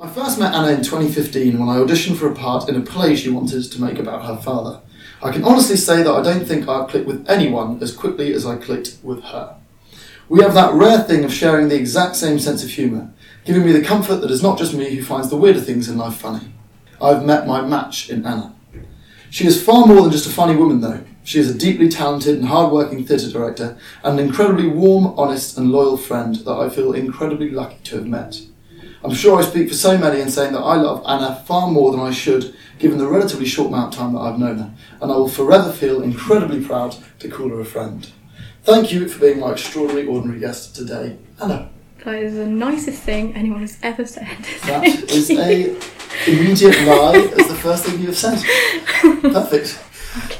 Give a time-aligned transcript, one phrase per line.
[0.00, 3.16] I first met Anna in 2015 when I auditioned for a part in a play
[3.16, 4.80] she wanted to make about her father.
[5.20, 8.46] I can honestly say that I don't think I've clicked with anyone as quickly as
[8.46, 9.56] I clicked with her.
[10.28, 13.10] We have that rare thing of sharing the exact same sense of humour,
[13.44, 15.98] giving me the comfort that it's not just me who finds the weirder things in
[15.98, 16.52] life funny.
[17.02, 18.54] I've met my match in Anna.
[19.30, 21.04] She is far more than just a funny woman, though.
[21.24, 25.72] She is a deeply talented and hard-working theatre director and an incredibly warm, honest, and
[25.72, 28.42] loyal friend that I feel incredibly lucky to have met.
[29.04, 31.92] I'm sure I speak for so many in saying that I love Anna far more
[31.92, 35.12] than I should, given the relatively short amount of time that I've known her, and
[35.12, 38.10] I will forever feel incredibly proud to call her a friend.
[38.64, 41.70] Thank you for being my extraordinary, ordinary guest today, Anna.
[42.04, 44.26] That is the nicest thing anyone has ever said.
[44.66, 45.40] That Thank is you.
[45.40, 45.76] a
[46.26, 48.42] immediate lie as the first thing you have said.
[49.22, 49.78] Perfect.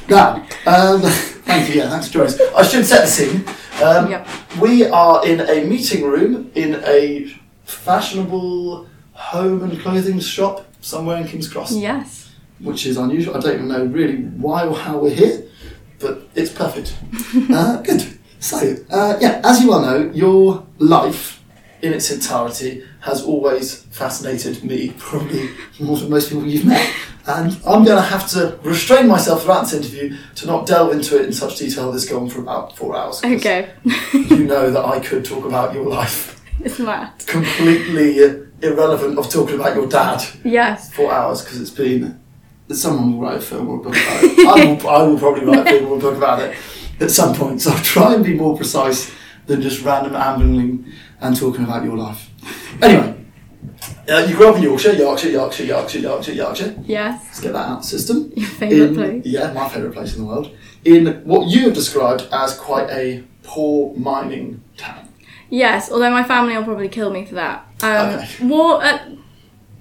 [0.09, 1.81] Now, um, thank you.
[1.81, 2.41] Yeah, thanks us.
[2.57, 3.45] I should set the scene.
[3.83, 4.29] Um, Yep.
[4.61, 7.35] We are in a meeting room in a
[7.69, 12.31] fashionable home and clothing shop somewhere in King's Cross, Yes.
[12.61, 13.37] which is unusual.
[13.37, 15.45] I don't even know really why or how we're here,
[15.99, 16.97] but it's perfect.
[17.51, 18.19] uh, good.
[18.41, 21.43] So, uh, yeah, as you well know, your life
[21.83, 26.93] in its entirety has always fascinated me, probably more than most people you've met.
[27.27, 31.19] And I'm going to have to restrain myself throughout this interview to not delve into
[31.21, 33.23] it in such detail that's gone for about four hours.
[33.23, 33.71] Okay.
[34.15, 37.13] You know that I could talk about your life it's mad.
[37.27, 38.19] completely
[38.63, 40.93] irrelevant of talking about your dad Yes.
[40.93, 42.21] for hours because it's been.
[42.71, 44.39] Someone will write a film or a book about it.
[44.47, 46.55] I will, I will probably write a film or a book about it
[47.01, 47.63] at some point.
[47.63, 49.11] So I'll try and be more precise
[49.47, 50.85] than just random ambling
[51.21, 52.29] and talking about your life.
[52.83, 53.25] Anyway,
[54.11, 56.75] uh, you grew up in Yorkshire, Yorkshire, Yorkshire, Yorkshire, Yorkshire, Yorkshire.
[56.85, 57.23] Yes.
[57.25, 58.33] Let's get that out of the system.
[58.37, 59.23] Your favourite In- place.
[59.27, 60.55] Yeah, my favourite place in the world.
[60.85, 64.63] In what you have described as quite a poor mining.
[65.51, 67.67] Yes, although my family will probably kill me for that.
[67.83, 68.47] Um, Okay.
[68.47, 68.99] War, uh,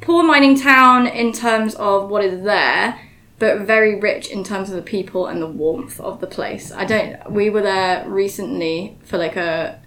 [0.02, 3.00] poor mining town in terms of what is there,
[3.40, 6.72] but very rich in terms of the people and the warmth of the place.
[6.72, 7.32] I don't.
[7.32, 9.80] We were there recently for like a.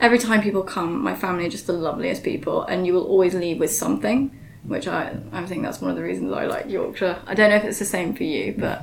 [0.00, 3.34] Every time people come, my family are just the loveliest people, and you will always
[3.34, 4.30] leave with something,
[4.64, 7.18] which I I think that's one of the reasons I like Yorkshire.
[7.26, 8.82] I don't know if it's the same for you, but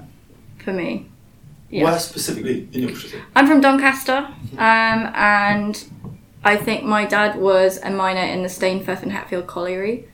[0.64, 1.08] for me,
[1.70, 1.86] yeah.
[1.86, 3.22] Where specifically in Yorkshire?
[3.36, 4.28] I'm from Doncaster,
[4.58, 5.84] um, and
[6.46, 10.08] I think my dad was a miner in the Stainforth and Hatfield colliery,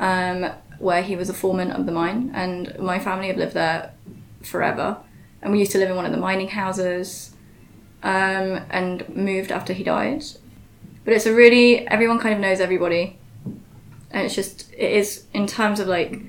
[0.00, 3.92] um, where he was a foreman of the mine, and my family have lived there
[4.42, 4.98] forever.
[5.40, 7.34] And we used to live in one of the mining houses,
[8.02, 10.24] um, and moved after he died.
[11.04, 13.16] But it's a really everyone kind of knows everybody,
[14.10, 16.20] and it's just it is in terms of like.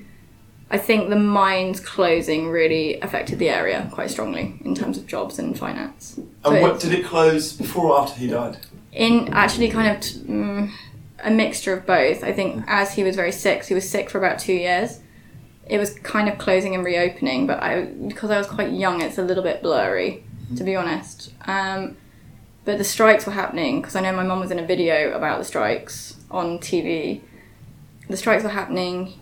[0.70, 5.38] I think the mines closing really affected the area quite strongly in terms of jobs
[5.38, 6.18] and finance.
[6.18, 8.58] And So what, did it close before or after he died?
[8.98, 10.70] In actually kind of t- mm,
[11.22, 12.22] a mixture of both.
[12.24, 14.98] I think as he was very sick, he was sick for about two years.
[15.66, 19.16] It was kind of closing and reopening, but I because I was quite young, it's
[19.16, 20.24] a little bit blurry,
[20.56, 21.32] to be honest.
[21.46, 21.96] Um,
[22.64, 25.38] but the strikes were happening because I know my mum was in a video about
[25.38, 27.20] the strikes on TV.
[28.10, 29.12] The strikes were happening.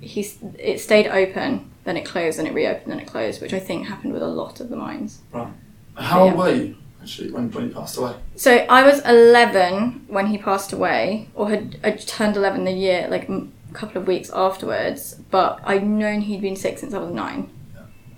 [0.00, 0.26] He
[0.58, 3.86] it stayed open, then it closed, then it reopened, then it closed, which I think
[3.86, 5.20] happened with a lot of the mines.
[5.30, 5.52] Right.
[5.94, 6.38] How old Yeah.
[6.38, 8.14] were you actually when, when he passed away?
[8.36, 13.08] So I was 11 when he passed away, or had, had turned 11 the year,
[13.10, 15.14] like m- a couple of weeks afterwards.
[15.30, 17.50] But I'd known he'd been sick since I was nine.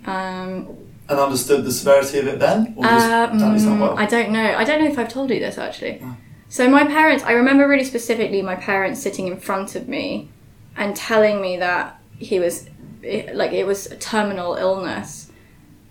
[0.05, 0.77] Um,
[1.09, 3.07] And understood the severity of it then, or just
[3.39, 3.97] Danny's not mm, well?
[3.97, 4.55] I don't know.
[4.55, 6.01] I don't know if I've told you this actually.
[6.49, 10.29] So my parents, I remember really specifically my parents sitting in front of me
[10.77, 12.69] and telling me that he was
[13.33, 15.31] like it was a terminal illness,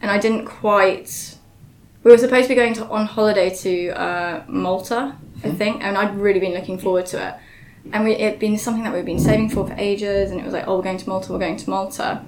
[0.00, 1.33] and I didn't quite.
[2.04, 5.96] We were supposed to be going to on holiday to uh, Malta, I think, and
[5.96, 7.34] I'd really been looking forward to it.
[7.92, 10.52] And we, it'd been something that we'd been saving for for ages, and it was
[10.52, 12.22] like, oh, we're going to Malta, we're going to Malta.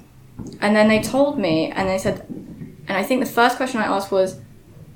[0.62, 2.24] And then they told me, and they said,
[2.88, 4.40] and I think the first question I asked was,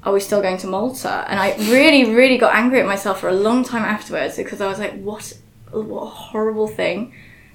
[0.02, 1.26] are we still going to Malta?
[1.28, 4.66] And I really, really got angry at myself for a long time afterwards because I
[4.66, 5.36] was like, what,
[5.72, 7.12] what a horrible thing.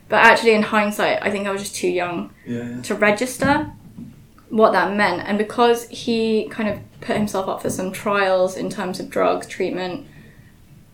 [0.10, 2.82] But actually, in hindsight, I think I was just too young yeah, yeah.
[2.84, 3.74] to register
[4.56, 5.22] what that meant.
[5.28, 9.48] And because he kind of put himself up for some trials in terms of drugs,
[9.48, 10.08] treatment,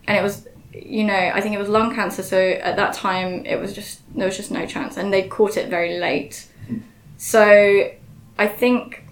[0.08, 2.24] and it was, you know, I think it was lung cancer.
[2.24, 4.98] So at that time, it was just, there was just no chance.
[4.98, 6.48] And they caught it very late.
[7.18, 7.92] So
[8.40, 9.04] I think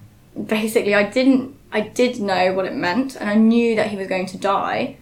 [0.47, 4.07] basically I didn't, I did know what it meant and I knew that he was
[4.07, 4.97] going to die.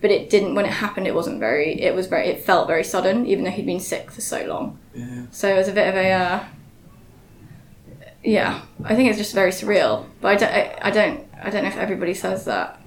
[0.00, 2.82] But it didn't, when it happened, it wasn't very, it was very, it felt very
[2.82, 4.76] sudden, even though he'd been sick for so long.
[4.92, 5.26] yeah.
[5.30, 6.44] So it was a bit of a, uh,
[8.22, 10.06] yeah, I think it's just very surreal.
[10.20, 12.80] But I don't, I, I don't, I don't know if everybody says that.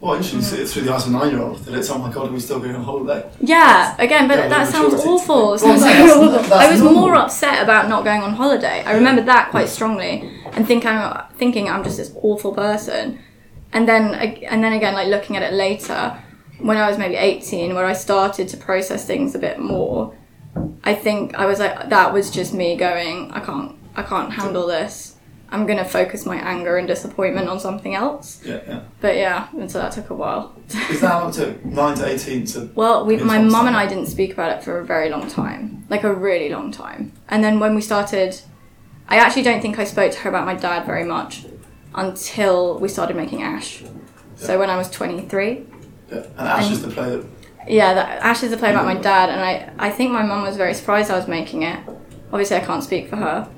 [0.00, 0.50] Well, interesting mm.
[0.50, 1.60] to see it through the eyes of a nine-year-old.
[1.60, 3.30] That it's oh my god, are we still going on holiday?
[3.40, 5.54] Yeah, again, but Yeah, that the sounds awful.
[5.54, 6.28] It sounds that's awful.
[6.30, 7.00] that's I was normal.
[7.00, 8.82] more upset about not going on holiday.
[8.84, 13.18] I remember that quite strongly, and think I'm thinking I'm just this awful person.
[13.72, 16.16] And then, and then again, like looking at it later,
[16.58, 20.14] when I was maybe 18, where I started to process things a bit more,
[20.84, 24.66] I think I was like, that was just me going, I can't, I can't handle
[24.66, 25.16] this.
[25.50, 28.42] I'm gonna focus my anger and disappointment on something else.
[28.44, 28.80] Yeah, yeah.
[29.00, 30.56] But yeah, and so that took a while.
[30.90, 31.64] Is that it took?
[31.64, 32.70] Nine to eighteen to.
[32.74, 33.76] Well, we, my mum and.
[33.76, 37.12] I didn't speak about it for a very long time, like a really long time.
[37.28, 38.40] And then when we started,
[39.08, 41.46] I actually don't think I spoke to her about my dad very much
[41.94, 43.84] until we started making Ash.
[44.34, 45.66] So when I was 23.
[46.10, 46.16] Yeah.
[46.16, 47.26] And Ash is the play that.
[47.68, 50.42] Yeah, that, Ash is a play about my dad, and I, I think my mum
[50.42, 51.78] was very surprised I was making it.
[52.34, 53.48] Obviously, I can't speak for her.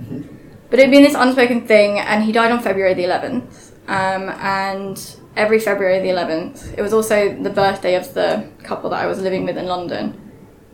[0.69, 3.73] But it'd been this unspoken thing, and he died on February the 11th.
[3.89, 9.03] Um, and every February the 11th, it was also the birthday of the couple that
[9.03, 10.21] I was living with in London.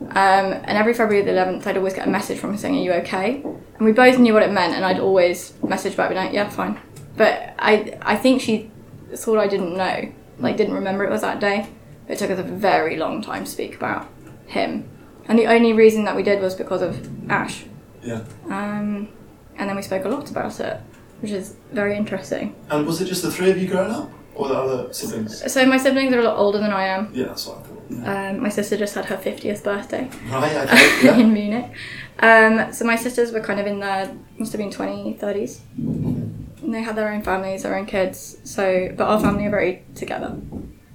[0.01, 2.81] Um, and every February the 11th, I'd always get a message from him saying, Are
[2.81, 3.41] you okay?
[3.41, 6.49] And we both knew what it meant, and I'd always message back, being like, Yeah,
[6.49, 6.77] fine.
[7.15, 8.69] But I, I think she
[9.15, 11.69] thought I didn't know, like, didn't remember it was that day.
[12.09, 14.09] It took us a very long time to speak about
[14.47, 14.89] him.
[15.25, 17.63] And the only reason that we did was because of Ash.
[18.03, 18.23] Yeah.
[18.45, 19.09] Um,
[19.57, 20.79] and then we spoke a lot about it,
[21.21, 22.55] which is very interesting.
[22.69, 25.51] And was it just the three of you growing up, or the other siblings?
[25.51, 27.11] So my siblings are a lot older than I am.
[27.13, 27.69] Yeah, that's what I thought.
[27.89, 28.29] Yeah.
[28.31, 30.55] Um, my sister just had her 50th birthday Right.
[30.55, 30.99] Okay.
[31.05, 31.17] Yeah.
[31.17, 31.71] in Munich.
[32.19, 35.59] Um, so my sisters were kind of in their, must have been 20, 30s.
[35.77, 38.37] And they had their own families, their own kids.
[38.45, 40.37] So, but our family are very together.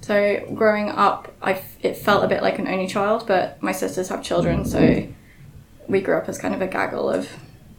[0.01, 3.71] So growing up, I f- it felt a bit like an only child, but my
[3.71, 5.07] sisters have children, so
[5.89, 7.27] we grew up as kind of a gaggle of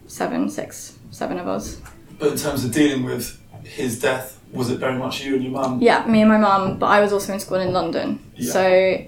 [0.06, 1.80] seven, six, seven of us.
[2.18, 5.52] But in terms of dealing with his death, was it very much you and your
[5.52, 5.80] mum?
[5.80, 8.52] Yeah, me and my mum, but I was also in school in London, Yeah.
[8.52, 9.04] so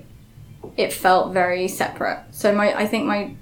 [0.77, 2.21] it felt very separate.
[2.31, 3.35] So my, I think my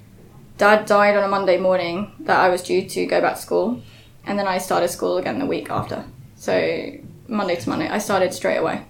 [0.57, 3.81] dad died on a Monday morning that I was due to go back to school,
[4.25, 6.03] and then I started school again the week after.
[6.35, 6.91] So
[7.27, 8.83] Monday to Monday, I started straight away.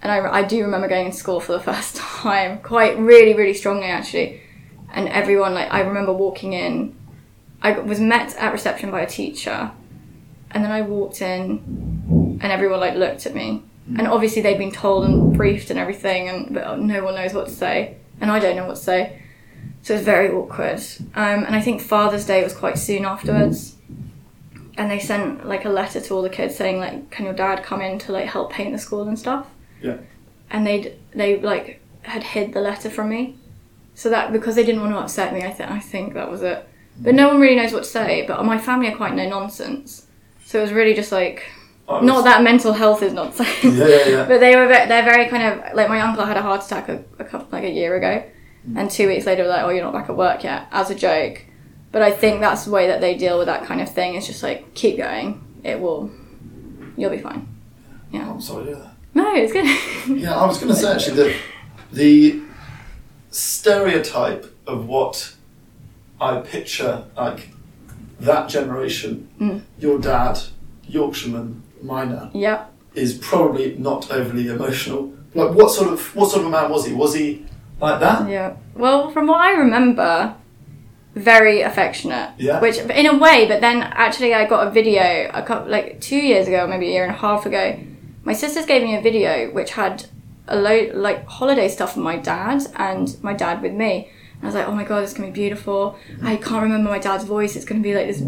[0.00, 3.54] And I, I do remember going to school for the first time, quite really, really
[3.54, 4.40] strongly actually.
[4.92, 6.96] And everyone, like, I remember walking in.
[7.62, 9.72] I was met at reception by a teacher,
[10.50, 13.62] and then I walked in, and everyone like looked at me.
[13.96, 17.46] And obviously they'd been told and briefed and everything, and but no one knows what
[17.46, 19.22] to say, and I don't know what to say.
[19.82, 20.80] So it was very awkward.
[21.14, 23.76] Um, and I think Father's Day was quite soon afterwards.
[24.76, 27.64] And they sent like a letter to all the kids saying like, "Can your dad
[27.64, 29.46] come in to like help paint the school and stuff?"
[29.82, 29.96] Yeah.
[30.50, 33.36] And they'd they like had hid the letter from me,
[33.98, 36.40] so that because they didn't want to upset me, I think I think that was
[36.42, 36.64] it.
[37.00, 38.24] But no one really knows what to say.
[38.28, 40.06] But my family are quite no nonsense,
[40.44, 41.42] so it was really just like
[41.88, 43.64] not that mental health is not safe.
[43.64, 44.24] Yeah, yeah, yeah.
[44.28, 47.02] But they were they're very kind of like my uncle had a heart attack a,
[47.18, 48.24] a couple like a year ago,
[48.68, 48.78] mm.
[48.78, 51.44] and two weeks later like oh you're not back at work yet as a joke.
[51.90, 54.14] But I think that's the way that they deal with that kind of thing.
[54.14, 55.42] It's just like keep going.
[55.64, 56.08] It will.
[56.96, 57.48] You'll be fine.
[58.12, 58.30] Yeah.
[58.30, 58.94] I'm sorry to hear that.
[59.14, 59.66] No, it's good.
[60.20, 61.36] Yeah, I was going to say actually that
[61.90, 62.42] the
[63.30, 65.34] stereotype of what
[66.20, 67.50] I picture like
[68.20, 69.60] that generation, Mm.
[69.78, 70.40] your dad,
[70.88, 72.72] Yorkshireman, miner, yep.
[72.94, 75.12] is probably not overly emotional.
[75.34, 76.94] Like, what sort of what sort of a man was he?
[76.94, 77.44] Was he
[77.80, 78.28] like that?
[78.28, 78.54] Yeah.
[78.74, 80.34] Well, from what I remember,
[81.14, 82.30] very affectionate.
[82.38, 82.60] Yeah.
[82.60, 86.16] Which, in a way, but then actually, I got a video a couple, like two
[86.16, 87.78] years ago, maybe a year and a half ago.
[88.24, 90.06] My sisters gave me a video which had
[90.48, 94.10] a load like holiday stuff from my dad and my dad with me.
[94.34, 95.98] And I was like, oh my god, this is gonna be beautiful.
[96.22, 97.56] I can't remember my dad's voice.
[97.56, 98.22] It's gonna be like this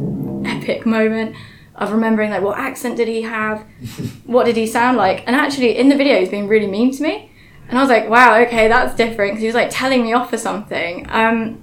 [0.45, 1.37] epic moment
[1.75, 3.63] of remembering like what accent did he have,
[4.27, 7.03] what did he sound like, and actually in the video he's being really mean to
[7.03, 7.31] me.
[7.69, 10.31] And I was like, wow, okay, that's different because he was like telling me off
[10.31, 11.07] for something.
[11.09, 11.63] Um,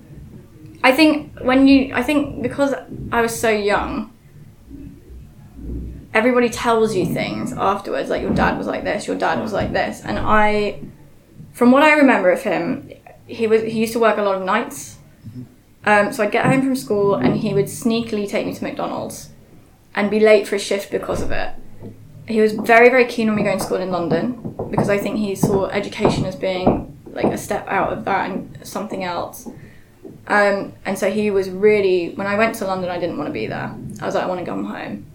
[0.82, 2.74] I think when you, I think because
[3.12, 4.14] I was so young,
[6.18, 8.10] everybody tells you things afterwards.
[8.10, 10.82] Like your dad was like this, your dad was like this, and I,
[11.54, 12.90] from what I remember of him,
[13.28, 14.98] he was he used to work a lot of nights.
[15.86, 19.30] Um, so I'd get home from school and he would sneakily take me to McDonald's,
[19.96, 21.52] and be late for his shift because of it.
[22.28, 25.18] He was very very keen on me going to school in London because I think
[25.18, 29.48] he saw education as being like a step out of that and something else.
[30.28, 33.34] Um, and so he was really when I went to London, I didn't want to
[33.34, 33.70] be there.
[34.02, 35.06] I was like, I want to come home.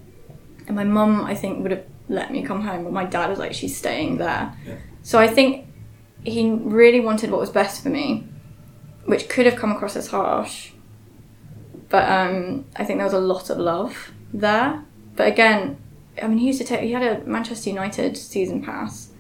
[0.66, 3.38] And my mum, I think, would have let me come home, but my dad was
[3.38, 4.54] like, she's staying there.
[4.66, 4.76] Yeah.
[5.02, 5.66] So I think
[6.25, 8.26] he really wanted what was best for me,
[9.07, 10.73] which could have come across as harsh.
[11.88, 14.85] But um, I think there was a lot of love there.
[15.16, 15.78] But again,
[16.23, 16.81] I mean, he used to take.
[16.81, 19.11] He had a Manchester United season pass.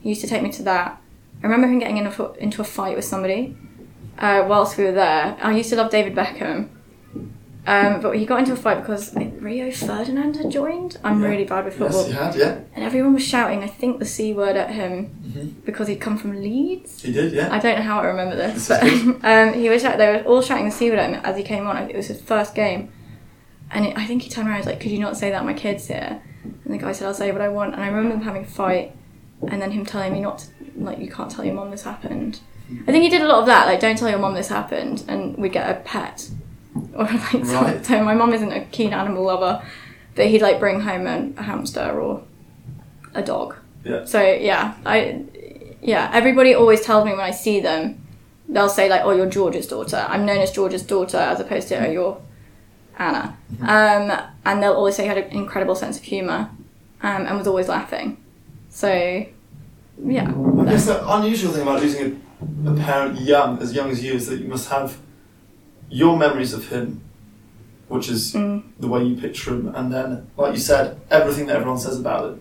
[0.00, 1.00] He used to take me to that.
[1.42, 3.56] I remember him getting in a, into a fight with somebody
[4.18, 5.36] uh, whilst we were there.
[5.40, 6.68] I used to love David Beckham.
[7.64, 10.98] Um, but he got into a fight because Rio Ferdinand had joined.
[11.04, 11.28] I'm Yeah.
[11.28, 12.04] really bad with Yes, football.
[12.06, 12.56] he had, yeah.
[12.74, 15.64] And everyone was shouting, I think, the C word at him Mhm.
[15.64, 17.02] because he'd come from Leeds.
[17.02, 17.48] He did, yeah.
[17.52, 18.82] I don't know how I remember this, but
[19.22, 21.66] um, he was they were all shouting the C word at him as he came
[21.68, 21.76] on.
[21.76, 22.88] It was his first game,
[23.70, 25.44] and it, I think he turned around and was like, "Could you not say that?
[25.44, 26.20] My kid's here."
[26.64, 28.46] And the guy said, "I'll say what I want." And I remember them having a
[28.46, 28.90] fight,
[29.46, 30.46] and then him telling me not to,
[30.78, 32.40] like, you can't tell your mom this happened.
[32.88, 35.04] I think he did a lot of that, like, don't tell your mom this happened,
[35.06, 36.28] and we'd get a pet,
[36.94, 37.84] or like, so, Right.
[37.84, 39.62] so my mom isn't a keen animal lover,
[40.14, 42.22] but he'd like bring home a, a hamster or
[43.14, 43.56] a dog.
[43.84, 44.04] Yeah.
[44.04, 45.24] So yeah, I
[45.82, 48.00] yeah, everybody always tells me when I see them,
[48.48, 51.86] they'll say like, "Oh, you're George's daughter." I'm known as George's daughter as opposed to,
[51.86, 52.20] "Oh, you're
[52.98, 56.50] Anna," um, and they'll always say he had an incredible sense of humour,
[57.02, 58.16] um, and was always laughing.
[58.70, 59.26] So
[60.04, 62.22] yeah, I guess the unusual thing about losing
[62.66, 64.96] a, a parent young, as young as you, is that you must have
[65.92, 67.00] your memories of him,
[67.88, 68.62] which is Mm.
[68.80, 72.22] the way you picture him, and then, like you said, everything that everyone says about
[72.32, 72.36] it,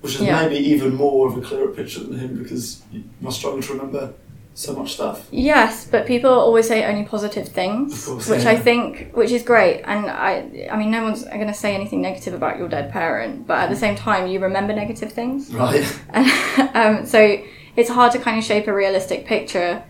[0.00, 0.40] which is Yeah.
[0.42, 4.10] maybe even more of a clearer picture than him because you must struggle to remember
[4.54, 5.28] so much stuff.
[5.30, 8.50] Yes, but people always say only positive things, Of course, which yeah.
[8.50, 9.82] I think, which is great.
[9.84, 13.46] And I, I mean, no one's going to say anything negative about your dead parent,
[13.46, 15.54] but at the same time, you remember negative things.
[15.54, 15.84] Right.
[16.74, 17.38] um, so
[17.76, 19.82] it's hard to kind of shape a realistic picture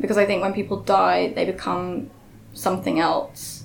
[0.00, 2.08] because I think when people die, they become
[2.56, 3.64] something else.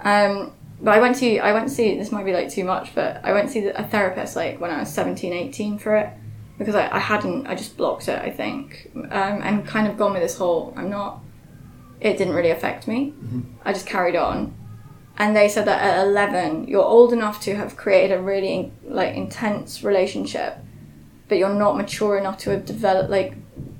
[0.00, 2.94] Um, but I went to I went to see this might be like too much,
[2.94, 6.10] but I went to see a therapist like when I was 17, 18 for it
[6.58, 10.12] because I, I hadn't I just blocked it I think um, and kind of gone
[10.12, 11.20] with this whole I'm not.
[12.00, 13.14] It didn't really affect me.
[13.64, 14.56] I just carried on.
[15.18, 19.14] And they said that at 11, you're old enough to have created a really like
[19.14, 20.58] intense relationship
[21.32, 23.34] but you're not mature enough to have developed like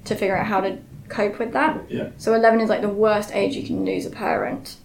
[0.05, 0.79] to figure out how to
[1.13, 1.73] cope with that.
[1.91, 2.09] Yeah.
[2.17, 4.77] So 11 is like the worst age you can lose a parent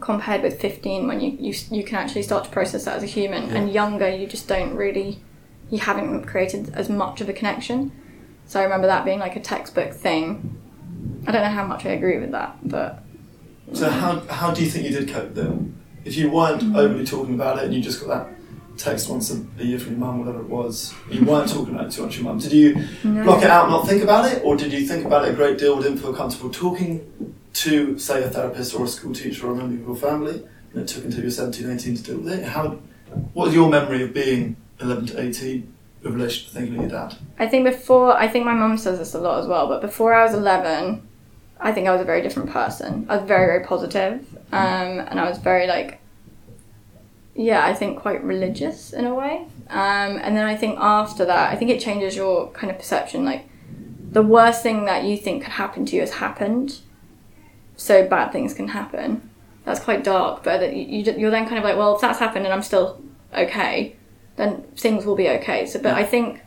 [0.00, 3.06] compared with 15 when you, you you can actually start to process that as a
[3.06, 3.56] human Yeah.
[3.56, 5.18] and younger you just don't really
[5.70, 7.90] you haven't created as much of a connection.
[8.46, 10.56] So I remember that being like a textbook thing.
[11.26, 13.02] I don't know how much I agree with that, but
[13.72, 15.76] So how how do you think you did cope then?
[16.04, 16.76] If you weren't Mm-hmm.
[16.82, 18.26] overly talking about it and you just got that
[18.82, 21.86] text once a, a year from your mum, whatever it was, you weren't talking about
[21.86, 22.38] it too much your mum.
[22.38, 23.24] Did you no.
[23.24, 25.34] block it out, and not think about it, or did you think about it a
[25.34, 29.52] great deal, didn't feel comfortable talking to, say, a therapist or a school teacher or
[29.52, 32.18] a member of your family, and it took until you were 17, 18 to deal
[32.18, 32.44] with it?
[32.44, 32.78] How?
[33.32, 36.90] what was your memory of being 11 to 18 in relation to thinking of your
[36.90, 37.16] dad?
[37.38, 40.14] I think before, I think my mum says this a lot as well, but before
[40.14, 41.06] I was 11,
[41.60, 43.06] I think I was a very different person.
[43.08, 46.00] I was very, very positive, um, and I was very, like,
[47.34, 49.46] yeah, I think quite religious in a way.
[49.68, 53.24] Um, and then I think after that, I think it changes your kind of perception.
[53.24, 53.48] Like,
[54.10, 56.80] the worst thing that you think could happen to you has happened,
[57.76, 59.30] so bad things can happen.
[59.64, 62.44] That's quite dark, but you, you, you're then kind of like, well, if that's happened
[62.44, 63.00] and I'm still
[63.36, 63.94] okay,
[64.36, 65.66] then things will be okay.
[65.66, 66.40] So, but I think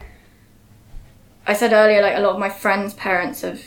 [1.47, 3.61] I said earlier, like a lot of my friends' parents have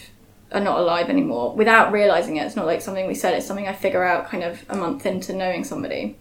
[0.53, 2.45] are not alive anymore without realizing it.
[2.45, 3.35] It's not like something we said.
[3.35, 6.17] It's something I figure out kind of a month into knowing somebody,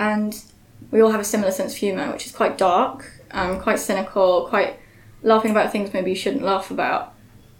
[0.00, 0.42] and
[0.90, 4.46] we all have a similar sense of humor, which is quite dark, um, quite cynical,
[4.48, 4.80] quite
[5.22, 7.12] laughing about things maybe you shouldn't laugh about.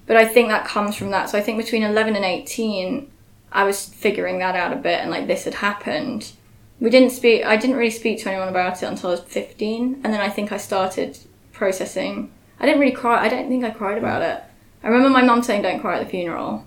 [0.07, 1.29] But I think that comes from that.
[1.29, 3.11] So I think between eleven and eighteen,
[3.53, 6.33] I was figuring that out a bit, and like this had happened.
[6.81, 7.45] We didn't speak.
[7.45, 10.31] I didn't really speak to anyone about it until I was fifteen, and then I
[10.31, 11.19] think I started
[11.53, 12.33] processing.
[12.59, 13.23] I didn't really cry.
[13.25, 14.43] I don't think I cried about it.
[14.83, 16.65] I remember my mum saying, "Don't cry at the funeral."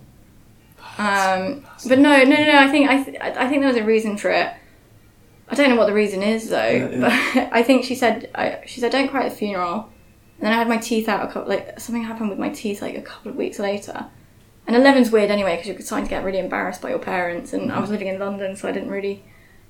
[1.00, 2.58] Um, but no, no, no, no.
[2.60, 4.53] I think I, th- I think there was a reason for it.
[5.50, 7.00] I don't know what the reason is though, Yeah, yeah.
[7.36, 9.90] but I think she said I, she said don't cry at the funeral.
[10.40, 12.82] And then I had my teeth out a couple like something happened with my teeth
[12.82, 14.08] like a couple of weeks later.
[14.66, 17.52] And 11's weird anyway because you're starting to get really embarrassed by your parents.
[17.54, 19.24] And I was living in London, so I didn't really.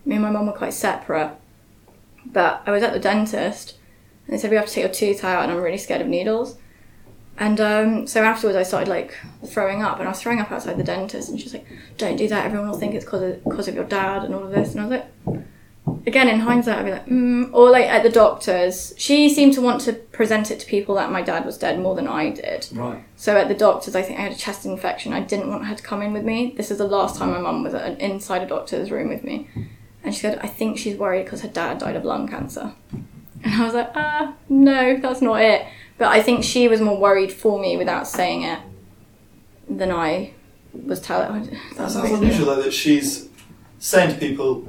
[0.05, 1.31] Me and my mum were quite separate.
[2.25, 3.77] But I was at the dentist,
[4.25, 6.07] and they said we have to take your tooth out, and I'm really scared of
[6.07, 6.57] needles.
[7.37, 9.15] And um, so afterwards, I started like
[9.45, 11.65] throwing up, and I was throwing up outside the dentist, and she's like,
[11.97, 12.45] "Don't do that.
[12.45, 14.81] Everyone will think it's because of because of your dad and all of this." And
[14.81, 15.45] I was like,
[16.05, 17.49] again, in hindsight, I'd be like, mm.
[17.53, 21.11] or like at the doctor's, she seemed to want to present it to people that
[21.11, 22.67] my dad was dead more than I did.
[22.71, 23.03] Right.
[23.15, 25.13] So at the doctor's, I think I had a chest infection.
[25.13, 26.53] I didn't want her to come in with me.
[26.55, 29.49] This is the last time my mum was at, inside a doctor's room with me,
[30.03, 32.73] and she said, "I think she's worried because her dad died of lung cancer."
[33.45, 35.65] And I was like, "Ah, no, that's not it."
[35.97, 38.59] But I think she was more worried for me without saying it
[39.67, 40.31] than I
[40.71, 41.59] was telling.
[41.75, 43.27] That sounds unusual though that she's
[43.79, 44.65] saying to people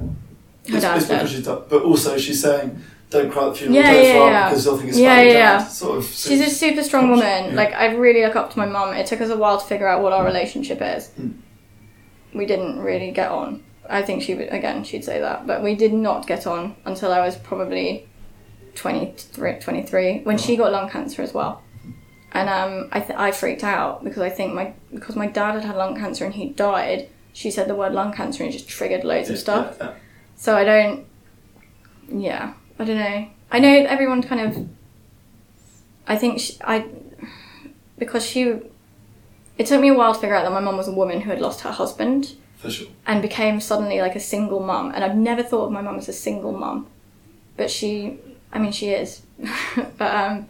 [0.67, 3.93] Her it's, it's because she's but also she's saying don't cry at the funeral, Yeah,
[3.93, 4.49] don't yeah, yeah.
[4.49, 5.67] because they'll think it's Yeah, yeah, yeah.
[5.67, 6.05] Sort of.
[6.05, 7.49] She's a super strong woman.
[7.49, 7.53] Yeah.
[7.53, 8.93] Like I really look up to my mum.
[8.95, 11.09] It took us a while to figure out what our relationship is.
[11.19, 11.35] Mm.
[12.33, 13.63] We didn't really get on.
[13.87, 14.83] I think she would again.
[14.83, 18.07] She'd say that, but we did not get on until I was probably
[18.73, 21.61] 23, 23 when she got lung cancer as well.
[22.31, 25.63] And um, I th- I freaked out because I think my because my dad had
[25.63, 27.09] had lung cancer and he died.
[27.31, 29.77] She said the word lung cancer and it just triggered loads of stuff.
[30.35, 31.05] So I don't.
[32.09, 33.27] Yeah, I don't know.
[33.51, 34.67] I know everyone kind of.
[36.07, 36.85] I think she, I,
[37.97, 38.59] because she,
[39.57, 41.31] it took me a while to figure out that my mum was a woman who
[41.31, 42.87] had lost her husband For sure.
[43.07, 44.91] and became suddenly like a single mum.
[44.93, 46.85] And I've never thought of my mum as a single mum,
[47.57, 48.19] but she,
[48.53, 49.23] I mean, she is.
[49.97, 50.47] but um,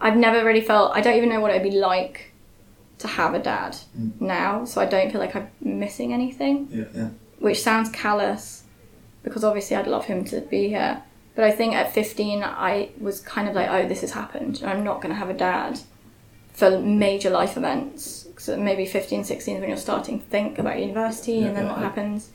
[0.00, 0.96] I've never really felt.
[0.96, 2.32] I don't even know what it'd be like
[2.98, 4.20] to have a dad Mm.
[4.20, 4.64] now.
[4.64, 7.08] So I don't feel like I'm missing anything Yeah, yeah.
[7.38, 8.57] which sounds callous
[9.28, 11.02] because obviously I'd love him to be here.
[11.34, 14.60] But I think at 15, I was kind of like, oh, this has happened.
[14.64, 15.78] I'm not going to have a dad
[16.52, 18.26] for major life events.
[18.38, 21.72] So maybe 15, 16 is when you're starting to think about university and then Yeah,
[21.72, 21.84] what yeah.
[21.88, 22.30] happens.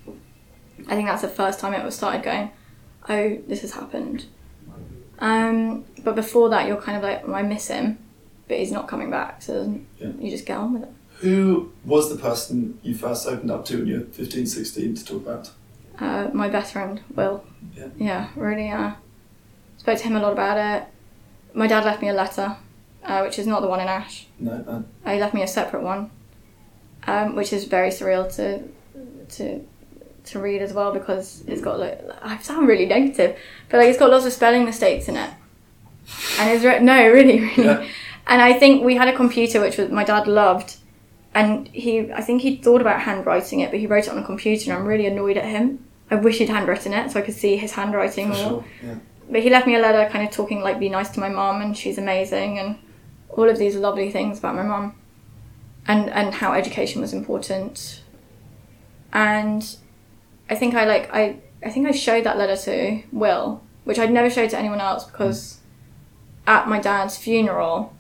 [0.88, 2.52] I think that's the first time it was started going,
[3.10, 4.26] oh, this has happened.
[5.20, 7.98] Um, but before that, you're kind of like, oh, I miss him,
[8.48, 9.42] but he's not coming back.
[9.42, 10.12] So Yeah.
[10.20, 10.90] you just get on with it.
[11.20, 15.06] Who was the person you first opened up to when you were 15, 16 to
[15.06, 15.52] talk about?
[16.00, 17.44] Uh, my best friend, Will.
[17.76, 17.88] Yeah.
[17.98, 18.94] Yeah, really, uh,
[19.78, 20.88] spoke to him a lot about it.
[21.54, 22.58] My dad left me a letter,
[23.04, 24.28] uh, which is not the one in Ash.
[24.40, 24.84] No, no.
[25.06, 26.10] Uh, he left me a separate one,
[27.06, 28.64] um, which is very surreal to
[29.36, 29.66] to
[30.26, 33.38] to read as well because it's got like I sound really negative,
[33.70, 35.30] but like it's got lots of spelling mistakes in it,
[36.40, 37.64] and it's re- no really really.
[37.66, 37.86] Yeah.
[38.26, 40.78] And I think we had a computer which was my dad loved,
[41.36, 44.26] and he I think he thought about handwriting it, but he wrote it on a
[44.26, 45.86] computer, and I'm really annoyed at him.
[46.12, 48.38] I wish he'd handwritten it so I could see his handwriting more.
[48.38, 48.66] sure.
[48.84, 48.96] Yeah.
[49.30, 51.62] But he left me a letter kind of talking like be nice to my mum
[51.62, 52.78] and she's amazing and
[53.30, 54.96] all of these lovely things about my mum
[55.88, 58.02] and and how education was important.
[59.12, 59.76] And
[60.50, 64.12] I think I like I I think I showed that letter to Will, which I'd
[64.12, 65.60] never showed to anyone else because
[66.46, 66.52] mm.
[66.52, 67.96] at my dad's funeral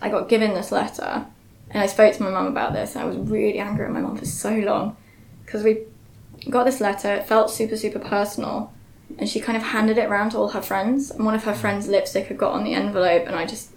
[0.00, 1.26] I got given this letter
[1.74, 2.94] and I spoke to my mum about this.
[2.94, 4.96] And I was really angry at my mum for so long
[5.44, 5.82] because we
[6.48, 8.72] got this letter, it felt super super personal.
[9.18, 11.10] And she kind of handed it around to all her friends.
[11.10, 13.70] And one of her friends lipstick had got on the envelope and i just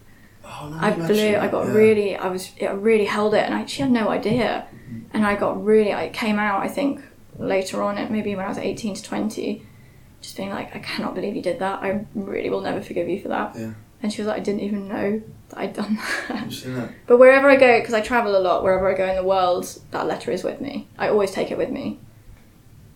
[0.50, 1.74] Oh, no, i blew i got yeah.
[1.74, 4.66] really i was i really held it and I, she had no idea.
[5.12, 7.02] And i got really i came out i think
[7.38, 9.62] later on it maybe when i was 18 to 20
[10.22, 11.84] just being like i cannot believe you did that.
[11.84, 13.56] I really will never forgive you for that.
[13.58, 13.74] Yeah.
[14.02, 15.96] and she was like i didn't even know that i'd done
[16.28, 16.90] that that.
[17.08, 19.80] but wherever I go, because I travel a lot, wherever I go in the world,
[19.92, 20.88] that letter is with me.
[20.98, 22.00] I always take it with me.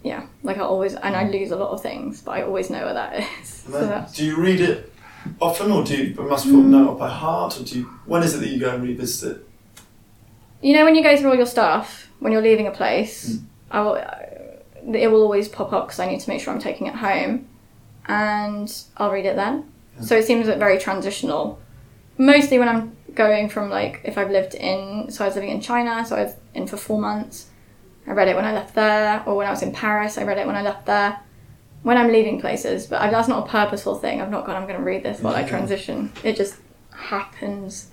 [0.03, 2.83] Yeah, like I always, and I lose a lot of things, but I always know
[2.85, 3.47] where that is.
[3.49, 4.91] So do you read it
[5.39, 7.83] often, or do you must have know it by heart, or do you?
[8.05, 9.47] When is it that you go and revisit it?
[10.63, 13.43] you know, when you go through all your stuff, when you're leaving a place, Mm.
[13.71, 13.95] I will,
[14.95, 17.47] it will always pop up because I need to make sure I'm taking it home,
[18.05, 19.71] and I'll read it then.
[19.95, 20.01] Yeah.
[20.03, 21.59] So it seems like very transitional.
[22.17, 25.61] Mostly when I'm going from like if I've lived in, so I was living in
[25.61, 27.47] China, so I was in for four months.
[28.07, 30.37] I read it when I left there, or when I was in Paris, I read
[30.37, 31.19] it when I left there.
[31.83, 34.21] When I'm leaving places, but I, that's not a purposeful thing.
[34.21, 34.55] I've not gone.
[34.55, 36.11] I'm going to read this while I transition.
[36.23, 36.57] It just
[36.93, 37.89] happens.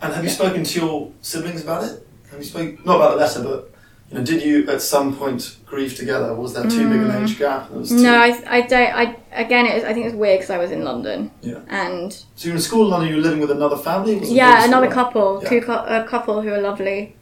[0.00, 2.06] And have you spoken to your siblings about it?
[2.30, 3.74] Have you spoken not about the letter, but
[4.10, 6.34] you know, did you at some point grieve together?
[6.34, 7.22] Was there too big an Mm.
[7.24, 7.70] age gap?
[7.70, 8.92] Was too- No, I, I don't.
[8.94, 11.58] I again, it was, I think it's weird because I was in London, Yeah.
[11.68, 13.10] and So you were in school in London.
[13.10, 14.16] You were living with another family.
[14.16, 15.48] Was yeah, another couple, Yeah.
[15.50, 17.14] two a couple who are lovely,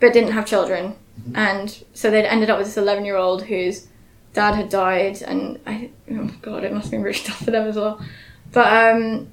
[0.00, 1.36] but didn't have children, Mm-hmm.
[1.36, 3.88] and so they'd ended up with this eleven-year-old whose
[4.34, 7.66] dad had died, and I, oh god, it must have been really tough for them
[7.66, 8.00] as well.
[8.52, 9.26] But um,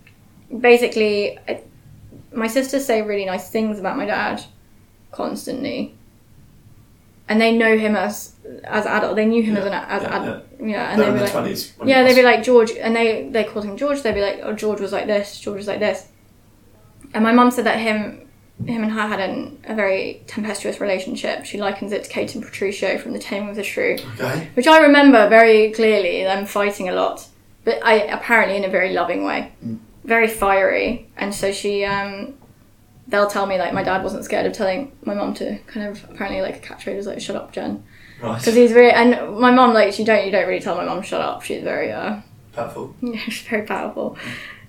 [0.59, 1.61] basically, I,
[2.33, 4.43] my sisters say really nice things about my dad
[5.11, 5.93] constantly,
[7.27, 8.33] and they know him as
[8.63, 9.15] as adult.
[9.15, 11.17] They knew him as an as yeah, ad, yeah, and They they were in were
[11.19, 11.73] their like, twenties.
[11.85, 14.01] yeah, they'd be like George, and they they called him George.
[14.01, 16.07] They'd be like, oh, George was like this, George was like this.
[17.13, 18.27] And my mum said that him,
[18.65, 21.45] him and her had an, a very tempestuous relationship.
[21.45, 24.49] She likens it to Kate and Petruchio from The Taming of the Shrew, Okay.
[24.55, 27.25] which I remember very clearly them fighting a lot,
[27.63, 29.77] but I apparently in a very loving way, Mm.
[30.03, 31.07] very fiery.
[31.15, 32.33] And so she, um,
[33.07, 36.03] they'll tell me like my dad wasn't scared of telling my mum to kind of
[36.09, 37.83] apparently like a catchphrase was like "shut up, Jen,"
[38.21, 38.37] Right.
[38.39, 41.01] because he's very and my mum like she don't you don't really tell my mum
[41.01, 41.41] shut up.
[41.43, 42.21] She's very uh
[42.53, 42.95] Powerful.
[43.01, 44.17] yeah, she's very powerful.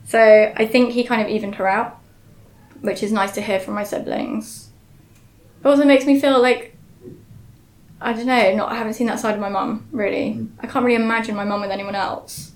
[0.05, 1.99] So I think he kind of evened her out,
[2.81, 4.71] which is nice to hear from my siblings.
[5.65, 6.77] It also makes me feel like
[8.01, 10.35] I don't know, not I haven't seen that side of my mum really.
[10.35, 10.51] Mm.
[10.61, 12.53] I can't really imagine my mum with anyone else.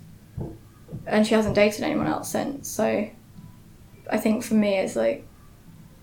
[1.07, 2.69] and she hasn't dated anyone else since.
[2.69, 3.09] So
[4.11, 5.27] I think for me, it's like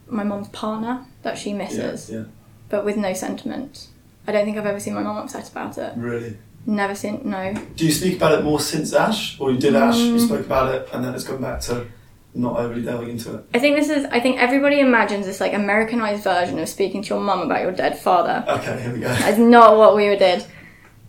[0.09, 2.23] my mum's partner that she misses, yeah.
[2.69, 3.87] but with no sentiment.
[4.27, 5.93] I don't think I've ever seen my mum upset about it.
[5.95, 6.37] Really.
[6.65, 7.53] Never seen, no.
[7.75, 9.97] Do you speak about it more since Ash, or you did Ash?
[9.97, 10.25] You Mm.
[10.27, 11.85] spoke about it, and then it's gone back to
[12.33, 13.45] not overly delving into it.
[13.53, 17.09] I think this is, I think everybody imagines this like Americanized version of speaking to
[17.15, 18.43] your mum about your dead father.
[18.47, 19.07] Okay, here we go.
[19.07, 20.45] That's not what we did.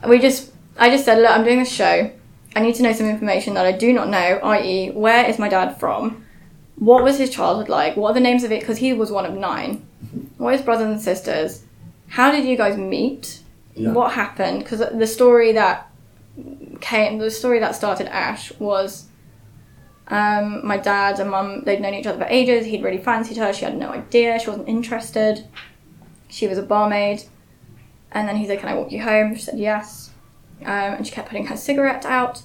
[0.09, 2.11] We just, I just said, look, I'm doing this show.
[2.57, 5.49] I need to know some information that I do not know, i.e., where is my
[5.49, 6.25] dad from?
[6.79, 7.97] What was his childhood like?
[7.97, 8.61] What are the names of it?
[8.61, 9.87] Because he was one of nine.
[10.37, 11.65] What are his brothers and sisters?
[12.09, 13.41] How did you guys meet?
[13.75, 13.93] Yeah.
[13.93, 14.61] What happened?
[14.61, 15.91] Because the story that
[16.81, 19.09] came, the story that started Ash was
[20.09, 22.67] um, my dad and mum, they'd known each other for ages.
[22.67, 23.53] He'd really fancied her.
[23.53, 24.39] She had no idea.
[24.39, 25.47] She wasn't interested.
[26.29, 27.25] She was a barmaid.
[28.13, 29.35] And then he said, Can I walk you home?
[29.35, 30.11] She said, Yes.
[30.63, 32.43] Um, and she kept putting her cigarette out.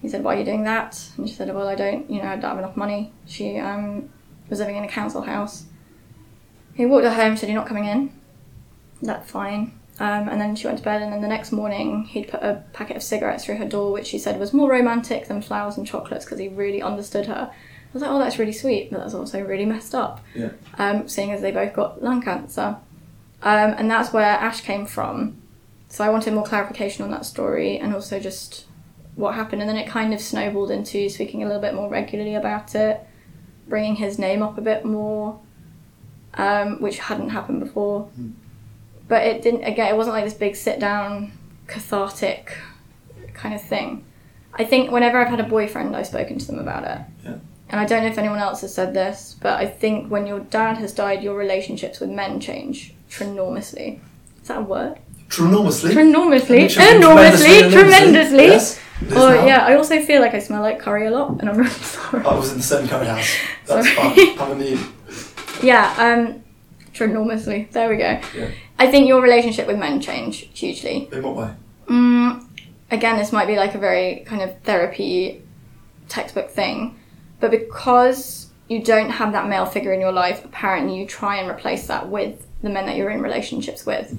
[0.00, 1.08] He said, Why are you doing that?
[1.16, 3.12] And she said, Well, I don't, you know, I don't have enough money.
[3.26, 4.08] She um,
[4.48, 5.64] was living in a council house.
[6.74, 8.12] He walked her home, said, You're not coming in.
[9.02, 9.78] That's fine.
[9.98, 12.64] Um, and then she went to bed, and then the next morning he'd put a
[12.72, 15.86] packet of cigarettes through her door, which she said was more romantic than flowers and
[15.86, 17.50] chocolates because he really understood her.
[17.52, 20.24] I was like, oh, that's really sweet, but that's also really messed up.
[20.34, 20.50] Yeah.
[20.78, 22.76] Um, seeing as they both got lung cancer.
[23.42, 25.36] Um, and that's where Ash came from.
[25.88, 28.66] So I wanted more clarification on that story and also just
[29.20, 29.62] what happened.
[29.62, 33.00] And then it kind of snowballed into speaking a little bit more regularly about it,
[33.68, 35.38] bringing his name up a bit more,
[36.34, 38.08] um, which hadn't happened before.
[38.18, 38.32] Mm.
[39.08, 41.32] But it didn't, again, it wasn't like this big sit down,
[41.66, 42.56] cathartic
[43.34, 44.04] kind of thing.
[44.54, 47.00] I think whenever I've had a boyfriend, I've spoken to them about it.
[47.24, 47.36] Yeah.
[47.68, 50.40] And I don't know if anyone else has said this, but I think when your
[50.40, 54.00] dad has died, your relationships with men change enormously.
[54.42, 54.98] Is that a word?
[55.30, 55.92] Tremendously.
[55.92, 56.66] Tremendously.
[56.66, 56.66] Enormously,
[56.96, 58.46] tremendously, tremendously.
[58.46, 58.78] Yes.
[59.00, 59.46] is Oh now.
[59.46, 62.24] yeah, I also feel like I smell like curry a lot, and I'm really sorry.
[62.24, 63.34] I was in the same curry house.
[63.66, 64.38] That's fine.
[64.38, 64.92] I'm.
[65.62, 66.42] Yeah, um,
[67.00, 67.68] enormously.
[67.70, 68.20] There we go.
[68.36, 68.50] Yeah.
[68.78, 71.08] I think your relationship with men change hugely.
[71.12, 71.54] In what way?
[71.86, 72.46] Mm,
[72.90, 75.42] again, this might be like a very kind of therapy
[76.08, 76.98] textbook thing,
[77.40, 81.50] but because you don't have that male figure in your life, apparently you try and
[81.50, 84.16] replace that with the men that you're in relationships with,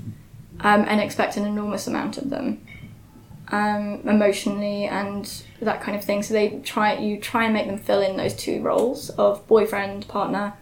[0.62, 2.66] um, and expect an enormous amount of them,
[3.50, 6.24] um, emotionally and that kind of thing.
[6.24, 10.08] So they try you try and make them fill in those two roles of boyfriend,
[10.08, 10.54] partner,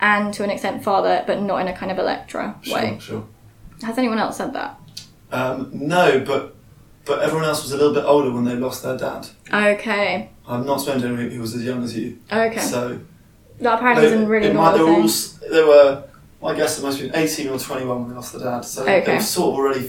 [0.00, 2.98] and to an extent father, but not in a kind of Electra way.
[3.00, 3.26] Sure, sure.
[3.82, 4.78] Has anyone else said that?
[5.32, 6.54] Um, no, but
[7.04, 9.28] but everyone else was a little bit older when they lost their dad.
[9.52, 10.28] Okay.
[10.46, 12.18] I've not spoken to anyone who was as young as you.
[12.30, 12.58] Okay.
[12.58, 13.00] So
[13.60, 15.08] That apparently they, isn't really it might, they were all,
[15.50, 16.04] they were.
[16.46, 18.64] I guess it must have been 18 or 21 when they lost their dad.
[18.64, 19.04] So Okay.
[19.04, 19.80] they were sort of already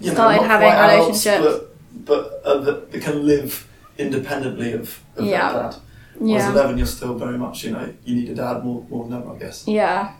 [0.00, 1.44] you know, Started not having adults, relationships.
[1.44, 1.68] but
[2.04, 3.66] but uh, that can live
[3.98, 5.52] independently of, of Yeah.
[5.52, 5.76] their dad.
[6.18, 6.52] Whereas Yeah.
[6.52, 9.32] 11, you're still very much, you know, you need a dad more more than ever,
[9.34, 9.66] I guess.
[9.66, 10.12] Yeah.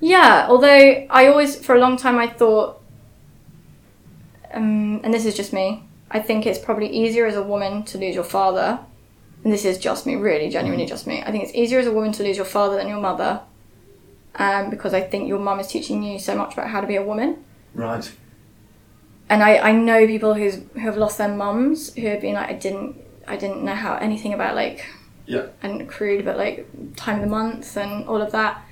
[0.00, 2.80] Yeah, although I always, for a long time, I thought,
[4.52, 7.98] um, and this is just me, I think it's probably easier as a woman to
[7.98, 8.80] lose your father.
[9.44, 11.22] And this is just me, really, genuinely just me.
[11.24, 13.40] I think it's easier as a woman to lose your father than your mother.
[14.36, 16.96] Um, because I think your mum is teaching you so much about how to be
[16.96, 17.44] a woman.
[17.74, 18.10] Right.
[19.28, 22.48] and I, I know people who's who have lost their mums who have been like
[22.48, 22.96] I didn't
[23.28, 24.86] I didn't know how anything about like
[25.26, 25.46] Yeah.
[25.62, 26.66] and crude but like
[26.96, 28.62] time of the month and all of that.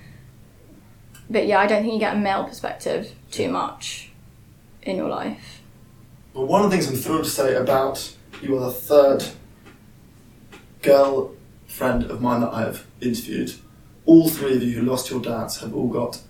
[1.31, 4.11] But yeah, I don't think you get a male perspective too much
[4.83, 5.61] in your life.
[6.35, 9.25] Well, one of the things I'm thrilled to say about you are the third
[10.83, 11.35] girl
[11.67, 13.53] friend of mine that I have interviewed.
[14.09, 16.23] All three of you who lost your dads have all got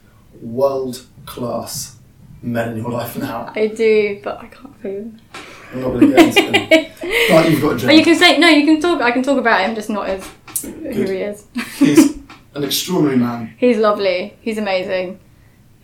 [0.42, 1.96] world class
[2.42, 3.52] men in your life now.
[3.56, 5.14] I do, but I can't prove.
[5.72, 6.86] I'm not going to get into them.
[7.30, 8.48] But you've got But you can say no.
[8.48, 9.00] You can talk.
[9.00, 10.26] I can talk about him, just not as
[10.62, 11.46] who he is.
[11.78, 12.16] He's
[12.54, 13.54] an extraordinary man.
[13.58, 14.36] He's lovely.
[14.40, 15.20] He's amazing.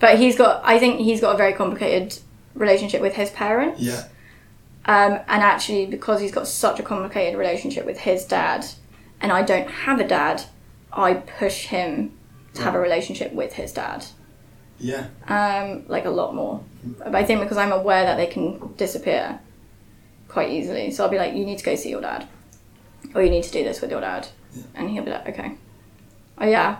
[0.01, 0.63] But he's got.
[0.65, 2.19] I think he's got a very complicated
[2.55, 3.81] relationship with his parents.
[3.81, 4.09] Yeah.
[4.87, 8.67] Um, and actually, because he's got such a complicated relationship with his dad,
[9.21, 10.43] and I don't have a dad,
[10.97, 12.13] I push him
[12.55, 14.07] to have a relationship with his dad,
[14.79, 15.07] Yeah.
[15.29, 16.61] um, like a lot more.
[16.99, 19.41] But I think because I'm aware that they can disappear
[20.29, 22.27] quite easily, so I'll be like, "You need to go see your dad,
[23.15, 24.29] or you need to do this with your dad,"
[24.75, 25.57] and he'll be like, "Okay."
[26.39, 26.77] Oh yeah,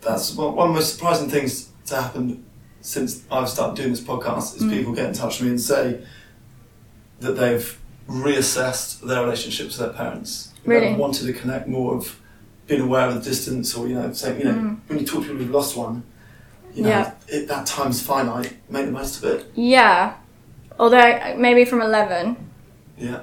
[0.00, 2.44] That's one one of the most surprising things to happen
[2.82, 4.70] since I've started doing this podcast is Mm.
[4.70, 6.00] people get in touch with me and say
[7.20, 10.50] that they've reassessed their relationships with their parents.
[10.66, 10.88] Really?
[10.90, 12.20] They've wanted to connect more of
[12.66, 14.76] being aware of the distance or, you know, saying, you know, Mm.
[14.88, 16.02] when you talk to people who've lost one,
[16.74, 17.12] you know, Yeah.
[17.28, 19.50] it, that time's finite, make the most of it.
[19.54, 20.14] yeah.
[20.78, 22.36] Although maybe from eleven,
[22.98, 23.20] Yeah.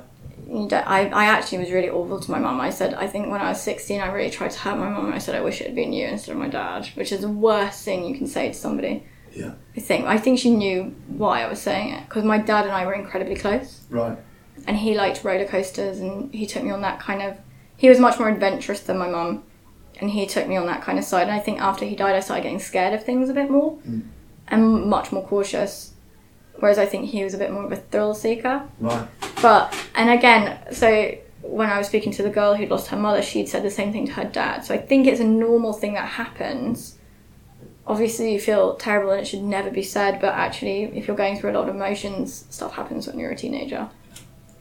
[0.54, 2.60] I, I actually was really awful to my mum.
[2.60, 5.12] I said, I think when I was 16, I really tried to hurt my mum.
[5.14, 7.30] I said, I wish it had been you instead of my dad, which is the
[7.30, 9.04] worst thing you can say to somebody.
[9.34, 9.52] Yeah.
[9.78, 10.06] I think.
[10.06, 12.94] I think she knew why I was saying it because my dad and I were
[12.94, 14.18] incredibly close, Right.
[14.68, 17.38] and he liked roller coasters, and he took me on that kind of.
[17.82, 19.44] He was much more adventurous than my mum,
[20.00, 21.24] and he took me on that kind of side.
[21.24, 23.72] And I think after he died, I started getting scared of things a bit more,
[23.90, 24.04] Mm.
[24.50, 25.94] and much more cautious.
[26.60, 28.62] Whereas I think he was a bit more of a thrill seeker.
[28.80, 29.08] Right.
[29.42, 33.24] But and again, so when I was speaking to the girl who'd lost her mother,
[33.24, 34.64] she'd said the same thing to her dad.
[34.64, 37.00] So I think it's a normal thing that happens.
[37.88, 41.36] Obviously, you feel terrible and it should never be said, but actually, if you're going
[41.40, 43.90] through a lot of emotions, stuff happens when you're a teenager.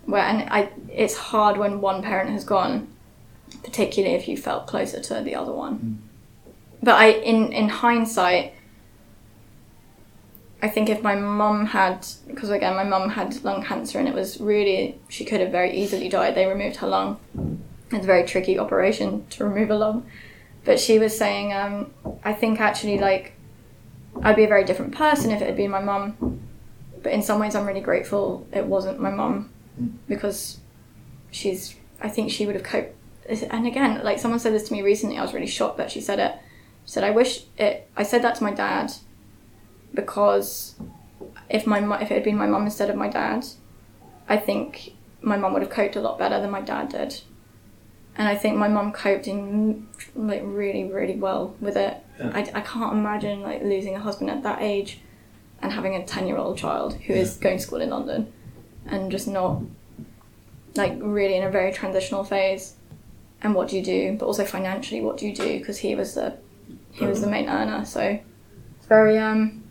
[0.06, 2.88] Where and I, it's hard when one parent has gone,
[3.64, 6.02] particularly if you felt closer to the other one.
[6.82, 8.54] But I, in in hindsight,
[10.62, 14.14] I think if my mum had, because again, my mum had lung cancer and it
[14.14, 16.34] was really, she could have very easily died.
[16.34, 17.18] They removed her lung.
[17.90, 20.06] It's a very tricky operation to remove a lung.
[20.64, 23.32] But she was saying, um, I think actually, like,
[24.22, 26.40] I'd be a very different person if it had been my mum.
[27.02, 29.50] But in some ways, I'm really grateful it wasn't my mum
[30.06, 30.58] because
[31.30, 32.94] she's, I think she would have coped.
[33.28, 36.00] And again, like, someone said this to me recently, I was really shocked that she
[36.00, 36.34] said it.
[36.84, 38.92] She said, I wish it, I said that to my dad
[39.94, 40.74] because
[41.48, 43.44] if my if it had been my mum instead of my dad,
[44.28, 47.20] I think my mum would have coped a lot better than my dad did.
[48.16, 51.98] And I think my mum coped in like really really well with it.
[52.18, 52.32] Yeah.
[52.34, 55.00] I, I can't imagine like losing a husband at that age
[55.62, 58.32] and having a 10 year old child who is going to school in London
[58.86, 59.62] and just not
[60.74, 62.76] like really in a very transitional phase.
[63.42, 64.16] And what do you do?
[64.18, 65.58] But also financially, what do you do?
[65.58, 66.36] Because he was the
[66.92, 68.00] he was the main earner, so
[68.76, 69.64] it's very um.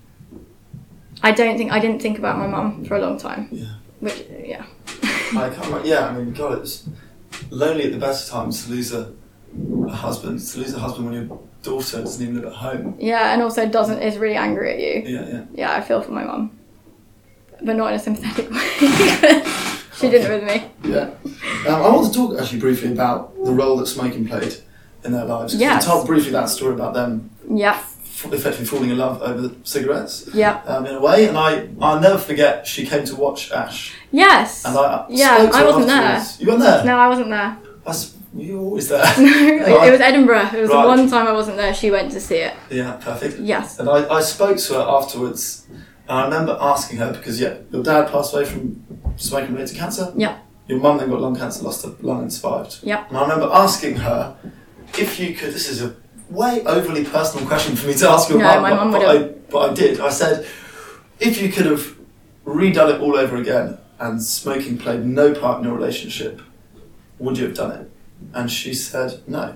[1.22, 3.50] I don't think I didn't think about my mum for a long time.
[3.52, 3.66] Yeah.
[4.00, 4.66] Which yeah.
[5.04, 5.66] I can't.
[5.66, 6.88] remember- Yeah, I mean, God, it's
[7.52, 9.14] lonely at the best of times to lose a,
[9.88, 10.40] a husband.
[10.40, 12.96] To lose a husband when your daughter doesn't even live at home.
[13.00, 15.14] Yeah, and also doesn't is really angry at you.
[15.16, 15.44] Yeah, yeah.
[15.54, 16.58] Yeah, I feel for my mum,
[17.62, 18.50] but not in a sympathetic
[19.22, 19.44] way.
[20.00, 20.72] she did it with me.
[20.92, 21.10] Yeah.
[21.68, 24.56] Um, I want to talk actually briefly about the role that smoking played
[25.04, 25.56] in their lives.
[25.56, 25.80] Yeah.
[25.80, 30.62] Told briefly that story about them Yeah, f- effectively falling in love over cigarettes yeah,
[30.66, 34.66] um, in a way, and I I'll never forget she came to watch Ash, yes.
[34.66, 36.02] and I Yeah, spoke to I wasn't there.
[36.02, 36.42] afterwards.
[36.42, 36.84] You weren't there.
[36.86, 37.58] No, I wasn't there.
[37.88, 37.94] I
[38.38, 39.04] you were always there.
[39.18, 40.50] No, it was Edinburgh.
[40.54, 40.82] It was Right.
[40.84, 41.74] the one time I wasn't there.
[41.74, 42.54] She went to see it.
[42.70, 43.40] yeah, perfect.
[43.40, 43.80] Yes.
[43.80, 45.66] And I, I spoke to her afterwards,
[46.08, 48.86] and I remember asking her because yeah, your dad passed away from
[49.20, 50.12] smoking related cancer.
[50.16, 50.40] Yeah.
[50.68, 52.80] Your mum then got lung cancer, lost a lung, and survived.
[52.84, 53.08] Yeah.
[53.08, 54.36] And I remember asking her
[54.98, 55.54] if you could.
[55.54, 55.96] This is a
[56.30, 59.06] way overly personal question for me to ask your No, mum, my but, mum but,
[59.06, 59.18] I,
[59.52, 60.00] but I did.
[60.00, 60.48] I said,
[61.20, 61.96] if you could have
[62.46, 66.42] redone it all over again and smoking played no part in your relationship,
[67.18, 67.92] would you have done it?
[68.34, 69.56] And she said no.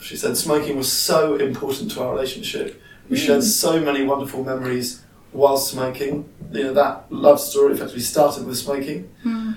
[0.00, 2.80] She said smoking was so important to our relationship.
[3.08, 3.26] We Mm.
[3.26, 5.00] shared so many wonderful memories
[5.32, 6.28] while smoking.
[6.52, 9.10] You know that love story effectively started with smoking.
[9.24, 9.56] Mm.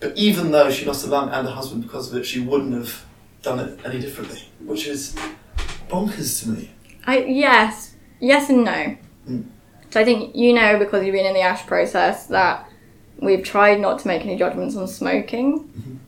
[0.00, 2.74] But even though she lost a lung and a husband because of it, she wouldn't
[2.74, 3.04] have
[3.42, 5.16] done it any differently, which is
[5.88, 6.70] bonkers to me.
[7.06, 8.96] I yes, yes and no.
[9.28, 9.46] Mm.
[9.90, 12.68] So I think you know because you've been in the ash process that
[13.18, 16.00] we've tried not to make any judgments on smoking.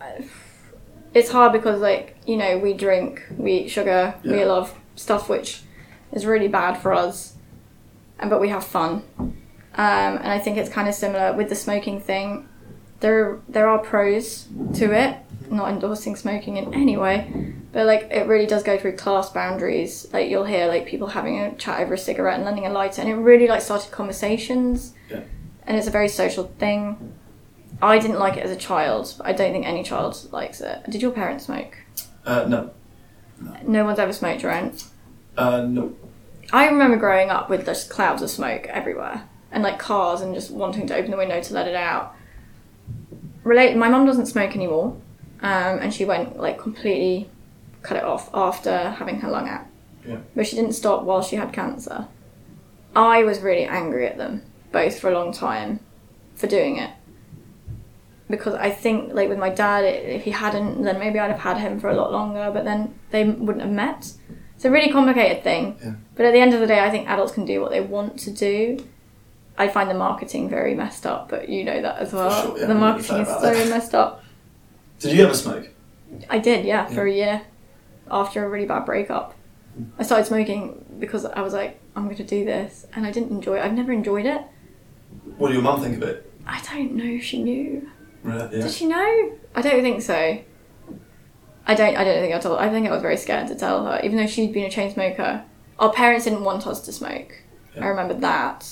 [0.00, 0.22] Uh,
[1.14, 5.62] It's hard because like you know we drink, we eat sugar, we love stuff which
[6.12, 7.31] is really bad for us,
[8.22, 9.02] and but we have fun.
[9.18, 12.48] Um, and I think it's kind of similar with the smoking thing.
[13.00, 15.16] There there are pros to it.
[15.50, 17.30] Not endorsing smoking in any way,
[17.72, 20.06] but like it really does go through class boundaries.
[20.10, 23.02] Like you'll hear like people having a chat over a cigarette and lending a lighter,
[23.02, 24.94] and it really like started conversations.
[25.10, 25.20] Yeah.
[25.66, 27.12] And it's a very social thing.
[27.82, 30.78] I didn't like it as a child, but I don't think any child likes it.
[30.88, 31.76] Did your parents smoke?
[32.24, 32.70] Uh, no,
[33.64, 34.84] No one's ever smoked around.
[35.36, 35.94] uh, no.
[36.52, 40.50] I remember growing up with just clouds of smoke everywhere and like cars and just
[40.50, 42.14] wanting to open the window to let it out.
[43.44, 43.76] Relate.
[43.76, 44.96] My mum doesn't smoke anymore,
[45.40, 47.28] um, and she went like completely
[47.82, 49.66] cut it off after having her lung out.
[50.06, 50.18] Yeah.
[50.36, 52.06] But she didn't stop while she had cancer.
[52.94, 55.80] I was really angry at them both for a long time
[56.34, 56.90] for doing it
[58.32, 61.58] because I think like with my dad, if he hadn't, then maybe I'd have had
[61.58, 62.50] him for a lot longer.
[62.52, 64.12] But then they wouldn't have met.
[64.62, 65.76] It's a really complicated thing.
[65.82, 65.94] Yeah.
[66.14, 68.16] But at the end of the day, I think adults can do what they want
[68.20, 68.78] to do.
[69.58, 72.30] I find the marketing very messed up, but you know that as well.
[72.30, 73.68] sure, yeah, the marketing is so that.
[73.68, 74.22] messed up.
[75.00, 75.68] Did you ever smoke?
[76.30, 77.42] I did, yeah, for a year
[78.08, 79.34] after a really bad breakup.
[79.98, 83.32] I started smoking because I was like, I'm going to do this, and I didn't
[83.32, 83.64] enjoy it.
[83.64, 84.42] I've never enjoyed it.
[85.38, 86.32] What did your mum think of it?
[86.46, 87.90] I don't know if she knew.
[88.22, 88.62] Right, yeah.
[88.62, 89.32] Did she know?
[89.56, 90.38] I don't think so.
[91.66, 91.96] I don't.
[91.96, 92.58] I don't think I told.
[92.58, 94.92] I think I was very scared to tell her, even though she'd been a chain
[94.92, 95.44] smoker.
[95.78, 97.42] Our parents didn't want us to smoke.
[97.76, 97.84] Yeah.
[97.84, 98.68] I remember that,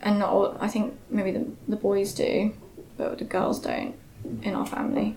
[0.00, 0.56] and not all.
[0.60, 2.52] I think maybe the the boys do,
[2.96, 3.94] but the girls don't
[4.42, 5.16] in our family.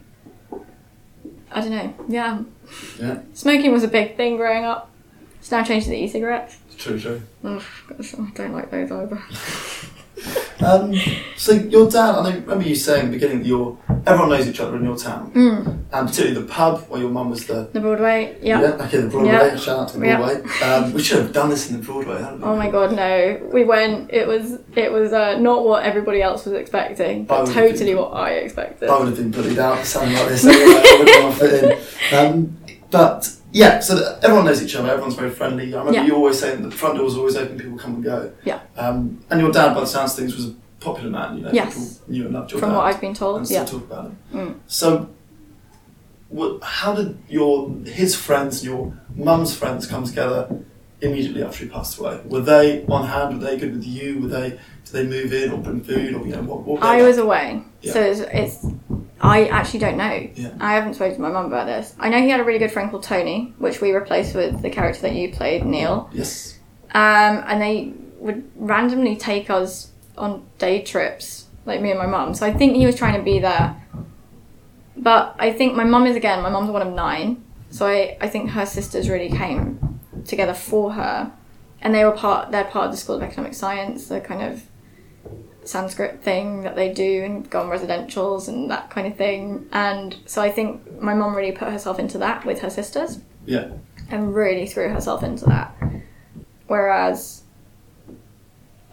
[1.51, 1.93] I don't know.
[2.07, 2.41] Yeah,
[2.99, 3.19] Yeah.
[3.33, 4.89] smoking was a big thing growing up.
[5.39, 6.57] It's now changed to the e-cigarettes.
[6.77, 7.21] True, true.
[7.43, 9.21] Ugh, gosh, I don't like those either.
[10.63, 10.93] Um,
[11.35, 14.47] so your dad, I know- remember you saying at the beginning that your everyone knows
[14.47, 15.77] each other in your town, Mm.
[15.91, 18.37] and particularly the pub where your mum was the The Broadway.
[18.41, 18.61] Yeah.
[18.61, 19.31] okay the Broadway.
[19.33, 19.55] Yeah.
[19.57, 20.05] Shout out to the.
[20.05, 20.41] Broadway.
[20.63, 22.25] Um, we should have done this in the Broadway.
[22.41, 23.41] Oh my god, no.
[23.51, 24.11] We went.
[24.13, 24.59] It was.
[24.75, 28.89] It was uh, not what everybody else was expecting, but totally think- what I expected.
[28.89, 30.45] I would have been bullied out for something like this.
[30.45, 31.63] Anyway, I wouldn't want fit
[32.11, 32.17] in.
[32.17, 32.57] Um,
[32.89, 34.89] but yeah, so that everyone knows each other.
[34.89, 35.73] Everyone's very friendly.
[35.73, 36.05] I remember Yeah.
[36.05, 37.57] you always saying that the front door was always open.
[37.57, 38.31] People come and go.
[38.43, 38.59] Yeah.
[38.75, 41.37] Um, and your dad, by the sounds of things, was a popular man.
[41.37, 41.73] You know, Yes.
[41.73, 42.75] people knew and loved your From dad.
[42.77, 43.65] what I've been and told, still yeah.
[43.65, 44.17] talk about him.
[44.33, 44.55] Mm.
[44.67, 45.07] So,
[46.29, 50.47] what, how did your his friends and your mum's friends come together
[51.01, 52.19] immediately after he passed away?
[52.25, 53.39] Were they on hand?
[53.39, 54.19] Were they good with you?
[54.21, 54.59] Were they did
[54.91, 56.61] they move in or bring food or you know what?
[56.63, 57.93] what I was away, Yeah.
[57.93, 58.65] so it's, it's.
[59.21, 60.29] I actually don't know.
[60.35, 60.53] Yeah.
[60.59, 61.95] I haven't spoken to my mum about this.
[61.97, 64.69] I know he had a really good friend called Tony, which we replaced with the
[64.69, 66.09] character that you played, Neil.
[66.11, 66.59] yes.
[66.93, 72.33] Um, and they would randomly take us on day trips, like me and my mum.
[72.35, 73.75] So I think he was trying to be there.
[74.95, 77.43] But I think my mum is again, my mum's one of nine.
[77.71, 81.31] So I, I think her sisters really came together for her.
[81.81, 84.63] And they were part they're part of the School of Economic Science, the kind of
[85.67, 89.67] Sanskrit thing that they do and go on residentials and that kind of thing.
[89.71, 93.69] And so I think my mum really put herself into that with her sisters Yeah.
[94.09, 95.75] and really threw herself into that.
[96.67, 97.43] Whereas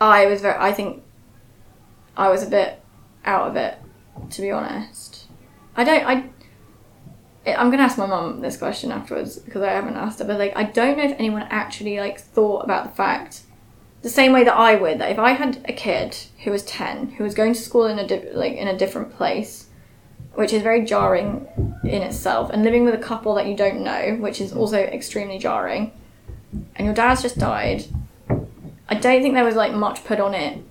[0.00, 1.02] I was very, I think
[2.16, 2.80] I was a bit
[3.24, 3.78] out of it,
[4.30, 5.26] to be honest.
[5.76, 6.24] I don't, I,
[7.46, 10.52] I'm gonna ask my mum this question afterwards because I haven't asked her, but like,
[10.56, 13.42] I don't know if anyone actually like thought about the fact,
[14.02, 17.12] the same way that I would, that if I had a kid who was 10,
[17.12, 19.66] who was going to school in a, di- like, in a different place,
[20.34, 21.46] which is very jarring
[21.84, 25.38] in itself, and living with a couple that you don't know, which is also extremely
[25.38, 25.92] jarring,
[26.76, 27.84] and your dad's just died,
[28.88, 30.62] I don't think there was like much put on it,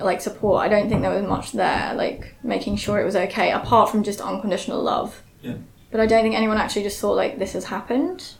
[0.00, 0.62] like support.
[0.62, 4.02] I don't think there was much there, like making sure it was okay, apart from
[4.02, 5.22] just unconditional love.
[5.42, 5.54] Yeah.
[5.90, 8.34] But I don't think anyone actually just thought like this has happened.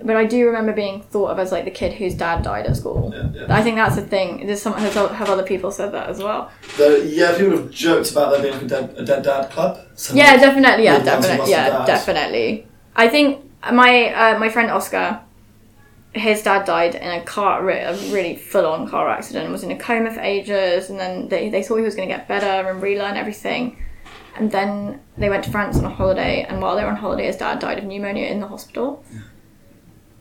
[0.00, 2.76] But I do remember being thought of as like the kid whose dad died at
[2.76, 3.12] school.
[3.14, 3.30] Yeah.
[3.34, 3.56] yeah.
[3.56, 4.46] I think that's the thing.
[4.46, 6.50] Does some has, have other people said that as well.
[6.76, 9.78] Though, yeah, people have joked about there being like a dead, a dead dad club.
[9.94, 10.84] So Yeah, definitely.
[10.84, 11.50] Yeah, With ones who definitely.
[11.52, 12.66] Yeah, definitely.
[12.96, 15.20] I think my uh, my friend Oscar,
[16.14, 19.70] his dad died in a car, a really full on car accident, and was in
[19.70, 22.68] a coma for ages, and then they they thought he was going to get better
[22.68, 23.76] and relearn everything,
[24.36, 27.26] and then they went to France on a holiday, and while they were on holiday,
[27.26, 29.04] his dad died of pneumonia in the hospital.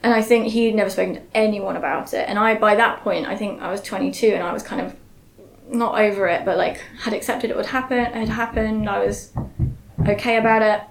[0.04, 2.28] And I think he'd never spoken to anyone about it.
[2.28, 4.96] And I, by that point, I think I was 22 and I was kind of
[5.70, 8.00] not over it, but like had accepted it would happen.
[8.00, 8.90] It had happened.
[8.90, 9.32] I was
[10.08, 10.82] okay about it.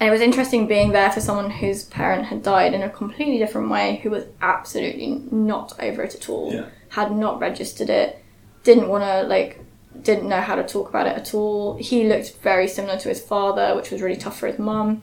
[0.00, 3.38] And it was interesting being there for someone whose parent had died in a completely
[3.38, 6.64] different way, who was absolutely not over it at all, Yeah.
[6.88, 8.18] had not registered it,
[8.64, 9.60] didn't want to, like,
[10.02, 11.76] didn't know how to talk about it at all.
[11.76, 15.02] He looked very similar to his father, which was really tough for his mum.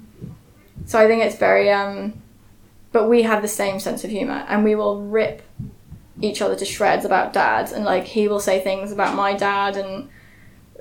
[0.85, 2.13] So I think it's very, um,
[2.91, 5.41] but we have the same sense of humour, and we will rip
[6.21, 9.77] each other to shreds about dads, and like he will say things about my dad
[9.77, 10.09] and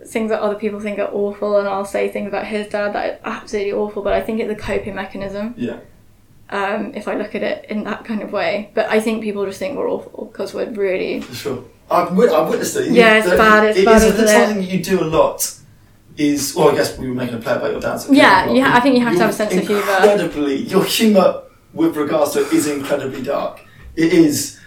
[0.06, 3.20] things that other people think are awful, and I'll say things about his dad that
[3.24, 4.02] are absolutely awful.
[4.02, 5.54] But I think it's a coping mechanism.
[5.56, 5.78] Yeah.
[6.48, 9.44] Um, if I look at it in that kind of way, but I think people
[9.46, 11.64] just think we're awful because we're really For sure.
[11.90, 12.92] I've, I've witnessed it.
[12.92, 14.28] Yeah, it's bad, it's it bad, is- it's it?
[14.28, 15.52] something you do a lot.
[16.16, 18.08] Is well, I guess we were making a play about your dad's.
[18.08, 19.82] Yeah, you ha- I think you have to have a sense of humour.
[19.82, 21.42] Incredibly, your humour
[21.76, 23.60] with regards to it is incredibly dark.
[23.94, 24.58] It is.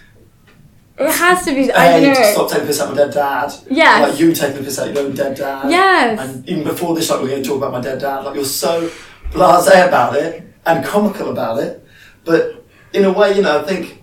[0.98, 1.72] it has to be.
[1.72, 2.32] I don't know.
[2.32, 3.52] stop taking piss out of my dead dad.
[3.68, 4.06] Yeah.
[4.06, 5.70] Like you taking the piss out of your own dead dad.
[5.70, 6.20] Yes.
[6.20, 8.24] And even before this, like we're going to talk about my dead dad.
[8.24, 8.90] Like you're so
[9.30, 11.84] blasé about it and comical about it,
[12.24, 13.99] but in a way, you know, I think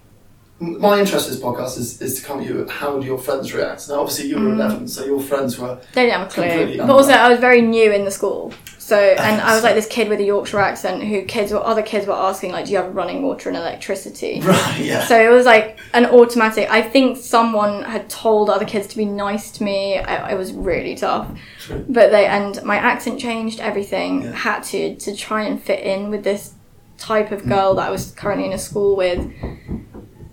[0.60, 2.68] my interest in this podcast is, is to come at you.
[2.68, 3.88] How do your friends react?
[3.90, 4.54] Now, obviously, you were Mm.
[4.56, 6.78] eleven, so your friends were They didn't have a clue.
[6.78, 7.12] But also.
[7.12, 8.52] I was very new in the school.
[8.80, 11.82] So, and I was like this kid with a Yorkshire accent who kids or other
[11.82, 14.40] kids were asking, like, do you have running water and electricity?
[14.44, 14.80] right.
[14.80, 15.04] Yeah.
[15.06, 16.70] So it was like an automatic.
[16.72, 20.00] I think someone had told other kids to be nice to me.
[20.00, 21.28] I, it was really tough.
[21.60, 21.86] True.
[21.88, 24.32] But they, and my accent changed, everything Yeah.
[24.32, 26.54] had to, to try and fit in with this
[26.98, 29.20] type of girl that I was currently in a school with.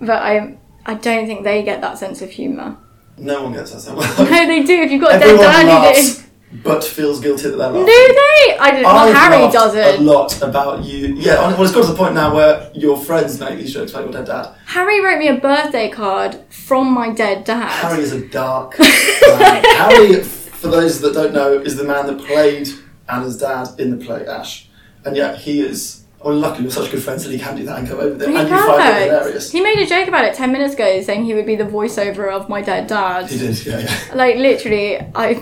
[0.01, 2.77] But I, I don't think they get that sense of humour.
[3.17, 3.95] No one gets that same.
[4.29, 4.83] No, they do.
[4.83, 5.67] If you've got a dead Everyone dad,
[5.97, 6.25] laughs,
[6.65, 7.87] but feels guilty that they're Do laughing.
[7.87, 8.59] they?
[8.59, 8.83] I don't.
[8.83, 11.15] Well, I've Harry laughed a lot about you.
[11.15, 14.05] Yeah, well, it's got to the point now where your friends make these jokes about
[14.05, 14.55] your dead dad.
[14.67, 17.69] Harry wrote me a birthday card from my dead dad.
[17.71, 19.65] Harry is a dark man.
[19.65, 22.69] Harry, for those that don't know, is the man that played
[23.09, 24.69] Anna's dad in the play Ash,
[25.05, 26.04] and yet he is.
[26.25, 28.31] Well, luckily we're such good friends that he can do that and go over there,
[28.31, 29.53] He's and find hilarious.
[29.53, 32.31] He made a joke about it ten minutes ago, saying he would be the voiceover
[32.33, 33.31] of my dead dad.
[33.31, 34.15] He did, yeah, yeah.
[34.15, 35.35] Like literally, I.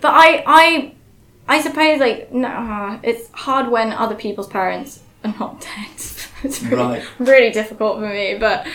[0.00, 0.94] But I, I,
[1.48, 5.88] I suppose like no, it's hard when other people's parents are not dead.
[6.44, 7.02] it's really, Right.
[7.18, 8.36] really difficult for me.
[8.38, 8.66] But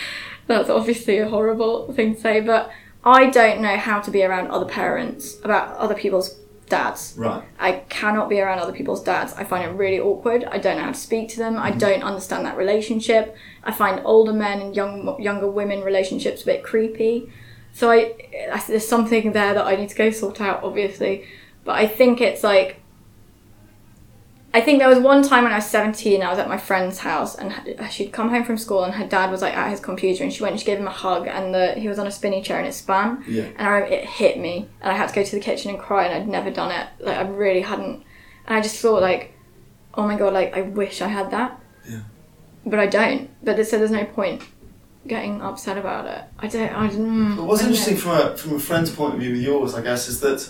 [0.46, 2.40] that's obviously a horrible thing to say.
[2.40, 2.70] But
[3.02, 7.14] I don't know how to be around other parents about other people's dads.
[7.16, 7.42] Right.
[7.58, 9.32] I cannot be around other people's dads.
[9.34, 10.44] I find it really awkward.
[10.44, 11.56] I don't know how to speak to them.
[11.56, 11.78] I mm-hmm.
[11.78, 13.36] don't understand that relationship.
[13.62, 17.30] I find older men and young younger women relationships a bit creepy.
[17.72, 18.14] So I,
[18.52, 21.26] I there's something there that I need to go sort out, obviously.
[21.64, 22.80] But I think it's like.
[24.54, 26.98] I think there was one time when I was 17, I was at my friend's
[26.98, 27.52] house and
[27.90, 30.42] she'd come home from school and her dad was like at his computer and she
[30.42, 32.58] went and she gave him a hug and the, he was on a spinny chair
[32.58, 33.48] and it spun Yeah.
[33.58, 36.06] and I it hit me and I had to go to the kitchen and cry
[36.06, 36.86] and I'd never done it.
[37.00, 38.04] Like I really hadn't.
[38.46, 39.34] And I just thought like
[39.94, 41.60] oh my god like I wish I had that.
[41.90, 42.02] Yeah.
[42.64, 43.30] but I don't.
[43.44, 44.42] But they said there's no point
[45.06, 46.22] getting upset about it.
[46.38, 48.00] I don't I don't But what's I don't interesting know.
[48.00, 50.48] from a from a friend's point of view with yours, I guess, is that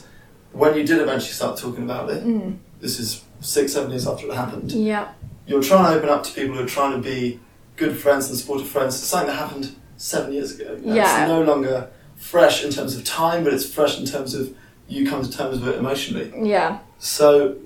[0.53, 4.27] when you did eventually start talking about it, Mm, this is six, seven years after
[4.27, 4.73] it happened.
[4.73, 5.13] yeah
[5.47, 7.41] You're trying to open up to people who are trying to be
[7.77, 8.95] good friends and supportive friends.
[8.95, 10.79] It's something that happened seven years ago.
[10.83, 11.23] Yeah.
[11.23, 14.55] It's no longer fresh in terms of time, but it's fresh in terms of
[14.89, 16.33] you come to terms with it emotionally.
[16.49, 17.57] yeah So,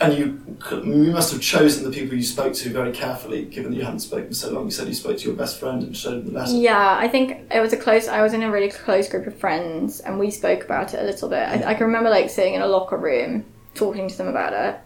[0.00, 0.40] and you
[0.84, 4.00] you must have chosen the people you spoke to very carefully, given that you hadn't
[4.00, 4.64] spoken so long.
[4.64, 6.52] You said you spoke to your best friend and showed him the letter.
[6.52, 8.08] Yeah, I think it was a close.
[8.08, 11.04] I was in a really close group of friends, and we spoke about it a
[11.04, 11.38] little bit.
[11.48, 13.44] I, I can remember like sitting in a locker room
[13.74, 14.80] talking to them about it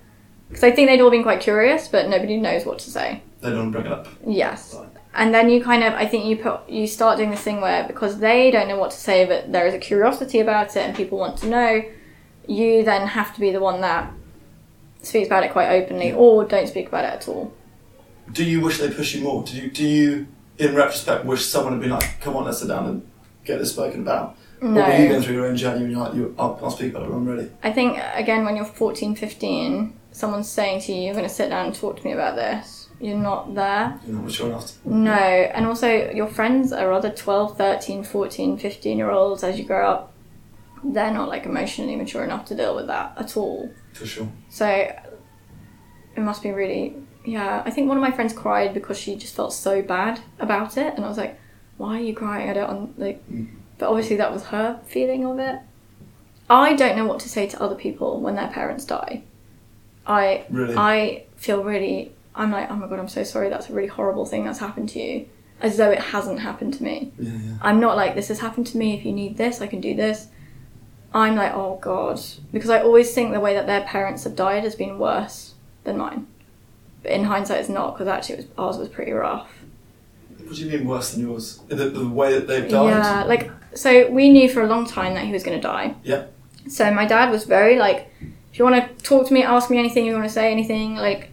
[0.49, 3.23] because I think they'd all been quite curious, but nobody knows what to say.
[3.41, 4.09] They don't bring it up.
[4.27, 4.89] Yes, Right.
[5.15, 7.85] and then you kind of, I think you put, you start doing this thing where
[7.87, 10.97] because they don't know what to say, but there is a curiosity about it, and
[10.97, 11.83] people want to know.
[12.47, 14.11] You then have to be the one that
[15.03, 17.53] speaks about it quite openly, or don't speak about it at all.
[18.33, 19.43] Do you wish they push you more?
[19.45, 20.27] Do you, do you,
[20.59, 23.07] in retrospect, wish someone had been like, "Come on, let's sit down and
[23.45, 24.37] get this spoken about"?
[24.61, 25.09] Or were you No.
[25.11, 27.19] going through your own journey and you're like, you, I'll, I'll speak about it when
[27.19, 27.49] I'm ready?
[27.63, 31.49] I think again when you're 14, 15, someone's saying to you, "You're going to sit
[31.49, 33.99] down and talk to me about this." You're not there.
[34.05, 34.83] You're not mature enough.
[34.83, 39.59] To, No, and also your friends are other 12, 13, 14, 15 year olds as
[39.59, 40.13] you grow up.
[40.83, 43.71] They're not like emotionally mature enough to deal with that at all.
[43.93, 44.29] for sure.
[44.49, 47.63] So it must be really yeah.
[47.65, 50.95] I think one of my friends cried because she just felt so bad about it,
[50.95, 51.39] and I was like,
[51.77, 53.25] "Why are you crying?" I don't like.
[53.31, 53.49] Mm.
[53.79, 55.61] But obviously that was her feeling of it.
[56.51, 59.23] I don't know what to say to other people when their parents die.
[60.09, 60.75] I Really?
[60.77, 62.13] I feel really.
[62.35, 63.49] I'm like, oh my god, I'm so sorry.
[63.49, 65.29] That's a really horrible thing that's happened to you,
[65.61, 67.13] as though it hasn't happened to me.
[67.19, 67.55] Yeah, yeah.
[67.61, 68.97] I'm not like this has happened to me.
[68.97, 70.29] If you need this, I can do this.
[71.13, 72.21] I'm like, oh god,
[72.53, 75.55] because I always think the way that their parents have died has been worse
[75.85, 76.27] than mine.
[77.03, 79.51] But in hindsight, it's not because actually it was, ours was pretty rough.
[80.45, 81.61] What do you mean worse than yours?
[81.69, 82.89] The, the way that they've died?
[82.89, 85.95] Yeah, like so we knew for a long time that he was going to die.
[86.03, 86.27] Yeah.
[86.69, 88.13] So my dad was very like,
[88.59, 90.97] if you want to talk to me, ask me anything, you want to say anything,
[90.97, 91.31] like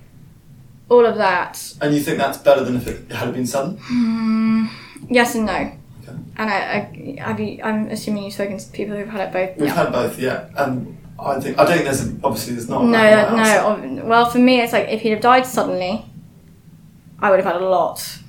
[0.90, 1.74] all of that.
[1.82, 3.78] And you think that's better than if it had been sudden?
[3.78, 4.70] Mm,
[5.10, 5.54] yes and no.
[5.56, 6.18] Okay.
[6.38, 9.58] And I, I, have you, I'm assuming you've spoken to people who've had it both.
[9.58, 9.74] We've Yeah.
[9.74, 10.50] had both, yeah.
[10.56, 12.84] And I think I don't think there's obviously there's not.
[12.84, 13.88] No, black and white answer.
[13.88, 14.06] no.
[14.06, 16.06] Well, for me, it's like if he'd have died suddenly,
[17.20, 18.20] I would have had a lot.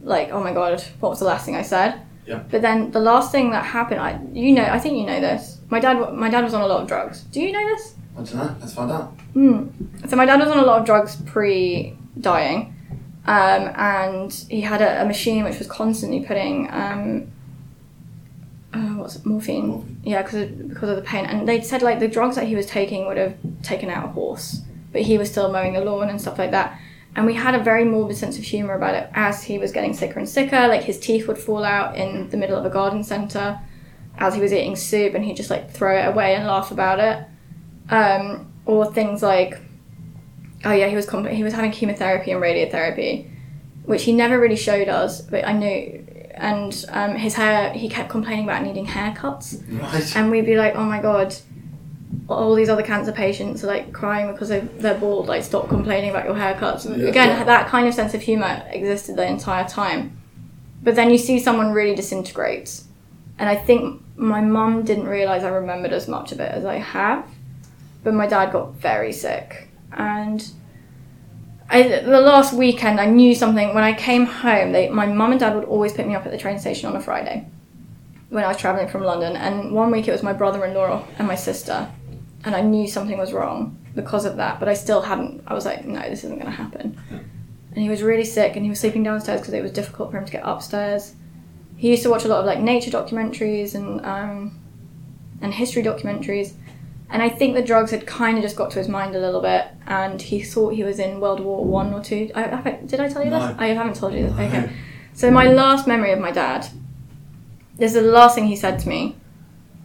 [0.00, 2.00] Like, oh my god, what was the last thing I said?
[2.26, 2.42] Yeah.
[2.50, 5.58] But then the last thing that happened, I, you know, I think you know this.
[5.68, 7.20] My dad, my dad was on a lot of drugs.
[7.24, 7.92] Do you know this?
[8.16, 8.56] I don't know.
[8.60, 9.08] Let's find out.
[9.34, 9.68] Hmm.
[10.08, 12.74] So my dad was on a lot of drugs pre dying,
[13.26, 17.30] um, and he had a, a machine which was constantly putting um,
[18.76, 19.68] uh, what's it, morphine.
[19.68, 20.00] Morphine.
[20.04, 21.24] Yeah, because of, because of the pain.
[21.24, 24.08] And they said like the drugs that he was taking would have taken out a
[24.08, 24.62] horse,
[24.92, 26.78] but he was still mowing the lawn and stuff like that.
[27.14, 29.94] And we had a very morbid sense of humor about it as he was getting
[29.94, 30.68] sicker and sicker.
[30.68, 33.58] Like his teeth would fall out in the middle of a garden center
[34.18, 37.00] as he was eating soup, and he'd just like throw it away and laugh about
[37.00, 37.24] it.
[37.90, 39.58] Um, or things like,
[40.64, 43.30] oh yeah, he was comp- he was having chemotherapy and radiotherapy,
[43.84, 46.02] which he never really showed us, but I knew.
[46.34, 49.62] And um, his hair, he kept complaining about needing haircuts.
[49.80, 50.16] Right.
[50.16, 51.34] And we'd be like, oh my god,
[52.28, 55.28] all these other cancer patients are like crying because they- they're bald.
[55.28, 56.84] Like, stop complaining about your haircuts.
[56.84, 57.06] Yeah.
[57.06, 60.18] Again, that kind of sense of humor existed the entire time.
[60.82, 62.82] But then you see someone really disintegrate,
[63.38, 66.76] And I think my mum didn't realise I remembered as much of it as I
[66.76, 67.26] have.
[68.06, 69.68] But my dad got very sick.
[69.90, 70.48] And
[71.68, 73.74] I, the last weekend, I knew something.
[73.74, 76.30] When I came home, they, my mum and dad would always pick me up at
[76.30, 77.48] the train station on a Friday
[78.28, 79.34] when I was travelling from London.
[79.34, 81.90] And one week it was my brother in law and my sister.
[82.44, 84.60] And I knew something was wrong because of that.
[84.60, 86.96] But I still hadn't, I was like, no, this isn't going to happen.
[87.10, 90.18] And he was really sick and he was sleeping downstairs because it was difficult for
[90.18, 91.16] him to get upstairs.
[91.76, 94.60] He used to watch a lot of like nature documentaries and um,
[95.42, 96.52] and history documentaries.
[97.08, 99.40] And I think the drugs had kind of just got to his mind a little
[99.40, 102.30] bit, and he thought he was in World War One or two.
[102.34, 103.46] I, I, did I tell you No.
[103.46, 103.56] this?
[103.58, 104.32] I haven't told you this.
[104.32, 104.72] Okay.
[105.14, 106.66] So my last memory of my dad.
[107.78, 109.16] This is the last thing he said to me.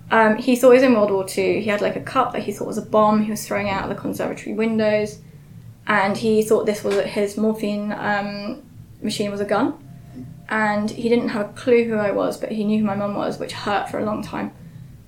[0.10, 1.60] Um, he thought he was in World War Two.
[1.60, 3.24] He had like a cup that he thought was a bomb.
[3.24, 5.20] He was throwing out of the conservatory windows,
[5.88, 8.64] and he thought this was his morphine um,
[9.02, 9.78] machine was a gun.
[10.50, 13.16] And he didn't have a clue who I was, but he knew who my mum
[13.16, 14.52] was, which hurt for a long time.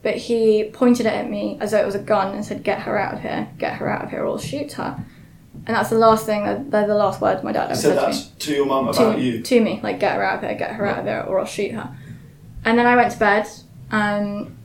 [0.04, 2.82] But he pointed it at me as though it was a gun and said, "Get
[2.82, 3.48] her out of here!
[3.58, 5.04] Get her out of here, or I'll shoot her."
[5.66, 6.44] And that's the last thing.
[6.44, 8.66] that- They're the last words my dad ever said said to that me to your
[8.66, 9.42] mum to, about you.
[9.42, 11.46] to me, like get her out of here, get her out of here, or I'll
[11.46, 11.90] shoot her.
[12.66, 13.48] And then I went to bed,
[13.92, 14.56] um,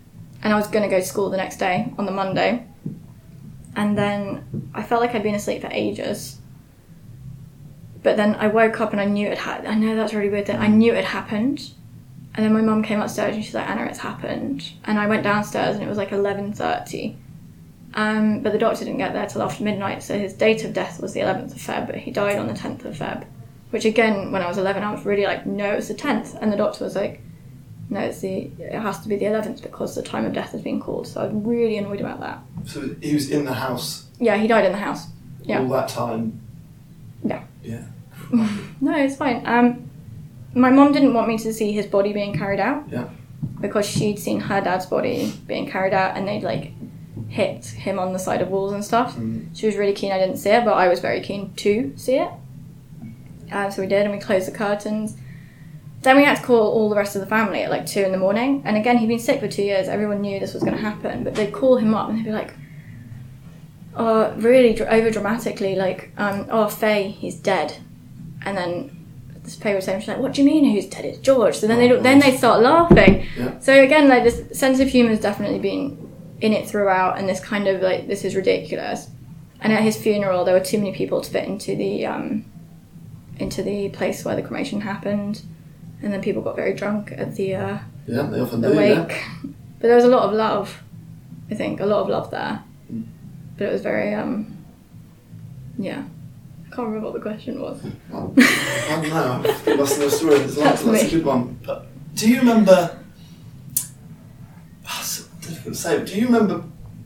[0.43, 2.64] and I was gonna go to school the next day on the Monday,
[3.76, 6.39] and then I felt like I'd been asleep for ages.
[8.03, 9.66] But then I woke up and I knew it had.
[9.66, 10.47] I know that's really weird.
[10.47, 11.70] That I knew it had happened,
[12.39, 15.24] and then my mum came upstairs and she's like, "Anna, it's happened." And I went
[15.24, 17.16] downstairs and it was like eleven thirty.
[17.95, 21.01] Um, but the doctor didn't get there till after midnight, so his date of death
[21.01, 23.24] was the 11th of Feb, but he died on the 10th of Feb.
[23.70, 26.39] Which again, when I was 11, I was really like, no, it's the 10th.
[26.41, 27.22] And the doctor was like,
[27.89, 30.61] no, it's the, it has to be the 11th because the time of death has
[30.61, 31.07] been called.
[31.09, 32.39] So I was really annoyed about that.
[32.66, 35.07] So he was in the house Yeah, he died in the house.
[35.43, 35.61] Yeah.
[35.61, 36.41] all that time.
[37.24, 37.43] Yeah.
[37.64, 37.84] Yeah.
[38.80, 39.45] No, it's fine.
[39.47, 39.88] Um,
[40.55, 42.84] my mom didn't want me to see his body being carried out.
[42.88, 43.09] Yeah.
[43.61, 46.72] Because she'd seen her dad's body being carried out and they'd like
[47.28, 49.16] hit him on the side of walls and stuff.
[49.16, 49.49] Mm.
[49.57, 52.16] She was really keen I didn't see it, but I was very keen to see
[52.16, 52.30] it.
[53.51, 55.16] Um, so we did, and we closed the curtains.
[56.03, 58.12] Then we had to call all the rest of the family at like two in
[58.12, 58.62] the morning.
[58.64, 59.88] And again, he'd been sick for two years.
[59.88, 62.30] Everyone knew this was going to happen, but they'd call him up and they'd be
[62.32, 62.55] like,
[63.96, 67.78] "Oh, really dr- over dramatically, like, um, oh, Faye, he's dead."
[68.44, 68.97] And then
[69.57, 70.64] was saying, "She's like, what do you mean?
[70.74, 71.05] Who's dead?
[71.05, 73.26] It's George." So then Oh, they then they start laughing.
[73.36, 73.59] Yeah.
[73.61, 77.40] So again, like this sense of humor has definitely been in it throughout, and this
[77.40, 79.09] kind of like this is ridiculous.
[79.61, 82.44] And at his funeral, there were too many people to fit into the um,
[83.38, 85.42] into the place where the cremation happened,
[86.03, 88.76] and then people got very drunk at the uh, Yeah, they often the do.
[88.76, 89.11] wake.
[89.11, 89.51] Yeah.
[89.80, 90.82] But there was a lot of love,
[91.51, 92.62] I think, a lot of love there.
[92.92, 93.05] Mm.
[93.57, 94.57] But it was very um,
[95.78, 96.03] yeah.
[96.70, 97.80] I can't remember what the question was.
[98.10, 99.42] Well, I don't know.
[99.66, 100.38] I've lost the story.
[100.38, 101.58] That's that's, that's a good one.
[101.64, 102.98] But do you remember?
[105.00, 106.04] It's difficult to say.
[106.04, 106.64] Do you remember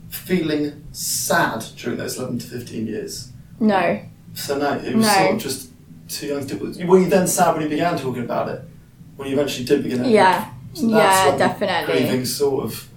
[0.09, 3.31] feeling sad during those eleven to fifteen years?
[3.59, 3.99] No,
[4.33, 5.13] So no, it was No.
[5.13, 5.69] sort of just
[6.09, 6.85] too young to.
[6.85, 8.61] Were you then sad when you began talking about it?
[9.15, 10.03] When you eventually did begin?
[10.05, 10.49] Yeah.
[10.73, 11.93] So Yeah, definitely.
[11.93, 12.89] Grieving sort of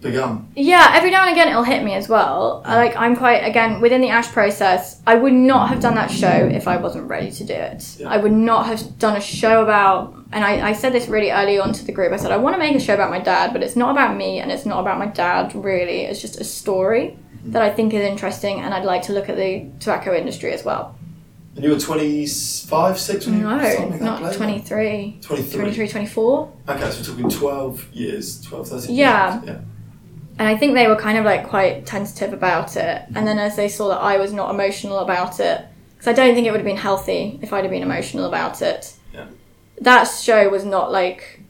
[0.00, 0.50] begun.
[0.56, 2.62] Yeah, every now and again it'll hit me as well.
[2.64, 5.00] Like I'm quite again within the Ash process.
[5.06, 7.96] I would not have done that show if I wasn't ready to do it.
[7.98, 8.08] Yeah.
[8.08, 10.14] I would not have done a show about.
[10.32, 12.12] And I, I said this really early on to the group.
[12.12, 14.16] I said I want to make a show about my dad, but it's not about
[14.16, 15.54] me and it's not about my dad.
[15.54, 17.52] Really, it's just a story mm-hmm.
[17.52, 20.64] that I think is interesting, and I'd like to look at the tobacco industry as
[20.64, 20.96] well.
[21.56, 24.36] And you were 25, 6 when you No, started making not play?
[24.36, 25.60] 23, 23.
[25.60, 26.52] 23, 24.
[26.68, 29.34] Okay, so we're talking 12 years, 12, 13 Yeah.
[29.34, 29.44] years.
[29.46, 29.58] Yeah.
[30.40, 33.02] And I think they were kind of like quite tentative about it.
[33.14, 36.34] And then as they saw that I was not emotional about it, because I don't
[36.34, 38.94] think it would have been healthy if I'd have been emotional about it.
[39.12, 39.26] Yeah.
[39.82, 41.42] That show was not like.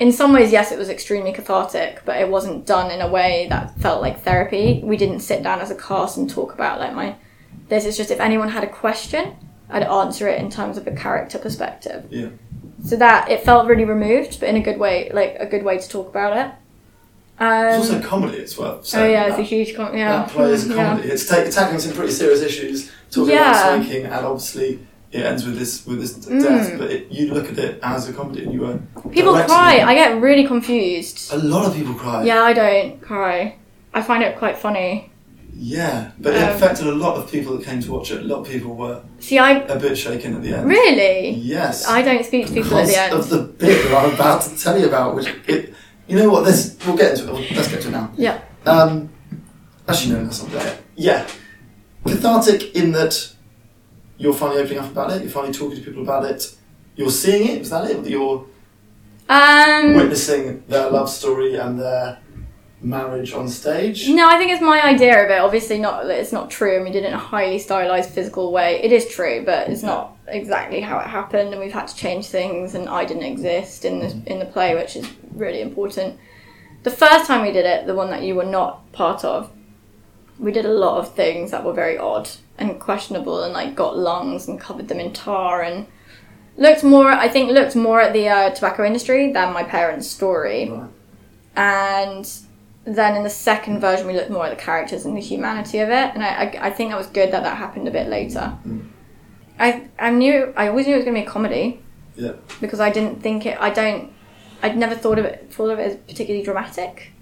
[0.00, 3.46] In some ways, yes, it was extremely cathartic, but it wasn't done in a way
[3.50, 4.80] that felt like therapy.
[4.82, 7.14] We didn't sit down as a cast and talk about like my.
[7.68, 9.36] This is just if anyone had a question,
[9.70, 12.08] I'd answer it in terms of a character perspective.
[12.10, 12.30] Yeah.
[12.84, 15.78] So that it felt really removed, but in a good way, like a good way
[15.78, 16.52] to talk about it.
[17.42, 18.78] Um, It's also comedy as well.
[18.82, 19.98] So oh yeah, that, it's a huge comedy.
[19.98, 20.12] yeah.
[20.18, 20.88] that play is a Yeah.
[20.90, 21.08] comedy.
[21.08, 23.50] It's ta- tackling some pretty serious issues, talking Yeah.
[23.50, 24.70] about smoking, and obviously
[25.10, 26.42] it ends with this with this Mm.
[26.42, 26.78] death.
[26.78, 28.78] But it, you look at it as a comedy, and you were
[29.10, 29.74] People cry.
[29.80, 29.84] it.
[29.90, 31.16] I get really confused.
[31.32, 32.22] A lot of people cry.
[32.24, 33.56] Yeah, I don't cry.
[33.92, 35.10] I find it quite funny.
[35.54, 38.20] Yeah, but it Um, affected a lot of people that came to watch it.
[38.22, 40.66] A lot of people were See, I a bit shaken at the end.
[40.66, 41.86] really, Yes.
[41.86, 43.12] I don't speak to people at the end.
[43.12, 45.74] of the bit that I'm about to tell you about, which it,
[46.12, 46.44] you know what?
[46.44, 47.56] This we'll get into it.
[47.56, 48.12] Let's get to it now.
[48.16, 48.42] Yeah.
[48.66, 49.08] Um,
[49.88, 50.78] actually, no, that's not there.
[50.94, 51.26] Yeah,
[52.06, 53.32] cathartic in that
[54.18, 55.22] you're finally opening up about it.
[55.22, 56.54] You're finally talking to people about it.
[56.96, 57.62] You're seeing it.
[57.62, 58.06] Is that it?
[58.06, 58.44] You're
[59.28, 62.18] Um, Witnessing their love story and their
[62.82, 64.08] marriage on stage.
[64.08, 65.38] No, I think it's my idea of it.
[65.38, 68.82] Obviously, not it's not true, and we did it in a highly stylized, physical way.
[68.82, 72.26] It is true, but it's not exactly how it happened, and we've had to change
[72.26, 72.74] things.
[72.74, 76.18] And I didn't exist in the in the play, which is really important.
[76.82, 79.50] The first time we did it, the one that you were not part of,
[80.38, 82.28] we did a lot of things that were very odd
[82.58, 85.86] and questionable, and like got lungs and covered them in tar and
[86.56, 87.10] looked more.
[87.10, 90.88] I think looked more at the uh, tobacco industry than my parents' story, Right.
[91.56, 92.28] and
[92.84, 95.88] then in the second version we looked more at the characters and the humanity of
[95.88, 98.58] it and I, I, I think that was good that that happened a bit later
[99.56, 101.80] I, I knew I always knew it was going to be a comedy
[102.16, 102.32] Yeah.
[102.60, 104.12] because I didn't think it I don't
[104.62, 107.12] I'd never thought of it thought of it as particularly dramatic.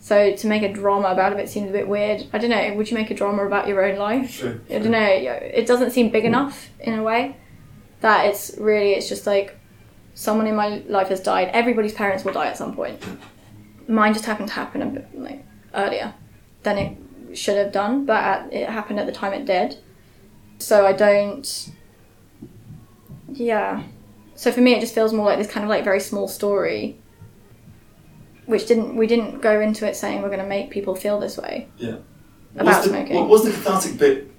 [0.00, 2.26] So to make a drama about it, it seemed a bit weird.
[2.32, 4.38] I don't know would you make a drama about your own life?
[4.38, 4.60] True.
[4.70, 7.36] I don't know it doesn't seem big enough in a way.
[8.00, 9.58] That it's really it's just like
[10.14, 11.50] someone in my life has died.
[11.52, 13.02] Everybody's parents will die at some point.
[13.88, 15.44] Mine just happened to happen a bit like
[15.74, 16.14] earlier
[16.62, 19.76] than it should have done but at, it happened at the time it did.
[20.58, 21.70] So I don't
[23.28, 23.82] yeah
[24.36, 26.96] so for me it just feels more like this kind of like very small story
[28.46, 31.36] which didn't we didn't go into it saying we're going to make people feel this
[31.36, 31.96] way Yeah.
[32.54, 33.28] about was the, smoking.
[33.28, 34.30] was the cathartic bit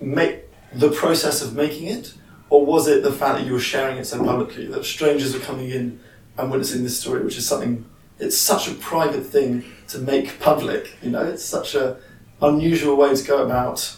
[0.00, 0.44] make
[0.74, 2.12] the process of making it,
[2.50, 5.40] or was it the fact that you were sharing it so publicly that strangers were
[5.40, 5.98] coming in
[6.36, 7.84] and witnessing this story, which is something
[8.18, 10.96] it's such a private thing to make public.
[11.02, 11.96] You know, it's such a
[12.42, 13.96] unusual way to go about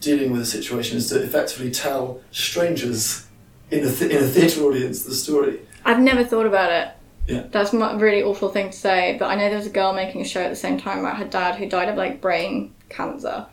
[0.00, 3.25] dealing with a situation is to effectively tell strangers
[3.70, 5.60] in a th- in a theatre audience the story.
[5.84, 6.88] I've never thought about it.
[7.26, 7.46] Yeah.
[7.50, 10.20] That's a really awful thing to say, but I know there was a girl making
[10.20, 13.46] a show at the same time about her dad who died of like brain cancer,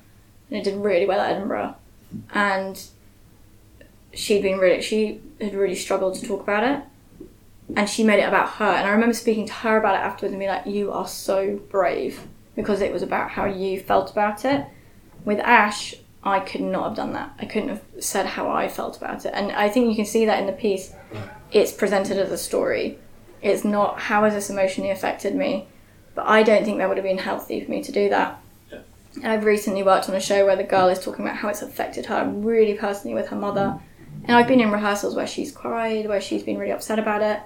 [0.50, 1.76] and it did really well at Edinburgh,
[2.34, 2.84] and
[4.14, 6.84] she'd been really she had really struggled to talk about it,
[7.76, 10.34] and she made it about her, and I remember speaking to her about it afterwards
[10.34, 14.46] and being like, "You are so brave," because it was about how you felt about
[14.46, 14.66] it.
[15.26, 17.34] With Ash, I could not have done that.
[17.40, 20.26] I couldn't have said how I felt about it, and I think you can see
[20.26, 20.94] that in the piece.
[21.52, 22.98] It's presented as a story.
[23.42, 25.68] It's not how has this emotionally affected me?
[26.16, 28.40] But i don't think that would have been healthy for me to do that.
[28.72, 28.80] Yeah.
[29.16, 31.62] and i've recently worked on a show where the girl is talking about how it's
[31.62, 33.80] affected her really personally with her mother.
[34.26, 37.42] And i've been in rehearsals where she's cried where she's been really upset about it.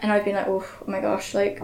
[0.00, 1.62] And i've been like oh, oh my gosh like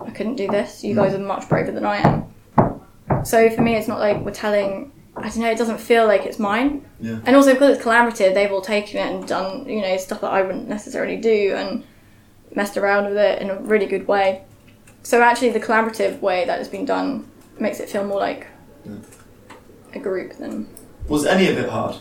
[0.00, 0.84] i couldn't do this.
[0.84, 3.24] You guys are much braver than i am.
[3.24, 6.24] So for me it's not like we're telling i don't know it doesn't feel like
[6.24, 7.18] it's mine Yeah.
[7.26, 10.30] and also because it's collaborative, they've all taken it and done, you know, stuff that
[10.32, 11.84] I wouldn't necessarily do and
[12.54, 14.42] messed around with it in a really good way.
[15.02, 17.26] So actually, the collaborative way that it's been done
[17.58, 18.46] makes it feel more like
[19.94, 20.68] a group than
[21.08, 21.96] Was any of it hard?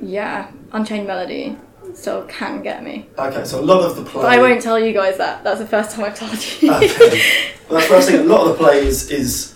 [0.00, 0.50] yeah.
[0.72, 1.56] Unchained Melody
[1.94, 4.22] still can get me, Okay, so a lot of the play.
[4.22, 5.44] but I won't tell you guys that.
[5.44, 6.72] That's the first time I've told you.
[6.72, 7.22] Okay.
[7.66, 8.20] Well, that's what I was saying.
[8.20, 9.53] A lot of the play is, is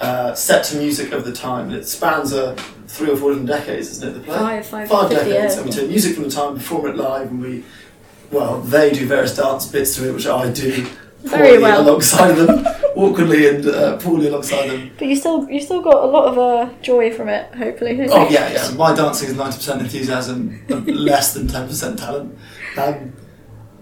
[0.00, 1.66] uh, set to music of the time.
[1.68, 2.54] And It spans a
[2.86, 4.12] three or four different decades, isn't it?
[4.12, 5.56] The play Five, five, Five 50 decades.
[5.56, 7.64] And we take music from the time, perform it live, and we,
[8.30, 10.86] well, they do various dance bits to it, which I do
[11.22, 11.82] Very poorly well.
[11.88, 14.90] alongside them, awkwardly and uh, poorly alongside them.
[14.98, 17.52] But you still, you still got a lot of uh, joy from it.
[17.54, 18.06] Hopefully.
[18.10, 18.70] Oh yeah, yeah.
[18.76, 22.38] My dancing is ninety percent enthusiasm, and less than ten percent talent.
[22.76, 23.12] Um,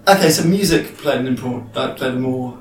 [0.09, 2.59] okay, so music played an important, uh, played a more.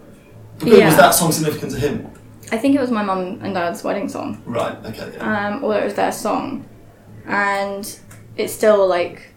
[0.60, 0.86] Because Yeah.
[0.88, 2.10] Was that song significant to him?
[2.56, 4.41] I think it was my mum and dad's wedding song.
[4.45, 4.78] Right.
[4.86, 5.12] Okay.
[5.18, 5.47] Yeah.
[5.49, 6.66] um, although it was their song,
[7.26, 7.84] and
[8.38, 9.34] it's still like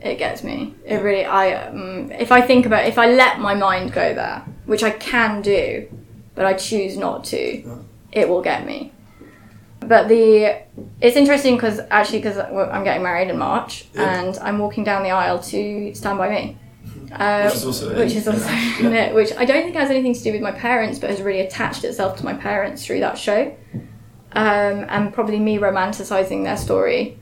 [0.00, 0.74] it gets me.
[0.86, 4.44] It really, I um, if I think about, if I let my mind go there,
[4.66, 5.88] which I can do,
[6.36, 7.78] but I choose not to, Right.
[8.12, 8.92] it will get me.
[9.80, 10.62] But the
[11.00, 14.20] it's interesting because actually because I'm getting married in March Yeah.
[14.20, 16.56] and I'm walking down the aisle to Stand by Me.
[17.12, 18.48] Uh, Which is also which is also
[18.80, 19.12] yeah.
[19.12, 21.82] which I don't think has anything to do with my parents, but has really attached
[21.84, 23.54] itself to my parents through that show,
[24.32, 27.16] um, and probably me romanticizing their story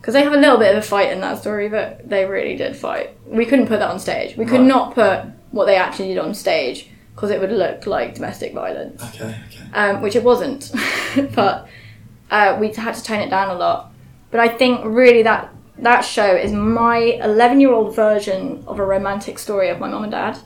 [0.00, 2.56] because they have a little bit of a fight in that story, but they really
[2.56, 3.10] did fight.
[3.26, 4.36] We couldn't put that on stage.
[4.36, 4.66] We could Right.
[4.66, 9.02] not put what they actually did on stage because it would look like domestic violence,
[9.14, 9.24] Okay.
[9.48, 9.64] Okay.
[9.74, 10.72] um, which it wasn't.
[11.34, 11.68] but
[12.30, 13.92] uh, we had to tone it down a lot.
[14.30, 18.84] But I think really that that show is my 11 year old version of a
[18.84, 20.38] romantic story of my mum and dad.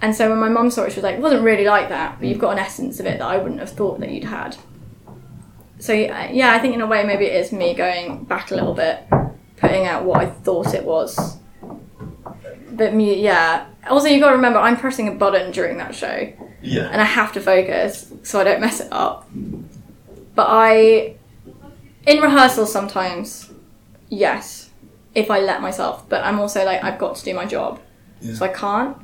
[0.00, 2.18] And so when my mum saw it, she was like, it wasn't really like that,
[2.18, 4.56] but you've got an essence of it that I wouldn't have thought that you'd had.
[5.78, 8.74] So yeah, I think in a way maybe it is me going back a little
[8.74, 9.04] bit,
[9.56, 11.38] putting out what I thought it was.
[12.72, 13.66] But me, yeah.
[13.88, 16.32] Also, you've got to remember, I'm pressing a button during that show
[16.62, 16.88] Yeah.
[16.90, 19.28] and I have to focus so I don't mess it up.
[20.34, 21.16] But I,
[22.06, 23.51] in rehearsal sometimes,
[24.12, 24.70] yes,
[25.14, 26.08] if I let myself.
[26.08, 27.80] But I'm also like I've got to do my job,
[28.20, 28.34] Yeah.
[28.34, 28.96] so I can't.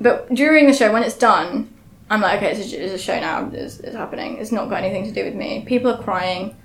[0.00, 1.72] But during the show, when it's done,
[2.10, 3.48] I'm like, okay, it's a, it's a show now.
[3.52, 4.38] It's, it's happening.
[4.38, 5.64] It's not got anything to do with me.
[5.66, 6.56] People are crying.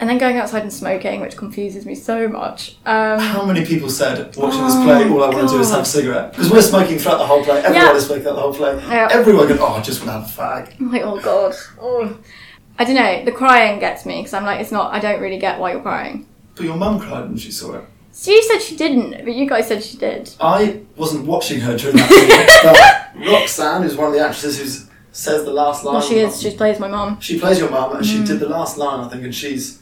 [0.00, 2.76] And then going outside and smoking, which confuses me so much.
[2.84, 5.70] Um, How many people said watching this Oh, play, all I want to do is
[5.70, 6.32] have a cigarette?
[6.32, 7.58] Because we're smoking throughout the whole play.
[7.58, 7.94] Everyone Yeah.
[7.94, 8.74] is smoking throughout the whole play.
[8.88, 9.08] Yeah.
[9.12, 10.80] Everyone going, oh, I just want to have a fag.
[10.80, 11.54] I'm like, oh god.
[11.80, 12.18] Oh.
[12.78, 13.24] I don't know.
[13.24, 14.92] The crying gets me because I'm like, it's not.
[14.92, 16.26] I don't really get why you're crying.
[16.56, 17.84] But your mum cried when she saw it.
[18.16, 20.30] She said she didn't, but you guys said she did.
[20.40, 24.90] I wasn't watching her during that scene, but Roxanne, who's one of the actresses who
[25.10, 25.94] says the last line.
[25.94, 26.40] Well, she is.
[26.40, 27.20] She plays my mum.
[27.20, 28.26] She plays your mum, and she Mm.
[28.28, 29.80] did the last line, I think, and she's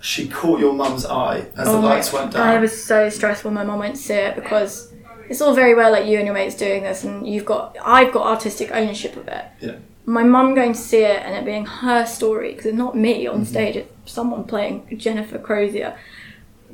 [0.00, 2.46] she caught your mum's eye as the Oh my- lights went down.
[2.46, 4.92] I was so stressed when my mum went to see it because
[5.30, 8.12] it's all very well like you and your mates doing this, and you've got I've
[8.12, 9.44] got artistic ownership of it.
[9.60, 9.76] Yeah.
[10.06, 13.24] My mum going to see it and it being her story because it's not me
[13.24, 13.34] Mm-hmm.
[13.34, 15.96] on stage; it's someone playing Jennifer Crozier.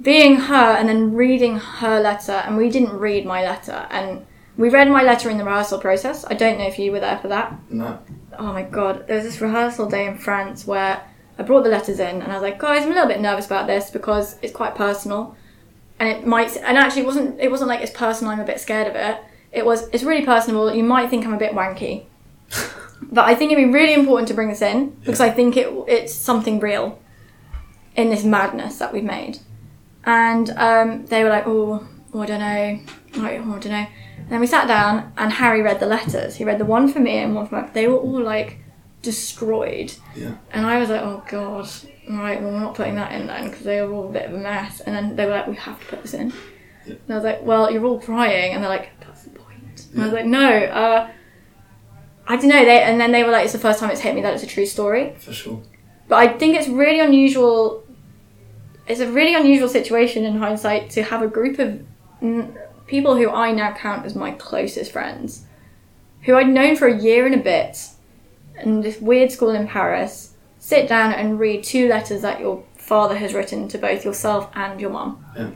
[0.00, 4.24] Being her and then reading her letter, and we didn't read my letter, and
[4.56, 6.24] we read my letter in the rehearsal process.
[6.24, 7.54] I don't know if you were there for that.
[7.70, 7.98] No.
[8.38, 11.02] oh my god, there was this rehearsal day in France where
[11.38, 13.46] I brought the letters in and I was like, guys, I'm a little bit nervous
[13.46, 15.36] about this because it's quite personal,
[15.98, 18.32] and it might, and actually it wasn't, it wasn't like it's personal.
[18.32, 19.18] I'm a bit scared of it.
[19.52, 20.74] It was, it's really personal.
[20.74, 22.04] You might think I'm a bit wanky,
[23.02, 25.68] but I think it'd be really important to bring this in because I think it,
[25.88, 27.00] it's something real
[27.96, 29.38] in this madness that we've made.
[30.04, 32.80] And um, they were like, oh, oh, I don't know,
[33.16, 33.86] oh, I don't know.
[34.18, 36.36] And then we sat down and Harry read the letters.
[36.36, 37.68] He read the one for me and one for my.
[37.68, 38.58] They were all like
[39.02, 39.92] destroyed.
[40.14, 40.36] Yeah.
[40.52, 41.68] And I was like, oh god,
[42.08, 44.34] right, well we're not putting that in then because they were all a bit of
[44.34, 44.80] a mess.
[44.80, 46.32] And then they were like, we have to put this in.
[46.86, 46.94] Yeah.
[47.04, 49.88] And I was like, well, you're all crying, and they're like, that's the point.
[49.92, 51.10] And I was like, no, uh,
[52.30, 52.64] I don't know.
[52.64, 54.44] They and then they were like, it's the first time it's hit me that it's
[54.44, 55.16] a true story.
[55.18, 55.60] For sure.
[56.06, 57.84] But I think it's really unusual.
[58.86, 61.84] It's a really unusual situation in hindsight to have a group of
[62.22, 62.56] mm,
[62.86, 65.44] people who I now count as my closest friends,
[66.22, 67.88] who I'd known for a year and a bit,
[68.60, 73.16] in this weird school in Paris, sit down and read two letters that your father
[73.16, 75.24] has written to both yourself and your mum.
[75.36, 75.50] Yeah.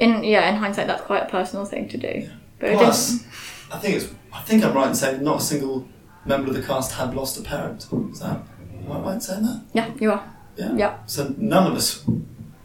[0.00, 2.28] In yeah, in hindsight, that's quite a personal thing to do.
[2.58, 3.24] But it Plus.
[3.72, 4.12] I think it's.
[4.32, 5.86] I think I'm right in saying not a single
[6.24, 7.86] member of the cast had lost a parent.
[8.12, 8.40] Is that?
[8.84, 9.62] Am I right in saying that?
[9.72, 10.24] Yeah, you are.
[10.56, 10.74] Yeah.
[10.76, 10.98] Yeah.
[11.06, 12.06] So none of us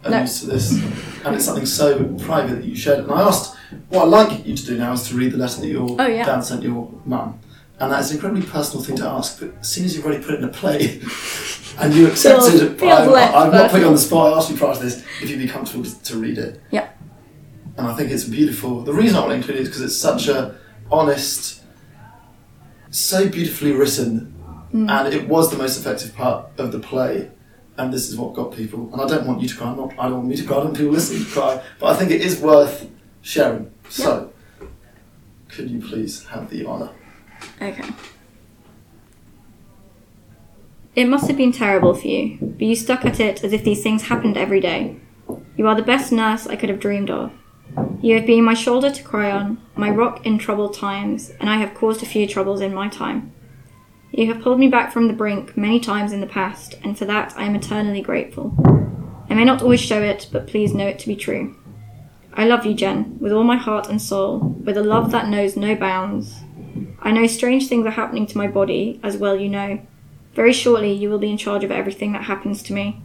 [0.03, 0.21] are No.
[0.21, 0.71] used to this,
[1.25, 2.99] and it's something so private that you shared.
[2.99, 3.55] And I asked,
[3.89, 6.07] what I'd like you to do now is to read the letter that your Oh,
[6.07, 6.25] yeah.
[6.25, 7.39] dad sent your mum,
[7.79, 9.39] and that's an incredibly personal thing to ask.
[9.39, 11.01] But as soon as you've already put it in a play,
[11.79, 14.33] and you accepted, Feels- it, feels I'm, less I'm not putting you on the spot.
[14.33, 16.61] I asked you prior to this if you'd be comfortable to, to read it.
[16.71, 16.89] Yeah.
[17.77, 18.81] And I think it's beautiful.
[18.81, 20.55] The reason I want to include it is because it's such a
[20.91, 21.61] honest,
[22.89, 24.33] so beautifully written,
[24.73, 24.89] Mm.
[24.89, 27.29] and it was the most effective part of the play.
[27.77, 28.89] And this is what got people.
[28.91, 29.69] And I don't want you to cry.
[29.69, 30.55] I'm not, I don't want me to cry.
[30.55, 31.61] I don't want people listening to cry.
[31.79, 32.89] But I think it is worth
[33.21, 33.71] sharing.
[33.87, 34.33] So,
[35.47, 36.89] could you please have the honour?
[37.61, 37.89] Okay.
[40.95, 43.83] It must have been terrible for you, but you stuck at it as if these
[43.83, 44.97] things happened every day.
[45.55, 47.31] You are the best nurse I could have dreamed of.
[48.01, 51.57] You have been my shoulder to cry on, my rock in troubled times, and I
[51.57, 53.33] have caused a few troubles in my time.
[54.11, 57.05] You have pulled me back from the brink many times in the past, and for
[57.05, 58.53] that I am eternally grateful.
[59.29, 61.55] I may not always show it, but please know it to be true.
[62.33, 65.57] I love you, Jen, with all my heart and soul, with a love that knows
[65.57, 66.35] no bounds.
[67.01, 69.79] I know strange things are happening to my body, as well you know.
[70.33, 73.01] Very shortly, you will be in charge of everything that happens to me.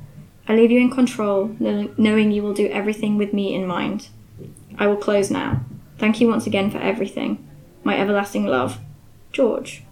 [0.47, 4.09] I leave you in control, knowing you will do everything with me in mind.
[4.79, 5.61] I will close now.
[5.99, 7.49] Thank you once again for everything.
[7.85, 8.79] My everlasting love.
[9.33, 9.83] George.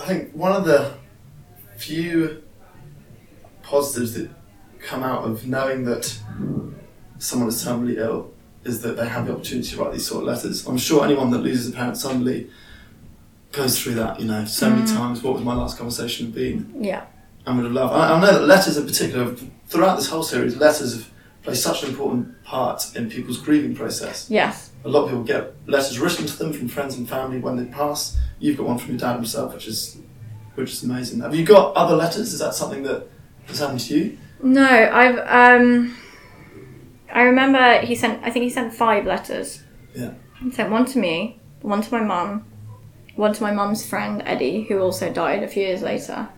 [0.00, 0.94] I think one of the
[1.76, 2.42] few
[3.62, 4.30] positives that
[4.80, 6.18] come out of knowing that
[7.18, 8.30] someone is terminally ill
[8.64, 10.66] is that they have the opportunity to write these sort of letters.
[10.66, 12.50] I'm sure anyone that loses a parent suddenly
[13.52, 14.94] goes through that, you know, so many Mm.
[14.94, 15.22] times.
[15.22, 16.74] What would my last conversation have been?
[16.80, 17.04] Yeah.
[17.46, 17.94] And would have loved.
[17.94, 19.34] I, I know that letters in particular,
[19.68, 21.10] throughout this whole series, letters have
[21.42, 24.30] played such an important part in people's grieving process.
[24.30, 24.70] Yes.
[24.84, 27.64] A lot of people get letters written to them from friends and family when they
[27.64, 28.18] pass.
[28.38, 29.98] You've got one from your dad himself, which is
[30.54, 31.20] which is amazing.
[31.20, 32.32] Have you got other letters?
[32.32, 33.06] Is that something that
[33.46, 34.18] has happened to you?
[34.42, 35.96] No, I've um
[37.12, 39.62] I remember he sent I think he sent five letters.
[39.94, 40.14] Yeah.
[40.42, 42.44] He sent one to me, one to my mum,
[43.16, 46.28] one to my mum's friend Eddie, who also died a few years later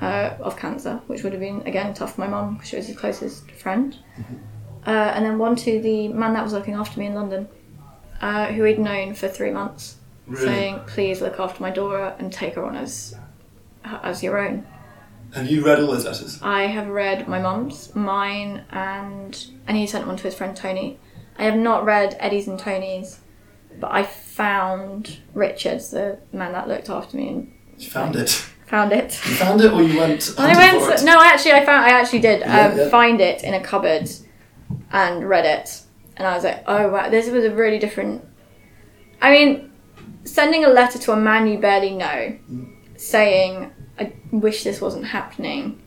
[0.00, 2.86] uh, of cancer, which would have been again tough for my mum because she was
[2.86, 3.96] his closest friend.
[4.86, 7.48] Uh, and then one to the man that was looking after me in London,
[8.20, 9.96] uh, who he'd known for three months,
[10.26, 10.44] Really?
[10.46, 13.16] saying, "Please look after my daughter and take her on as
[13.84, 14.66] as your own."
[15.34, 16.38] Have you read all those letters?
[16.42, 20.98] I have read my mum's, mine, and and he sent one to his friend Tony,
[21.38, 23.20] I have not read Eddie's and Tony's,
[23.78, 28.44] but I found Richard's, the man that looked after me, and You found it.
[28.68, 29.04] Found it.
[29.26, 30.34] You found it, or you went.
[30.38, 31.04] I went.
[31.04, 31.84] No, actually, I found.
[31.84, 32.88] I actually did Yeah, um, yeah.
[32.88, 34.08] find it in a cupboard,
[34.92, 35.82] and read it,
[36.16, 38.24] and I was like, "Oh wow, this was a really different."
[39.20, 39.72] I mean,
[40.24, 42.68] sending a letter to a man you barely know, Mm.
[42.96, 45.80] saying, "I wish this wasn't happening,"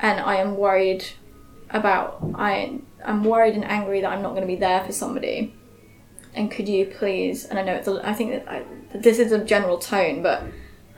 [0.00, 1.04] and I am worried
[1.70, 2.18] about.
[2.34, 5.54] I I'm worried and angry that I'm not going to be there for somebody.
[6.34, 7.44] And could you please?
[7.46, 7.88] And I know it's.
[7.88, 8.62] A, I think that, I,
[8.94, 10.42] this is a general tone, but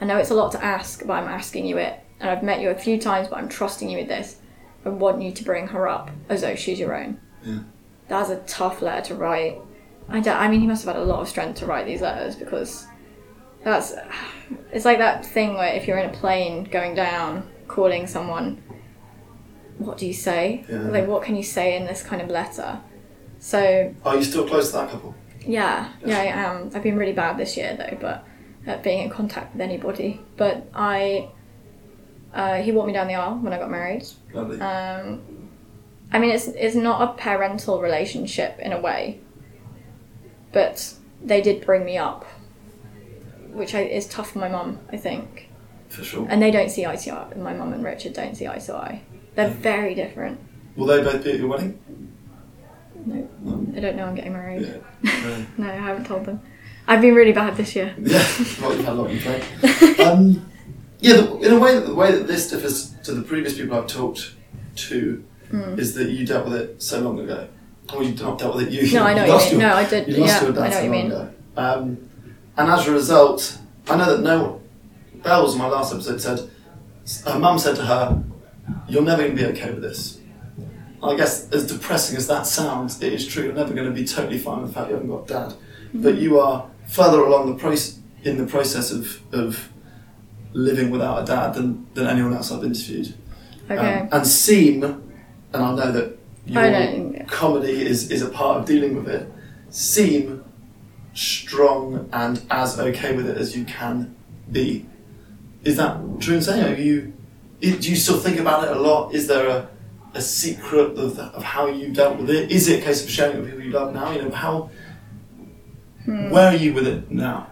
[0.01, 1.99] I know it's a lot to ask, but I'm asking you it.
[2.19, 4.37] And I've met you a few times, but I'm trusting you with this.
[4.85, 7.19] I want you to bring her up as though she's your own.
[7.43, 7.59] Yeah.
[8.07, 9.59] That's a tough letter to write.
[10.09, 12.01] I, don't, I mean, he must have had a lot of strength to write these
[12.01, 12.87] letters because
[13.63, 13.93] that's.
[14.71, 18.63] It's like that thing where if you're in a plane going down, calling someone,
[19.77, 20.65] what do you say?
[20.69, 20.79] Yeah.
[20.81, 22.79] Like, what can you say in this kind of letter?
[23.39, 25.15] So, Are you still close to that couple?
[25.45, 26.71] yeah, yeah, I am.
[26.73, 28.25] I've been really bad this year though, but
[28.65, 30.21] at being in contact with anybody.
[30.37, 31.29] But I,
[32.33, 34.05] uh, he walked me down the aisle when I got married.
[34.33, 34.59] Lovely.
[34.59, 35.21] Um,
[36.11, 39.19] I mean, it's it's not a parental relationship in a way,
[40.51, 40.93] but
[41.23, 42.25] they did bring me up,
[43.51, 45.49] which I, is tough for my mum, I think.
[45.89, 46.25] for sure.
[46.29, 47.33] And they don't see eye to eye.
[47.35, 49.01] My mum and Richard don't see eye to eye.
[49.35, 50.39] They're very different.
[50.75, 51.79] Will they both be at your wedding?
[53.05, 53.27] No,
[53.71, 54.61] they don't know I'm getting married.
[55.03, 55.45] Yeah.
[55.57, 55.65] No.
[55.65, 56.41] No, I haven't told them.
[56.89, 57.93] I've been really bad this year.
[57.99, 58.25] Yeah,
[58.61, 60.07] well, you've had a lot on your.
[60.07, 60.51] Um,
[60.99, 63.87] yeah, the, in a way, the way that this differs to the previous people I've
[63.87, 64.33] talked
[64.87, 65.79] to Mm.
[65.79, 67.47] is that you dealt with it so long ago.
[67.91, 69.61] Or you not dealt with it, you No, I know you what you mean.
[69.61, 70.07] your- No, I did.
[70.07, 71.05] You lost Yeah, your dad I know so what you mean.
[71.07, 71.29] ago.
[71.57, 71.97] Um,
[72.55, 73.57] and as a result,
[73.89, 74.61] I know that no
[75.23, 76.39] Bells, in my last episode, said
[77.33, 78.23] her mum said to her,
[78.87, 80.19] "You're never going to be okay with this."
[81.01, 83.45] I guess, as depressing as that sounds, it is true.
[83.45, 85.53] You're never going to be totally fine with the fact you haven't got dad,
[85.95, 89.69] but you are further along the process in the process of of
[90.53, 93.13] living without a dad than, than anyone else I've interviewed.
[93.69, 93.99] Okay.
[93.99, 98.95] Um, and seem, and I know that your comedy is, is a part of dealing
[98.95, 99.31] with it,
[99.69, 100.43] seem
[101.13, 104.15] strong and as okay with it as you can
[104.51, 104.85] be.
[105.63, 106.73] Is that true in saying?
[106.73, 107.13] Are you,
[107.61, 109.13] do you still think about it a lot?
[109.13, 109.69] Is there a,
[110.15, 112.51] a secret of, the, of how you dealt with it?
[112.51, 114.11] Is it a case of sharing it with people you love now?
[114.11, 114.71] You know, how,
[116.05, 116.29] Hmm.
[116.29, 117.47] where are you with it now?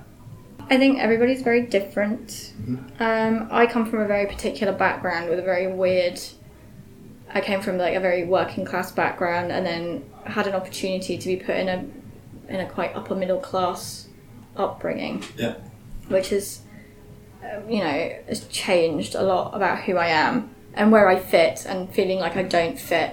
[0.70, 2.54] I think everybody's very different.
[2.62, 2.80] Mhm.
[3.00, 6.20] Um, I come from a very particular background with a very weird.
[7.34, 11.28] I came from like a very working class background, and then had an opportunity to
[11.28, 11.86] be put in a
[12.50, 14.08] in a quite upper middle class
[14.56, 15.24] upbringing.
[15.38, 15.56] Yeah.
[16.08, 16.62] Which has,
[17.43, 21.66] um, you know, has changed a lot about who I am and where I fit,
[21.68, 23.12] and feeling like I don't fit.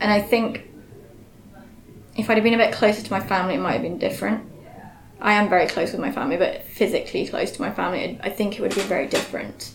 [0.00, 0.68] And I think
[2.16, 4.50] if I'd have been a bit closer to my family, it might have been different.
[5.20, 8.58] I am very close with my family, but physically close to my family, I think
[8.58, 9.72] it would been very different.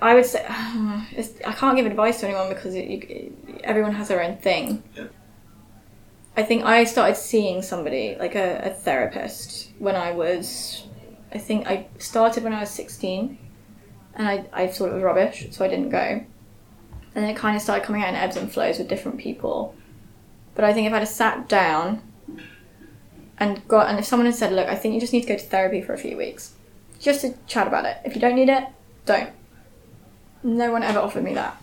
[0.00, 0.44] I would say
[1.12, 4.82] it's, I can't give advice to anyone because it, you, everyone has their own thing.
[4.94, 5.08] Yeah.
[6.36, 10.86] I think I started seeing somebody like a, a therapist when I was,
[11.32, 13.38] I think I started when I was sixteen,
[14.14, 15.98] and I I thought it was rubbish, so I didn't go.
[15.98, 19.74] And then it kind of started coming out in ebbs and flows with different people.
[20.56, 22.02] But I think if I'd have sat down
[23.38, 25.36] and got and if someone had said, look, I think you just need to go
[25.36, 26.54] to therapy for a few weeks,
[26.98, 27.98] just to chat about it.
[28.04, 28.64] If you don't need it,
[29.04, 29.30] don't.
[30.42, 31.60] No one ever offered me that.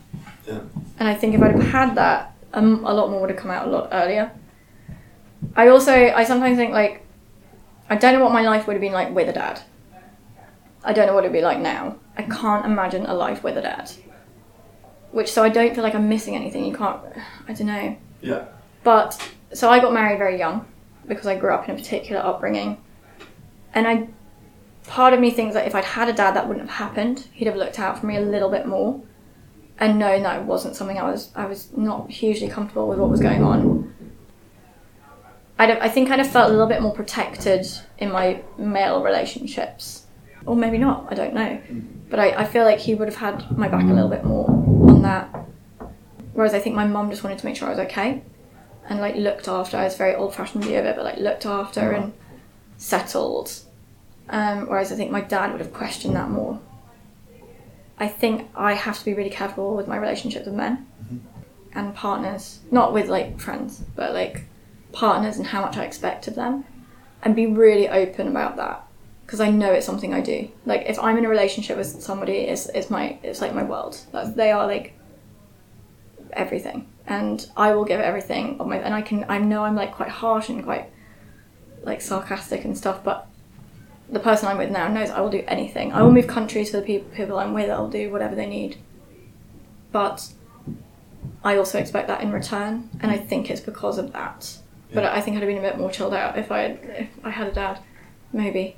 [0.48, 0.60] Yeah.
[1.00, 3.52] And I think if I'd have had that, um, a lot more would have come
[3.52, 4.32] out a lot earlier.
[5.56, 7.06] I also, I sometimes think like,
[7.90, 9.62] I don't know what my life would have been like with a dad.
[10.84, 11.98] I don't know what it'd be like now.
[12.18, 13.92] I can't imagine a life with a dad.
[15.12, 16.66] Which, so I don't feel like I'm missing anything.
[16.66, 17.00] You can't,
[17.48, 17.98] I don't know.
[18.22, 18.46] Yeah.
[18.84, 20.66] But so I got married very young
[21.08, 22.82] because I grew up in a particular upbringing,
[23.74, 24.08] and I
[24.86, 27.28] part of me thinks that if I'd had a dad, that wouldn't have happened.
[27.32, 29.02] He'd have looked out for me a little bit more,
[29.80, 33.10] and known that it wasn't something I was I was not hugely comfortable with what
[33.10, 33.94] was going on.
[35.60, 37.68] I'd have, I think I'd have felt a little bit more protected
[38.00, 40.08] in my male relationships,
[40.46, 41.08] or maybe not.
[41.10, 41.62] I don't know,
[42.10, 44.50] but I, I feel like he would have had my back a little bit more
[44.50, 45.30] on that.
[46.34, 48.24] Whereas I think my mum just wanted to make sure I was okay
[48.90, 49.78] and like looked after.
[49.78, 52.14] I was very old fashioned view of it, but like looked after and
[52.78, 53.60] settled.
[54.30, 56.60] Um, whereas I think my dad would have questioned that more.
[57.98, 60.88] I think I have to be really careful with my relationships with men
[61.74, 64.46] and partners, not with like friends, but like
[64.92, 66.66] partners and how much I expect of them,
[67.22, 68.86] and be really open about that
[69.26, 70.50] because I know it's something I do.
[70.66, 74.00] Like if I'm in a relationship with somebody, it's it's my it's like my world.
[74.12, 74.94] That's, they are like
[76.34, 76.88] everything.
[77.08, 80.10] And I will give everything of my and I can I know I'm like quite
[80.10, 80.90] harsh and quite
[81.84, 83.28] like sarcastic and stuff, but
[84.10, 85.92] the person I'm with now knows I will do anything.
[85.92, 87.70] I will move countries for the people people I'm with.
[87.70, 88.78] I'll do whatever they need.
[89.92, 90.32] But
[91.44, 94.58] I also expect that in return, and I think it's because of that.
[94.94, 97.10] But I think I'd have been a bit more chilled out if I had, if
[97.24, 97.80] I had a dad,
[98.32, 98.76] maybe.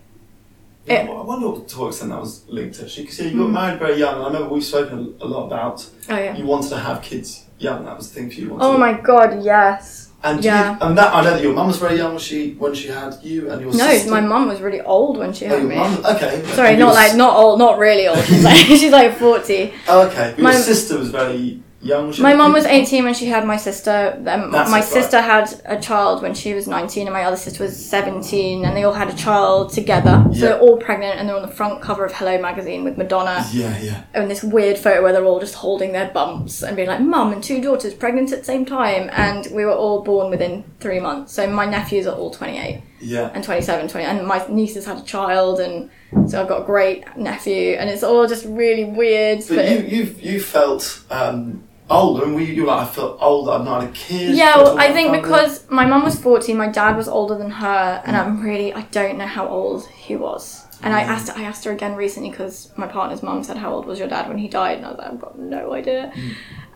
[0.85, 3.03] Yeah, I wonder what, to what extent that was linked actually.
[3.05, 3.53] Because yeah, you got Hmm.
[3.53, 6.35] married very young, and I remember we've spoken a lot about Oh yeah.
[6.35, 7.85] you wanted to have kids young.
[7.85, 8.57] That was the thing for you.
[8.59, 10.09] Oh my god, yes.
[10.23, 10.71] And yeah.
[10.73, 12.87] you, and that I know that your mum was very young when she when she
[12.87, 13.85] had you and your sister.
[13.87, 14.11] No, sister.
[14.11, 15.75] my mum was really old when she Oh, had your me.
[15.75, 16.03] mum.
[16.05, 16.43] Okay.
[16.53, 18.23] Sorry, And not s- like not old, not really old.
[18.25, 19.73] She's like she's like forty.
[19.87, 20.33] Oh, okay.
[20.37, 22.13] Your My- sister was very young.
[22.19, 24.13] My mum was 18 when she had my sister.
[24.17, 24.83] Um, That's my it, right.
[24.83, 28.75] sister had a child when she was 19, and my other sister was 17, and
[28.75, 30.23] they all had a child together.
[30.27, 30.39] So Yeah.
[30.41, 33.45] they're all pregnant, and they're on the front cover of Hello magazine with Madonna.
[33.53, 34.01] Yeah, yeah.
[34.13, 37.31] And this weird photo where they're all just holding their bumps and being like, Mum
[37.31, 39.09] and two daughters pregnant at the same time.
[39.13, 41.33] And we were all born within three months.
[41.33, 43.29] So my nephews are all 28 Yeah.
[43.33, 45.89] and 27, 20, and my nieces had a child, and
[46.27, 49.43] so I've got a great nephew, and it's all just really weird.
[49.47, 53.51] But you you you felt um, older, and we you were like I felt older.
[53.51, 54.35] I'm not a kid.
[54.35, 58.01] Yeah, well, I think because my mum was 14, my dad was older than her,
[58.05, 60.63] and I'm really, I don't know how old he was.
[60.81, 63.85] And I asked, I asked her again recently because my partner's mum said, "How old
[63.85, 66.13] was your dad when he died?" And I was like, "I've got no idea."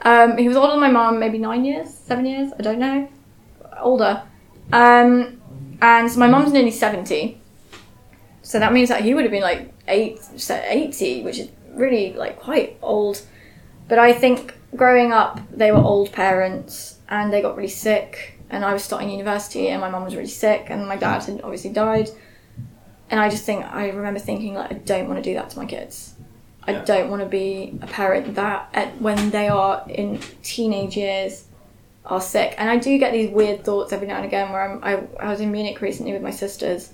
[0.01, 3.09] Um, he was older than my mum, maybe nine years, seven years, I don't know,
[3.81, 4.23] older.
[4.71, 5.41] Um,
[5.81, 7.39] and my mum's nearly 70,
[8.41, 12.39] so that means that he would have been like eight, 80, which is really like
[12.39, 13.21] quite old.
[13.87, 18.35] But I think growing up, they were old parents and they got really sick.
[18.49, 21.41] And I was starting university and my mum was really sick and my dad had
[21.43, 22.09] obviously died.
[23.11, 25.57] And I just think, I remember thinking, like, I don't want to do that to
[25.59, 26.13] my kids.
[26.67, 26.85] I Yeah.
[26.85, 31.45] don't want to be a parent that, at, when they are in teenage years,
[32.05, 32.53] are sick.
[32.57, 35.29] And I do get these weird thoughts every now and again where I'm, I, I
[35.29, 36.91] was in Munich recently with my sisters.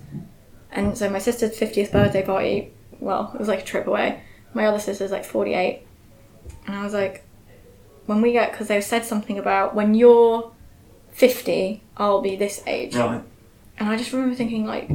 [0.71, 4.21] And so my sister's 50th birthday party, well, it was like a trip away.
[4.53, 5.85] My other sister's like 48.
[6.67, 7.24] And I was like,
[8.05, 10.51] when we get, because they said something about when you're
[11.13, 12.95] 50, I'll be this age.
[12.95, 13.23] Right.
[13.77, 14.89] And I just remember thinking, like,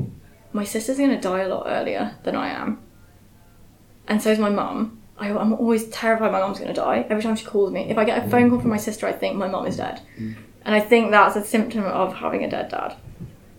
[0.53, 2.81] my sister's going to die a lot earlier than I am.
[4.09, 5.01] And so's my mum.
[5.19, 7.91] I, I'm always terrified my mum's going to die every time she calls me.
[7.91, 10.01] If I get a phone call from my sister, I think my mum is dead.
[10.65, 12.97] And I think that's a symptom of having a dead dad.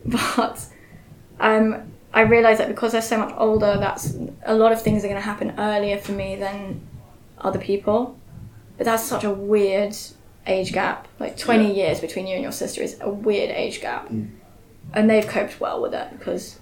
[0.36, 0.66] But
[1.40, 5.08] um, I realise that because they're so much older, that's a lot of things are
[5.08, 6.82] going to happen earlier for me than
[7.38, 8.18] other people.
[8.82, 9.96] But that's such a weird
[10.48, 11.08] age gap.
[11.20, 11.86] Like 20 Yeah.
[11.86, 14.10] years between you and your sister is a weird age gap.
[14.10, 14.32] Mm.
[14.92, 16.58] And they've coped well with it because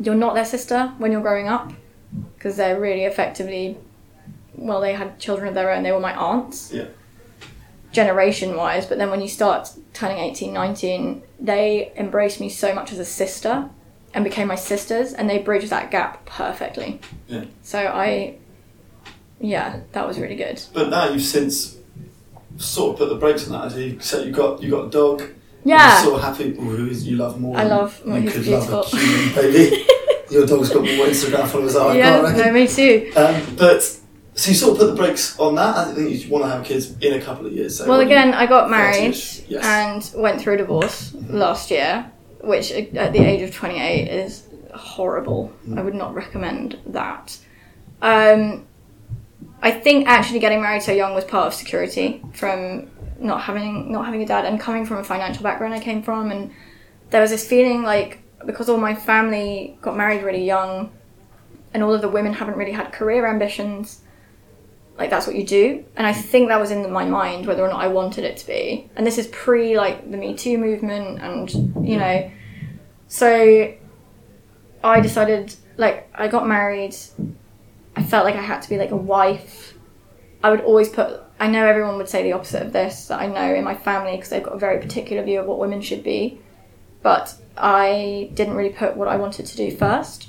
[0.00, 1.72] you're not their sister when you're growing up
[2.34, 3.78] because they're really effectively,
[4.56, 6.72] well, they had children of their own, they were my aunts.
[6.72, 6.86] Yeah.
[7.92, 12.90] Generation wise, but then when you start turning 18, 19, they embraced me so much
[12.90, 13.70] as a sister
[14.12, 17.00] and became my sisters, and they bridged that gap perfectly.
[17.28, 17.44] Yeah.
[17.62, 18.38] So I,
[19.42, 20.62] yeah, that was really good.
[20.72, 21.76] But now you've since
[22.56, 23.66] sort of put the brakes on that.
[23.72, 25.22] As you said, you got you got a dog.
[25.64, 25.94] Yeah.
[26.02, 26.50] You're sort of happy.
[26.58, 27.56] Ooh, who is you love more?
[27.56, 28.98] I than love- well, You could love a beautiful.
[28.98, 29.86] human baby.
[30.30, 32.46] Your dog's got more Instagram followers than I yeah, got, reckon.
[32.46, 33.12] no, me too.
[33.16, 33.82] Um, but
[34.34, 35.76] so you sort of put the brakes on that.
[35.76, 37.76] I think you want to have kids in a couple of years.
[37.76, 39.14] So Well, again, I got married
[39.48, 39.62] yes.
[39.62, 45.52] and went through a divorce last year, which at the age of 28 is horrible.
[45.76, 47.36] I would not recommend that.
[48.00, 48.64] Um,
[49.62, 54.04] I think actually getting married so young was part of security from not having not
[54.04, 56.52] having a dad and coming from a financial background I came from, and
[57.10, 60.92] there was this feeling like because all my family got married really young,
[61.72, 64.02] and all of the women haven't really had career ambitions
[64.98, 65.84] like that's what you do.
[65.96, 68.46] And i think that was in my mind whether or not i wanted it to
[68.46, 68.90] be.
[68.96, 71.50] And this is pre like the me too movement and
[71.88, 72.30] you know.
[73.08, 73.74] So
[74.84, 76.94] i decided like i got married
[77.96, 79.74] i felt like i had to be like a wife
[80.42, 83.26] i would always put i know everyone would say the opposite of this that i
[83.26, 86.02] know in my family because they've got a very particular view of what women should
[86.02, 86.40] be
[87.02, 90.28] but i didn't really put what i wanted to do first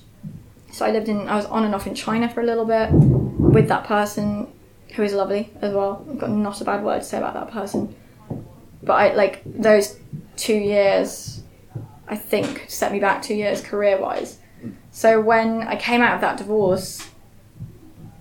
[0.72, 2.89] so i lived in i was on and off in china for a little bit
[2.91, 4.47] with that person
[4.93, 6.05] who is lovely as well.
[6.09, 7.95] I've got not a bad word to say about that person.
[8.82, 9.97] But I like those
[10.36, 11.41] two years
[12.07, 14.39] I think set me back two years career wise.
[14.91, 17.09] So when I came out of that divorce,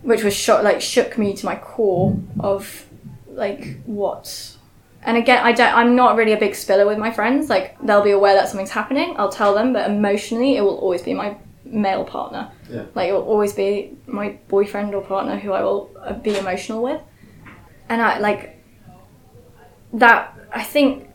[0.02, 2.86] which was shock like shook me to my core of
[3.28, 4.56] like what
[5.02, 7.48] and again I don't I'm not really a big spiller with my friends.
[7.48, 11.02] Like they'll be aware that something's happening, I'll tell them, but emotionally it will always
[11.02, 12.50] be my male partner.
[12.70, 12.84] Yeah.
[12.94, 16.82] Like it will always be my boyfriend or partner who I will uh, be emotional
[16.82, 17.00] with.
[17.88, 18.62] And I like
[19.94, 21.08] that I think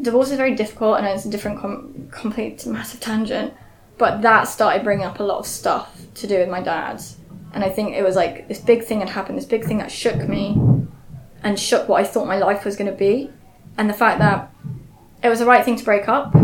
[0.00, 3.54] divorce is very difficult and it's a different, com- complete, massive tangent.
[3.96, 7.02] But that started bringing up a lot of stuff to do with my dad.
[7.52, 9.90] And I think it was like this big thing had happened, this big thing that
[9.90, 10.60] shook me
[11.42, 13.30] and shook what I thought my life was going to be.
[13.76, 14.52] And the fact that
[15.22, 16.34] it was the right thing to break up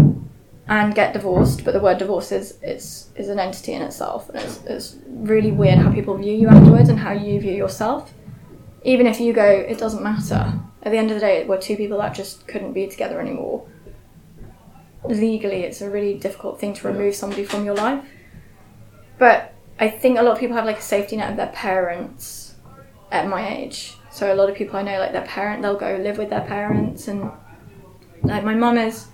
[0.67, 4.29] and get divorced, but the word divorce is, is, is an entity in itself.
[4.31, 8.15] And it's, it's really weird how people view you afterwards and how you view yourself.
[8.83, 10.59] Even if you go, it doesn't matter.
[10.83, 13.67] At the end of the day, we're two people that just couldn't be together anymore
[15.09, 18.05] legally it's a really difficult thing to remove somebody from your life.
[19.19, 22.55] But I think a lot of people have like a safety net of their parents
[23.11, 23.95] at my age.
[24.11, 26.43] So a lot of people I know like their parent they'll go live with their
[26.43, 27.31] parents and
[28.23, 29.09] like my mum is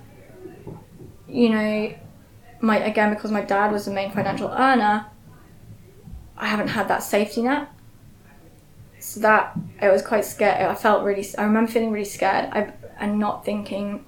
[1.29, 1.95] you know
[2.61, 5.07] my again because my dad was the main financial earner
[6.37, 7.69] I haven't had that safety net.
[8.99, 10.61] So that it was quite scared.
[10.63, 11.27] I felt really.
[11.39, 12.51] I remember feeling really scared.
[12.53, 14.05] I and not thinking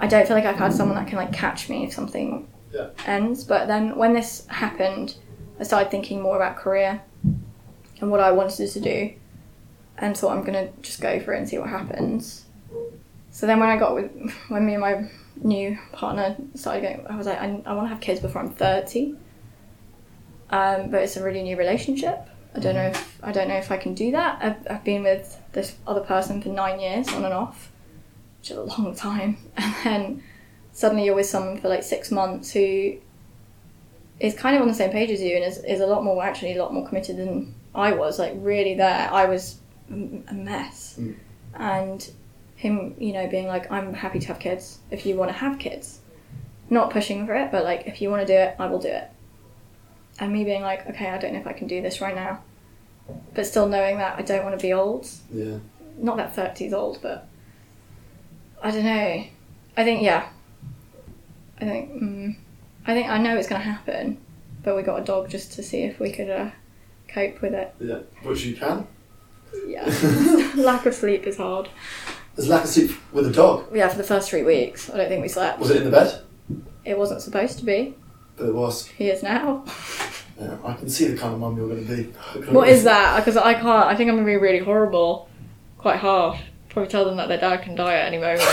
[0.00, 2.88] I don't feel like I've had someone that can like catch me if something Yeah.
[3.06, 3.44] ends.
[3.44, 5.16] But then when this happened,
[5.58, 7.02] I started thinking more about career
[8.00, 9.12] and what I wanted to do,
[9.98, 12.44] and thought I'm gonna just go for it and see what happens.
[13.30, 14.10] So then when I got with
[14.48, 15.10] when me and my
[15.42, 18.50] new partner started going, I was like, I, I want to have kids before I'm
[18.50, 19.16] thirty.
[20.48, 22.28] Um, but it's a really new relationship.
[22.54, 24.38] I don't know if I don't know if I can do that.
[24.42, 27.72] I've, I've been with this other person for nine years on and off
[28.46, 29.36] which is a long time.
[29.56, 30.22] And then
[30.72, 32.96] suddenly you're with someone for like six months who
[34.20, 36.22] is kind of on the same page as you and is, is a lot more,
[36.24, 38.18] actually, a lot more committed than I was.
[38.18, 39.12] Like, really there.
[39.12, 39.58] I was
[39.90, 40.96] a mess.
[40.98, 41.16] Mm.
[41.54, 42.10] And
[42.56, 45.58] him, you know, being like, I'm happy to have kids if you want to have
[45.58, 46.00] kids.
[46.70, 48.88] Not pushing for it, but like, if you want to do it, I will do
[48.88, 49.08] it.
[50.18, 52.42] And me being like, okay, I don't know if I can do this right now.
[53.34, 55.58] But still knowing that I don't want to be old Yeah.
[55.98, 57.28] not that 30's old, but
[58.62, 59.24] I don't know.
[59.76, 60.28] I think yeah.
[61.60, 62.36] I think mm,
[62.86, 64.18] I think I know it's going to happen,
[64.62, 66.50] but we got a dog just to see if we could uh,
[67.08, 67.74] cope with it.
[67.80, 68.00] Yeah.
[68.22, 68.86] Which you can.
[69.66, 69.84] Yeah,
[70.56, 71.68] lack of sleep is hard.
[72.34, 73.66] There's lack of sleep with a dog.
[73.74, 75.58] Yeah, for the first three weeks, I don't think we slept.
[75.58, 76.20] Was it in the bed?
[76.84, 77.94] It wasn't supposed to be.
[78.36, 78.86] But it was.
[78.86, 79.64] He is now.
[80.38, 82.02] Yeah, I can see the kind of mum you're going to be.
[82.52, 83.16] What is that?
[83.16, 83.86] Because I can't.
[83.86, 85.30] I think I'm going to be really horrible,
[85.78, 86.38] quite harsh.
[86.76, 88.42] Probably tell them that their dad can die at any moment.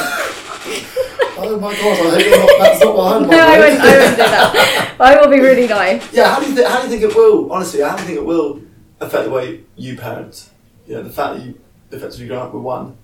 [1.35, 1.81] Oh my god!
[1.83, 3.27] I hope not, that's not what I'm.
[3.29, 3.81] no, I wouldn't.
[3.81, 4.95] I wouldn't do that.
[4.99, 6.13] I will be really nice.
[6.13, 6.67] Yeah, how do you think?
[6.67, 7.51] How do you think it will?
[7.51, 8.61] Honestly, how do you think it will
[9.01, 10.49] affect the way you parent?
[10.87, 11.59] You know, the fact that you
[11.91, 12.95] effectively grow up with one.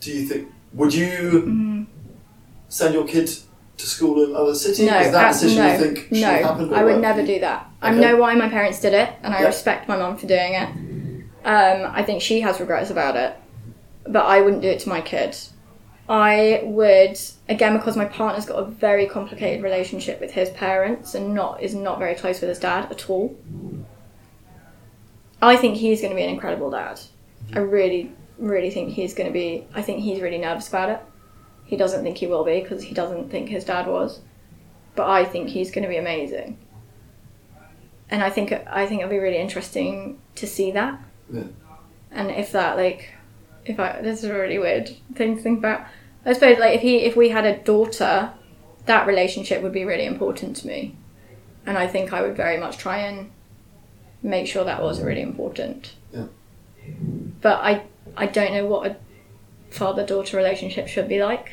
[0.00, 0.52] Do you think?
[0.74, 1.86] Would you Mm.
[2.68, 3.26] send your kid
[3.78, 4.86] to school in another city?
[4.86, 6.28] No, Is that a decision no, you think should no.
[6.28, 6.74] happen?
[6.74, 7.66] I would never do that.
[7.82, 9.46] I know why my parents did it, and I Yeah.
[9.46, 10.68] respect my mum for doing it.
[11.44, 13.34] Um, I think she has regrets about it,
[14.08, 15.36] but I wouldn't do it to my kid.
[16.08, 21.34] I would again because my partner's got a very complicated relationship with his parents and
[21.34, 23.36] not is not very close with his dad at all.
[25.40, 27.00] I think he's going to be an incredible dad.
[27.54, 29.66] I really, really think he's going to be.
[29.74, 31.00] I think he's really nervous about it.
[31.64, 34.20] He doesn't think he will be because he doesn't think his dad was
[34.98, 36.58] but I think he's going to be amazing.
[38.10, 41.00] And I think I think it'll be really interesting to see that.
[41.32, 41.44] Yeah.
[42.10, 43.12] And if that like,
[43.68, 45.86] if I this is a really weird thing to think about.
[46.24, 48.32] I suppose like if he if we had a daughter,
[48.86, 50.96] that relationship would be really important to me,
[51.66, 53.30] and I think I would very much try and
[54.22, 55.94] make sure that was really important.
[56.12, 56.24] Yeah.
[57.40, 57.82] But I
[58.16, 58.96] I don't know what a
[59.70, 61.50] father daughter relationship should be like.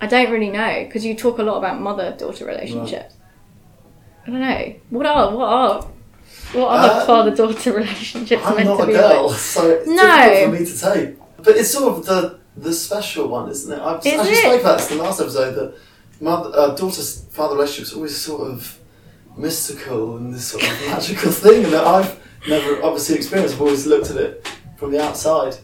[0.00, 3.14] I don't really know because you talk a lot about mother daughter relationships.
[4.26, 5.82] I don't know what are what are
[6.52, 9.38] what are Uh, father daughter relationships I'm meant not to a be girl, like?
[9.38, 10.42] so it's No.
[10.44, 11.14] for me to say.
[11.38, 13.80] But it's sort of the the special one, isn't it?
[13.80, 14.38] I've Is actually it?
[14.38, 15.74] spoke about this in the last episode that
[16.20, 18.78] mother uh, daughter father relationships always sort of
[19.36, 23.54] mystical and this sort of magical thing that I've never obviously experienced.
[23.54, 25.56] I've always looked at it from the outside.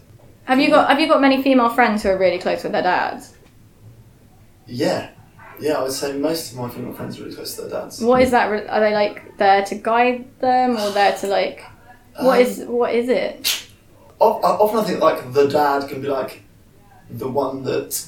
[0.44, 2.82] Have you got have you got many female friends who are really close with their
[2.82, 3.34] dads?
[4.66, 5.10] Yeah,
[5.60, 5.72] yeah.
[5.74, 8.00] I would say most of my female friends are really close to their dads.
[8.00, 8.48] What is that?
[8.50, 11.62] Are they like there to guide them or there to like?
[12.20, 13.66] What Um, is what is it?
[14.42, 16.42] I- Often I think like the dad can be like
[17.10, 18.04] the one that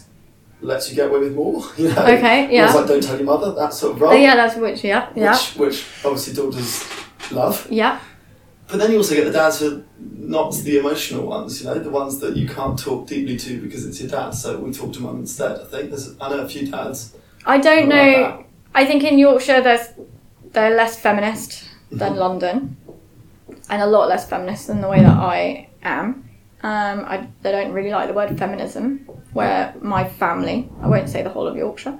[0.62, 1.62] lets you get away with more.
[1.78, 2.02] You know.
[2.02, 2.66] Okay, yeah.
[2.66, 4.14] It's like don't tell your mother that sort of role.
[4.16, 4.82] Yeah, that's which.
[4.84, 6.84] Yeah, yeah, which, which obviously daughters
[7.30, 7.66] love.
[7.70, 8.00] yeah.
[8.68, 11.78] But then you also get the dads who are not the emotional ones, you know,
[11.78, 14.30] the ones that you can't talk deeply to because it's your dad.
[14.30, 15.60] So we talk to mum instead.
[15.60, 17.14] I think there's, I know a few dads.
[17.44, 18.12] I don't know.
[18.22, 18.48] like.
[18.74, 19.86] I think in Yorkshire there's
[20.52, 22.16] they're less feminist than Mhm.
[22.16, 22.76] London,
[23.68, 26.28] and a lot less feminist than the way that I am.
[26.62, 29.00] Um, I, they don't really like the word feminism,
[29.32, 31.98] where my family, I won't say the whole of Yorkshire,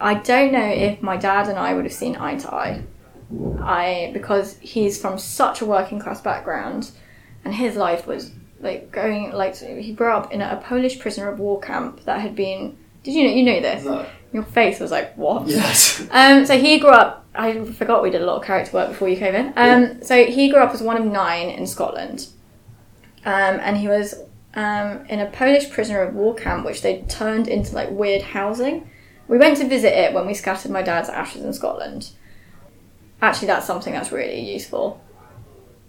[0.00, 2.82] I don't know if my dad and I would have seen eye to eye.
[3.62, 6.90] I because he's from such a working class background,
[7.44, 11.38] and his life was like going like he grew up in a, Polish prisoner of
[11.38, 12.76] war camp that had been.
[13.02, 13.84] Did you know you knew this?
[13.84, 14.06] No.
[14.32, 15.46] Your face was like what?
[15.46, 16.06] Yes.
[16.10, 17.26] Um, so he grew up.
[17.34, 19.52] I forgot we did a lot of character work before you came in.
[19.56, 22.28] Um, so he grew up as one of nine in Scotland,
[23.24, 24.14] um, and he was
[24.54, 28.90] um, in a Polish prisoner of war camp, which they turned into like weird housing.
[29.28, 32.10] We went to visit it when we scattered my dad's ashes in Scotland.
[33.22, 35.00] Actually, that's something that's really useful.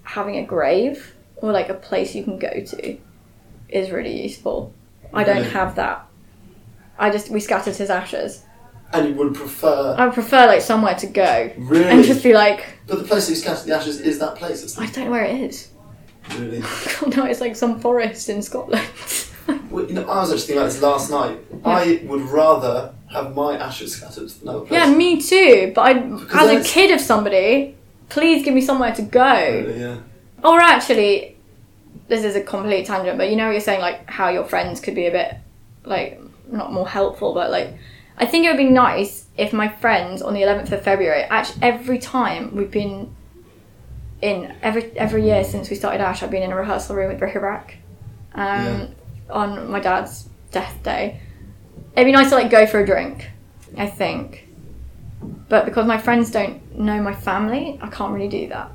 [0.03, 2.97] Having a grave or like a place you can go to
[3.69, 4.73] is really useful.
[5.13, 6.05] I don't have that.
[7.01, 8.43] I just we scattered his ashes.
[8.93, 12.33] And you would prefer I would prefer like somewhere to go really, and just be
[12.33, 14.63] like, but the place that you scattered the ashes is that place.
[14.63, 15.69] It's I don't know where it is.
[16.37, 16.59] really.
[16.59, 16.69] God,
[17.03, 18.85] oh, no, it's like some forest in Scotland.
[19.69, 21.39] Well, you know, I was actually thinking about this last night.
[21.65, 24.71] I would rather have my ashes scattered than have a place.
[24.71, 25.71] yeah, me too.
[25.73, 27.75] But I, as a kid of somebody,
[28.09, 29.33] please give me somewhere to go.
[29.33, 29.97] Really, yeah.
[30.43, 31.37] Or actually,
[32.07, 34.95] this is a complete tangent, but you know, you're saying like how your friends could
[34.95, 35.35] be a bit
[35.85, 36.21] like
[36.51, 37.77] not more helpful, but like
[38.17, 41.63] I think it would be nice if my friends on the 11th of February, actually
[41.63, 43.15] every time we've been
[44.21, 47.19] in every every year since we started Ash, I've been in a rehearsal room with
[47.19, 47.77] Bric-a-Brac
[48.35, 48.87] um, Yeah.
[49.31, 51.19] on my dad's death day.
[51.95, 53.29] It'd be nice to like go for a drink,
[53.77, 54.47] I think.
[55.49, 58.71] But because my friends don't know my family, I can't really do that.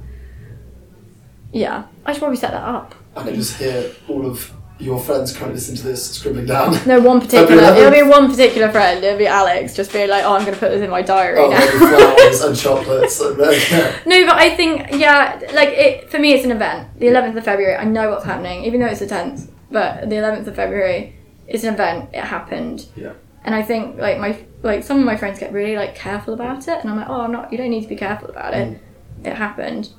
[1.52, 2.94] Yeah, I should probably set that up.
[3.16, 6.78] I can just hear all of your friends currently listening to this scribbling down.
[6.86, 7.62] No, one particular.
[7.62, 9.02] It'll be one particular friend.
[9.02, 11.38] It'll be Alex, just being like, "Oh, I'm going to put this in my diary
[11.38, 13.98] Oh, now." flowers and chocolates and uh, yeah.
[14.06, 16.98] No, but I think yeah, like it for me, it's an event.
[16.98, 19.50] The 11th of February, I know what's happening, even though it's the 10th.
[19.70, 21.16] But the 11th of February
[21.48, 22.10] is an event.
[22.12, 22.86] It happened.
[22.96, 23.14] Yeah.
[23.44, 26.68] And I think like my like some of my friends get really like careful about
[26.68, 27.50] it, and I'm like, oh, I'm not.
[27.50, 28.68] You don't need to be careful about it.
[29.22, 29.26] Mm.
[29.26, 29.90] It happened.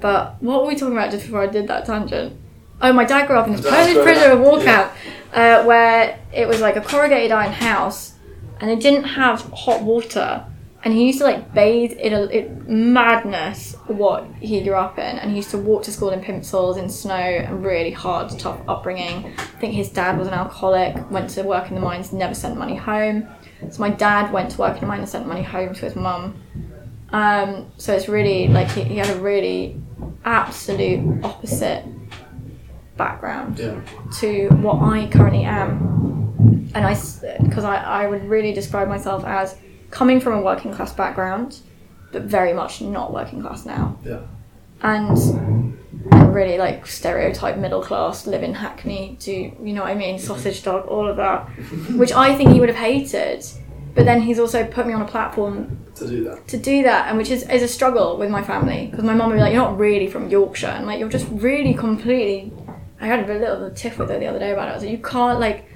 [0.00, 2.38] But what were we talking about just before I did that tangent?
[2.80, 4.92] Oh, my dad grew up in this Polish prisoner war yeah.
[5.32, 8.14] uh, where it was like a corrugated iron house,
[8.60, 10.44] and they didn't have hot water.
[10.84, 15.18] And he used to like bathe in a it, madness what he grew up in,
[15.18, 18.60] and he used to walk to school in pimsols in snow and really hard, tough
[18.68, 19.32] upbringing.
[19.38, 22.58] I think his dad was an alcoholic, went to work in the mines, never sent
[22.58, 23.26] money home.
[23.70, 25.96] So my dad went to work in the mine and sent money home to his
[25.96, 26.38] mum.
[27.10, 29.80] Um, so it's really like he, he had a really
[30.24, 31.84] absolute opposite
[32.96, 33.80] background Yeah.
[34.20, 36.70] to what I currently am.
[36.74, 36.94] And I,
[37.42, 39.56] because I, I would really describe myself as
[39.90, 41.60] coming from a working class background,
[42.12, 43.96] but very much not working class now.
[44.04, 44.20] Yeah.
[44.82, 45.16] And,
[46.12, 50.18] and really like stereotype middle class, live in Hackney, do, you know what I mean,
[50.18, 51.46] sausage dog, all of that,
[51.96, 53.44] which I think he would have hated.
[53.94, 56.48] But then he's also put me on a platform To do that.
[56.48, 59.28] to do that, and which is, is a struggle with my family because my mum
[59.30, 62.52] would be like, "You're not really from Yorkshire," and like you're just really completely.
[63.04, 64.14] I had a little tiff with oh.
[64.14, 64.70] her the other day about it.
[64.72, 65.68] I was like, "You can't like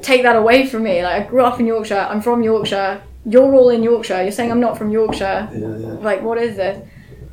[0.00, 1.02] take that away from me.
[1.02, 2.06] Like I grew up in Yorkshire.
[2.10, 3.02] I'm from Yorkshire.
[3.24, 4.22] You're all in Yorkshire.
[4.22, 5.48] You're saying I'm not from Yorkshire.
[5.52, 5.92] Yeah, yeah.
[5.94, 6.88] Like what is this?"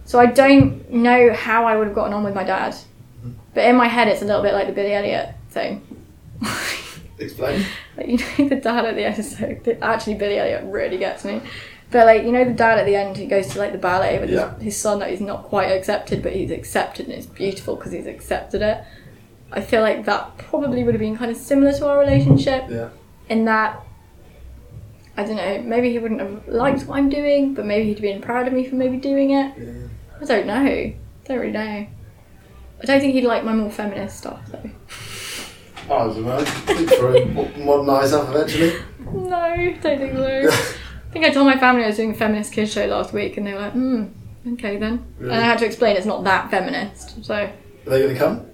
[0.06, 3.34] So I don't know how I would have gotten on with my dad, mm-hmm.
[3.54, 5.86] but in my head it's a little bit like the Billy Elliot thing.
[7.20, 7.66] Explain.
[7.98, 11.26] Like, you know the dad at the end is so actually Billy Elliot really gets
[11.26, 11.42] me.
[11.92, 14.20] But like you know the dad at the end who goes to like the ballet
[14.20, 14.54] with Yeah.
[14.56, 17.92] his, his son that he's not quite accepted but he's accepted and it's beautiful because
[17.92, 18.84] he's accepted it.
[19.52, 22.90] I feel like that probably would have been kind of similar to our relationship Yeah.
[23.30, 23.80] in that
[25.18, 28.22] I don't know maybe he wouldn't have liked what I'm doing but maybe he'd been
[28.22, 29.54] proud of me for maybe doing it.
[29.58, 29.88] Yeah.
[30.22, 30.54] I don't know.
[30.56, 30.96] I
[31.26, 31.88] Don't really know.
[32.82, 34.70] I don't think he'd like my more feminist stuff though.
[35.94, 36.38] I don't know.
[36.38, 38.74] I think a modernise up eventually.
[39.12, 40.50] No, don't think so.
[40.50, 43.38] I think I told my family I was doing a feminist kids show last week,
[43.38, 44.04] and they were like, "Hmm,
[44.54, 45.34] okay then." Really?
[45.34, 47.26] And I had to explain it's not that feminist.
[47.26, 47.52] So, Are
[47.86, 48.46] they going to come?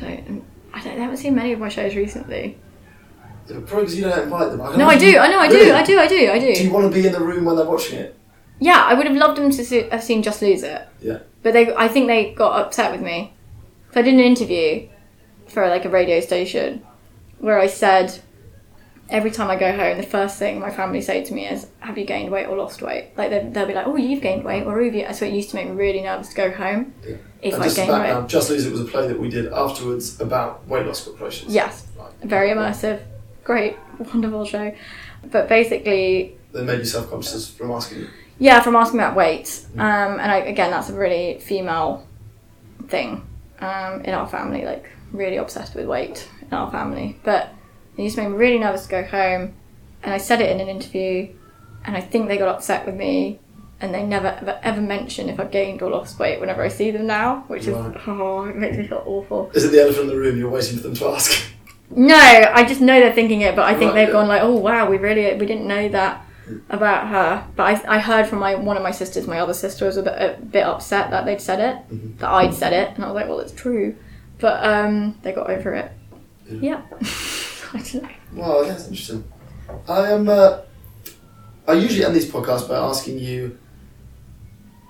[0.00, 0.96] So um, I don't.
[0.98, 2.58] I haven't seen many of my shows recently.
[3.46, 4.60] Probably because you don't invite them.
[4.60, 5.18] I No, I do.
[5.18, 5.38] I know.
[5.40, 5.64] I Really?
[5.66, 5.72] do.
[5.74, 5.98] I do.
[5.98, 6.30] I do.
[6.30, 8.16] I Do Do you want to be in the room when they're watching it?
[8.60, 10.86] Yeah, I would have loved them to see, have seen Just Lose It.
[11.00, 11.20] Yeah.
[11.42, 13.32] But they, I think they got upset with me.
[13.92, 14.88] So I did an interview
[15.48, 16.84] for like a radio station
[17.38, 18.20] where I said
[19.10, 21.98] every time I go home, the first thing my family say to me is, "Have
[21.98, 24.64] you gained weight or lost weight?" Like they- they'll be like, "Oh, you've gained weight,"
[24.64, 27.16] or "Have you?" So it used to make me really nervous to go home Yeah.
[27.42, 27.98] if and I just gained weight.
[27.98, 31.52] background, Just Lose It was a play that we did afterwards about weight loss corporations.
[31.54, 32.08] Yes, Right.
[32.22, 33.00] very immersive,
[33.44, 33.76] great,
[34.12, 34.72] wonderful show.
[35.30, 38.06] But basically, They made you self conscious from asking.
[38.38, 39.60] Yeah, from asking about weight.
[39.76, 42.04] Um, and I, again, that's a really female
[42.88, 43.22] thing
[43.60, 44.64] um, in our family.
[44.64, 47.18] Like, really obsessed with weight in our family.
[47.22, 47.50] But
[47.96, 49.54] it used to make me really nervous to go home.
[50.02, 51.28] And I said it in an interview,
[51.84, 53.38] and I think they got upset with me.
[53.82, 56.90] And they never ever, ever mention if I've gained or lost weight whenever I see
[56.90, 57.96] them now, which is Right.
[58.06, 59.50] oh, it makes me feel awful.
[59.54, 60.36] Is it the elephant in the room?
[60.38, 61.42] You're waiting for them to ask.
[61.88, 64.12] No, I just know they're thinking it, but I think Right, they've yeah.
[64.12, 66.24] gone like, oh wow, we really we didn't know that
[66.68, 67.44] about her.
[67.56, 70.02] But I, I heard from my one of my sisters, my other sister was a
[70.02, 72.18] bit, a bit upset that they'd said it, Mhm.
[72.18, 73.96] that I'd said it, and I was like, well, it's true.
[74.38, 75.90] But um, they got over it.
[76.50, 76.82] Yeah.
[77.72, 78.08] I don't know.
[78.32, 79.24] Well, that's interesting.
[79.88, 80.28] I am.
[80.28, 80.60] Uh,
[81.66, 83.58] I usually end these podcasts by asking you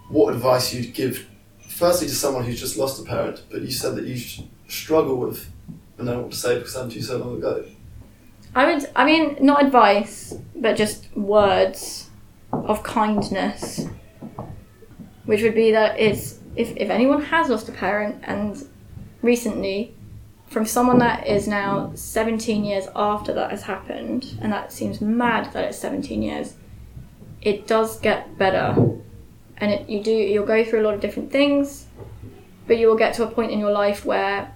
[0.09, 1.27] what advice you'd give,
[1.69, 4.21] firstly to someone who's just lost a parent, but you said that you
[4.69, 5.51] struggle with,
[5.99, 7.65] and I don't what to say because happened to you so long ago.
[8.55, 12.09] I would, I mean, not advice, but just words
[12.53, 13.87] of kindness,
[15.27, 18.67] which would be that it's if if anyone has lost a parent and
[19.23, 19.95] recently,
[20.51, 25.53] from someone that is now 17 years after that has happened, and that seems mad
[25.53, 26.55] that it's 17 years,
[27.41, 28.75] it does get better,
[29.57, 31.87] and it you do you'll go through a lot of different things,
[32.67, 34.53] but you will get to a point in your life where.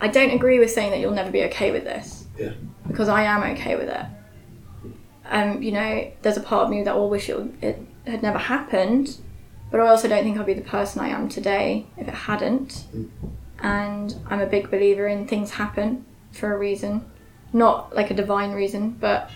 [0.00, 2.50] I don't agree with saying that you'll never be okay with this Yeah.
[2.86, 4.04] because I am okay with it.
[5.30, 8.36] Um, you know, there's a part of me that will wish it, it had never
[8.36, 9.16] happened,
[9.70, 12.84] but I also don't think I'd be the person I am today if it hadn't.
[12.94, 13.08] Mm.
[13.60, 17.10] And I'm a big believer in things happen for a reason,
[17.52, 19.30] not like a divine reason, but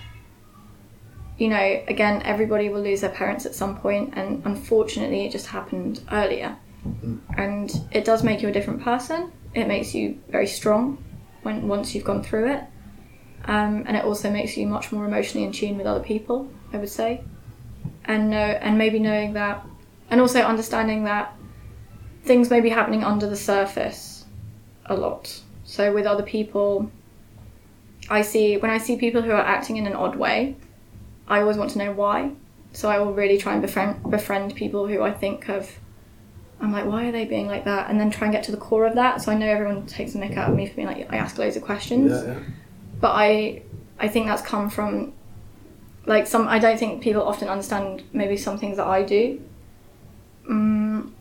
[1.38, 5.46] you know, again, everybody will lose their parents at some point, and unfortunately, it just
[5.46, 6.56] happened earlier.
[6.84, 7.20] Mm.
[7.36, 9.30] And it does make you a different person.
[9.54, 11.02] It makes you very strong
[11.42, 12.64] when once you've gone through it
[13.48, 16.50] um, and it also makes you much more emotionally in tune with other people.
[16.72, 17.22] I would say,
[18.04, 19.64] and know, and maybe knowing that,
[20.10, 21.34] and also understanding that
[22.24, 24.24] things may be happening under the surface
[24.86, 25.40] a lot.
[25.64, 26.90] So with other people,
[28.08, 30.56] I see when I see people who are acting in an odd way,
[31.26, 32.32] I always want to know why.
[32.72, 35.70] So I will really try and befriend befriend people who I think have.
[36.60, 37.88] I'm like, why are they being like that?
[37.88, 39.22] And then try and get to the core of that.
[39.22, 41.38] So I know everyone takes a mick out of me for being like, I ask
[41.38, 42.38] loads of questions Yeah, yeah.
[43.00, 43.62] but I
[44.00, 45.12] I think that's come from
[46.06, 49.40] like some I don't think people often understand maybe some things that I do.
[50.50, 51.12] Mm,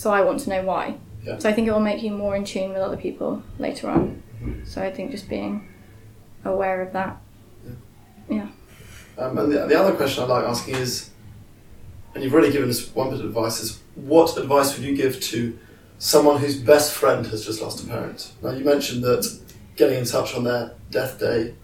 [0.00, 0.96] so I want to know why.
[1.22, 1.36] Yeah.
[1.36, 4.22] So I think it will make you more in tune with other people later on.
[4.64, 5.68] So I think just being
[6.42, 7.20] aware of that.
[9.18, 11.10] Um, and the, the other question I like asking is,
[12.14, 15.20] and you've already given us one bit of advice, is what advice would you give
[15.20, 15.58] to
[15.98, 18.32] someone whose best friend has just lost a parent?
[18.42, 19.38] Now, you mentioned that
[19.76, 21.54] getting in touch on their death day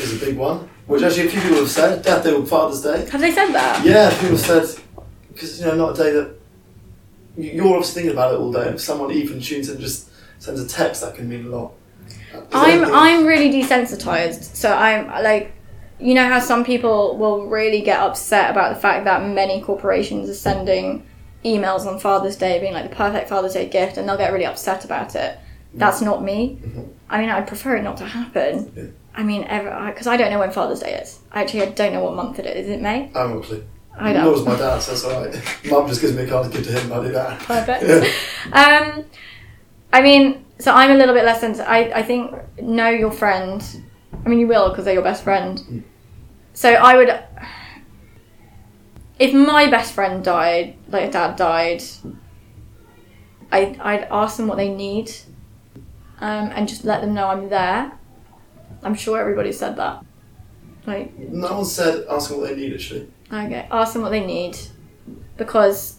[0.00, 2.82] is a big one, which actually a few people have said, death day or Father's
[2.82, 3.08] Day.
[3.08, 3.84] Have they said that?
[3.84, 4.84] Yeah, people have said,
[5.28, 6.39] because, you know, not a day that
[7.36, 10.60] you're obviously thinking about it all day, if someone even tunes in and just sends
[10.60, 11.72] a text, that can mean a lot.
[12.12, 12.16] Is
[12.52, 14.54] I'm I'm really desensitized.
[14.56, 15.52] So I'm like
[15.98, 20.30] you know how some people will really get upset about the fact that many corporations
[20.30, 21.04] are sending
[21.44, 24.46] emails on Father's Day being like the perfect Father's Day gift and they'll get really
[24.46, 25.38] upset about it.
[25.74, 26.58] That's not me.
[26.64, 26.88] Mhm.
[27.08, 28.72] I mean, I'd prefer it not to happen.
[28.76, 28.84] Yeah.
[29.14, 31.18] I mean, ever because I don't know when Father's Day is.
[31.32, 32.66] Actually, I don't know what month it is.
[32.66, 33.10] Is it May?
[33.14, 33.64] I haven't got a clue.
[34.00, 34.24] I don't.
[34.24, 35.70] does my dad, so that's alright.
[35.70, 37.38] Mum just gives me a card to give to him, and I do that.
[37.40, 37.82] Perfect.
[37.84, 38.06] Yeah.
[38.52, 39.04] Um,
[39.92, 41.66] I mean, so I'm a little bit less sensitive.
[41.68, 43.62] I, I think know your friend.
[44.24, 45.84] I mean, you will because they're your best friend.
[46.52, 47.24] So I would,
[49.18, 51.82] if my best friend died, like a dad died,
[53.52, 55.10] I I'd ask them what they need,
[56.20, 57.92] um, and just let them know I'm there.
[58.82, 60.04] I'm sure everybody said that.
[60.86, 63.10] Like, No one said ask them what they need actually.
[63.32, 64.58] Okay, ask them what they need
[65.36, 65.98] because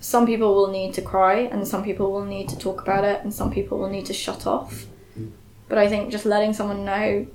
[0.00, 3.22] some people will need to cry and some people will need to talk about it
[3.22, 4.86] and some people will need to shut off.
[5.68, 7.26] But I think just letting someone know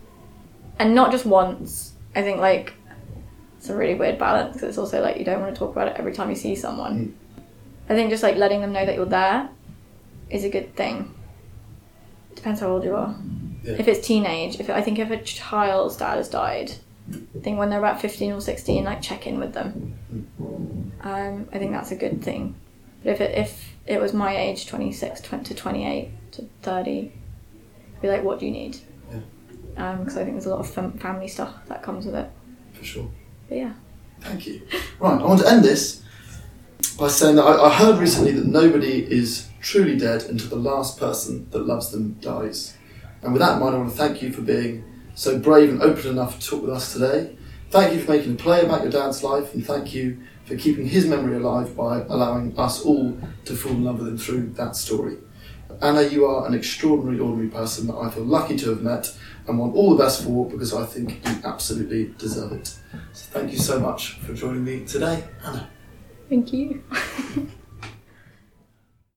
[0.80, 2.74] and not just once, I think like
[3.58, 5.88] it's a really weird balance because it's also like you don't want to talk about
[5.88, 7.00] it every time you see someone.
[7.00, 7.14] Mm.
[7.90, 9.50] I think just like letting them know that you're there
[10.30, 11.14] is a good thing.
[12.36, 13.16] Depends how old you are.
[13.64, 13.74] Yeah.
[13.80, 16.74] If it's teenage, if I think if a child's dad has died,
[17.10, 19.98] I think when they're about 15 or 16, like check in with them.
[21.02, 22.56] Um, I think that's a good thing.
[23.04, 27.12] But if it, if it was my age, 26 20 to 28 to 30,
[27.96, 28.78] I'd be like, what do you need?
[29.76, 32.30] Because I think there's a lot of fam- family stuff that comes with it.
[32.74, 33.12] For sure.
[33.48, 33.74] But yeah.
[34.22, 34.68] Thank you.
[35.00, 36.04] Right, I want to end this
[36.98, 41.00] by saying that I, I heard recently that nobody is truly dead until the last
[41.00, 42.76] person that loves them dies.
[43.22, 44.84] And with that in mind, I want to thank you for being
[45.18, 47.36] so brave and open enough to talk with us today.
[47.72, 50.86] Thank you for making a play about your dad's life, and thank you for keeping
[50.86, 54.76] his memory alive by allowing us all to fall in love with him through that
[54.76, 55.18] story.
[55.82, 59.12] Anna, you are an extraordinary, ordinary person that I feel lucky to have met
[59.48, 62.68] and want all the best for because I think you absolutely deserve it.
[63.14, 65.68] So thank you so much for joining me today, Anna.
[66.30, 66.84] Thank you.